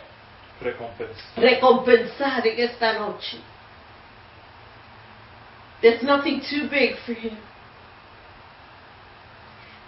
Recompensa. 0.60 1.22
recompensar 1.36 2.46
en 2.46 2.60
esta 2.60 2.92
noche. 2.98 3.38
There's 5.82 6.02
nothing 6.02 6.42
too 6.48 6.68
big 6.70 6.96
for 7.06 7.14
Him. 7.14 7.38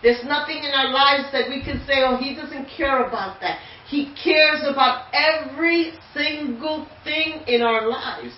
There's 0.02 0.24
nothing 0.24 0.58
in 0.58 0.72
our 0.74 0.90
lives 0.90 1.30
that 1.32 1.48
we 1.48 1.62
can 1.62 1.84
say, 1.86 2.02
oh, 2.04 2.16
He 2.16 2.34
doesn't 2.34 2.68
care 2.76 3.04
about 3.06 3.40
that. 3.40 3.58
He 3.88 4.14
cares 4.22 4.62
about 4.66 5.06
every 5.12 5.92
single 6.14 6.88
thing 7.04 7.42
in 7.46 7.62
our 7.62 7.86
lives. 7.88 8.34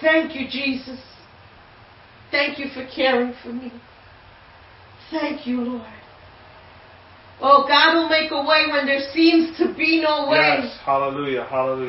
Thank 0.00 0.34
you, 0.34 0.46
Jesus. 0.48 1.00
Thank 2.30 2.58
you 2.58 2.66
for 2.74 2.86
caring 2.94 3.34
for 3.42 3.52
me. 3.52 3.72
Thank 5.10 5.46
you, 5.46 5.60
Lord. 5.62 5.92
Oh, 7.40 7.66
God 7.68 7.94
will 7.94 8.08
make 8.08 8.30
a 8.30 8.42
way 8.42 8.66
when 8.70 8.86
there 8.86 9.00
seems 9.12 9.56
to 9.58 9.74
be 9.74 10.02
no 10.02 10.28
way. 10.28 10.60
Yes. 10.62 10.78
Hallelujah. 10.84 11.44
Hallelujah. 11.44 11.84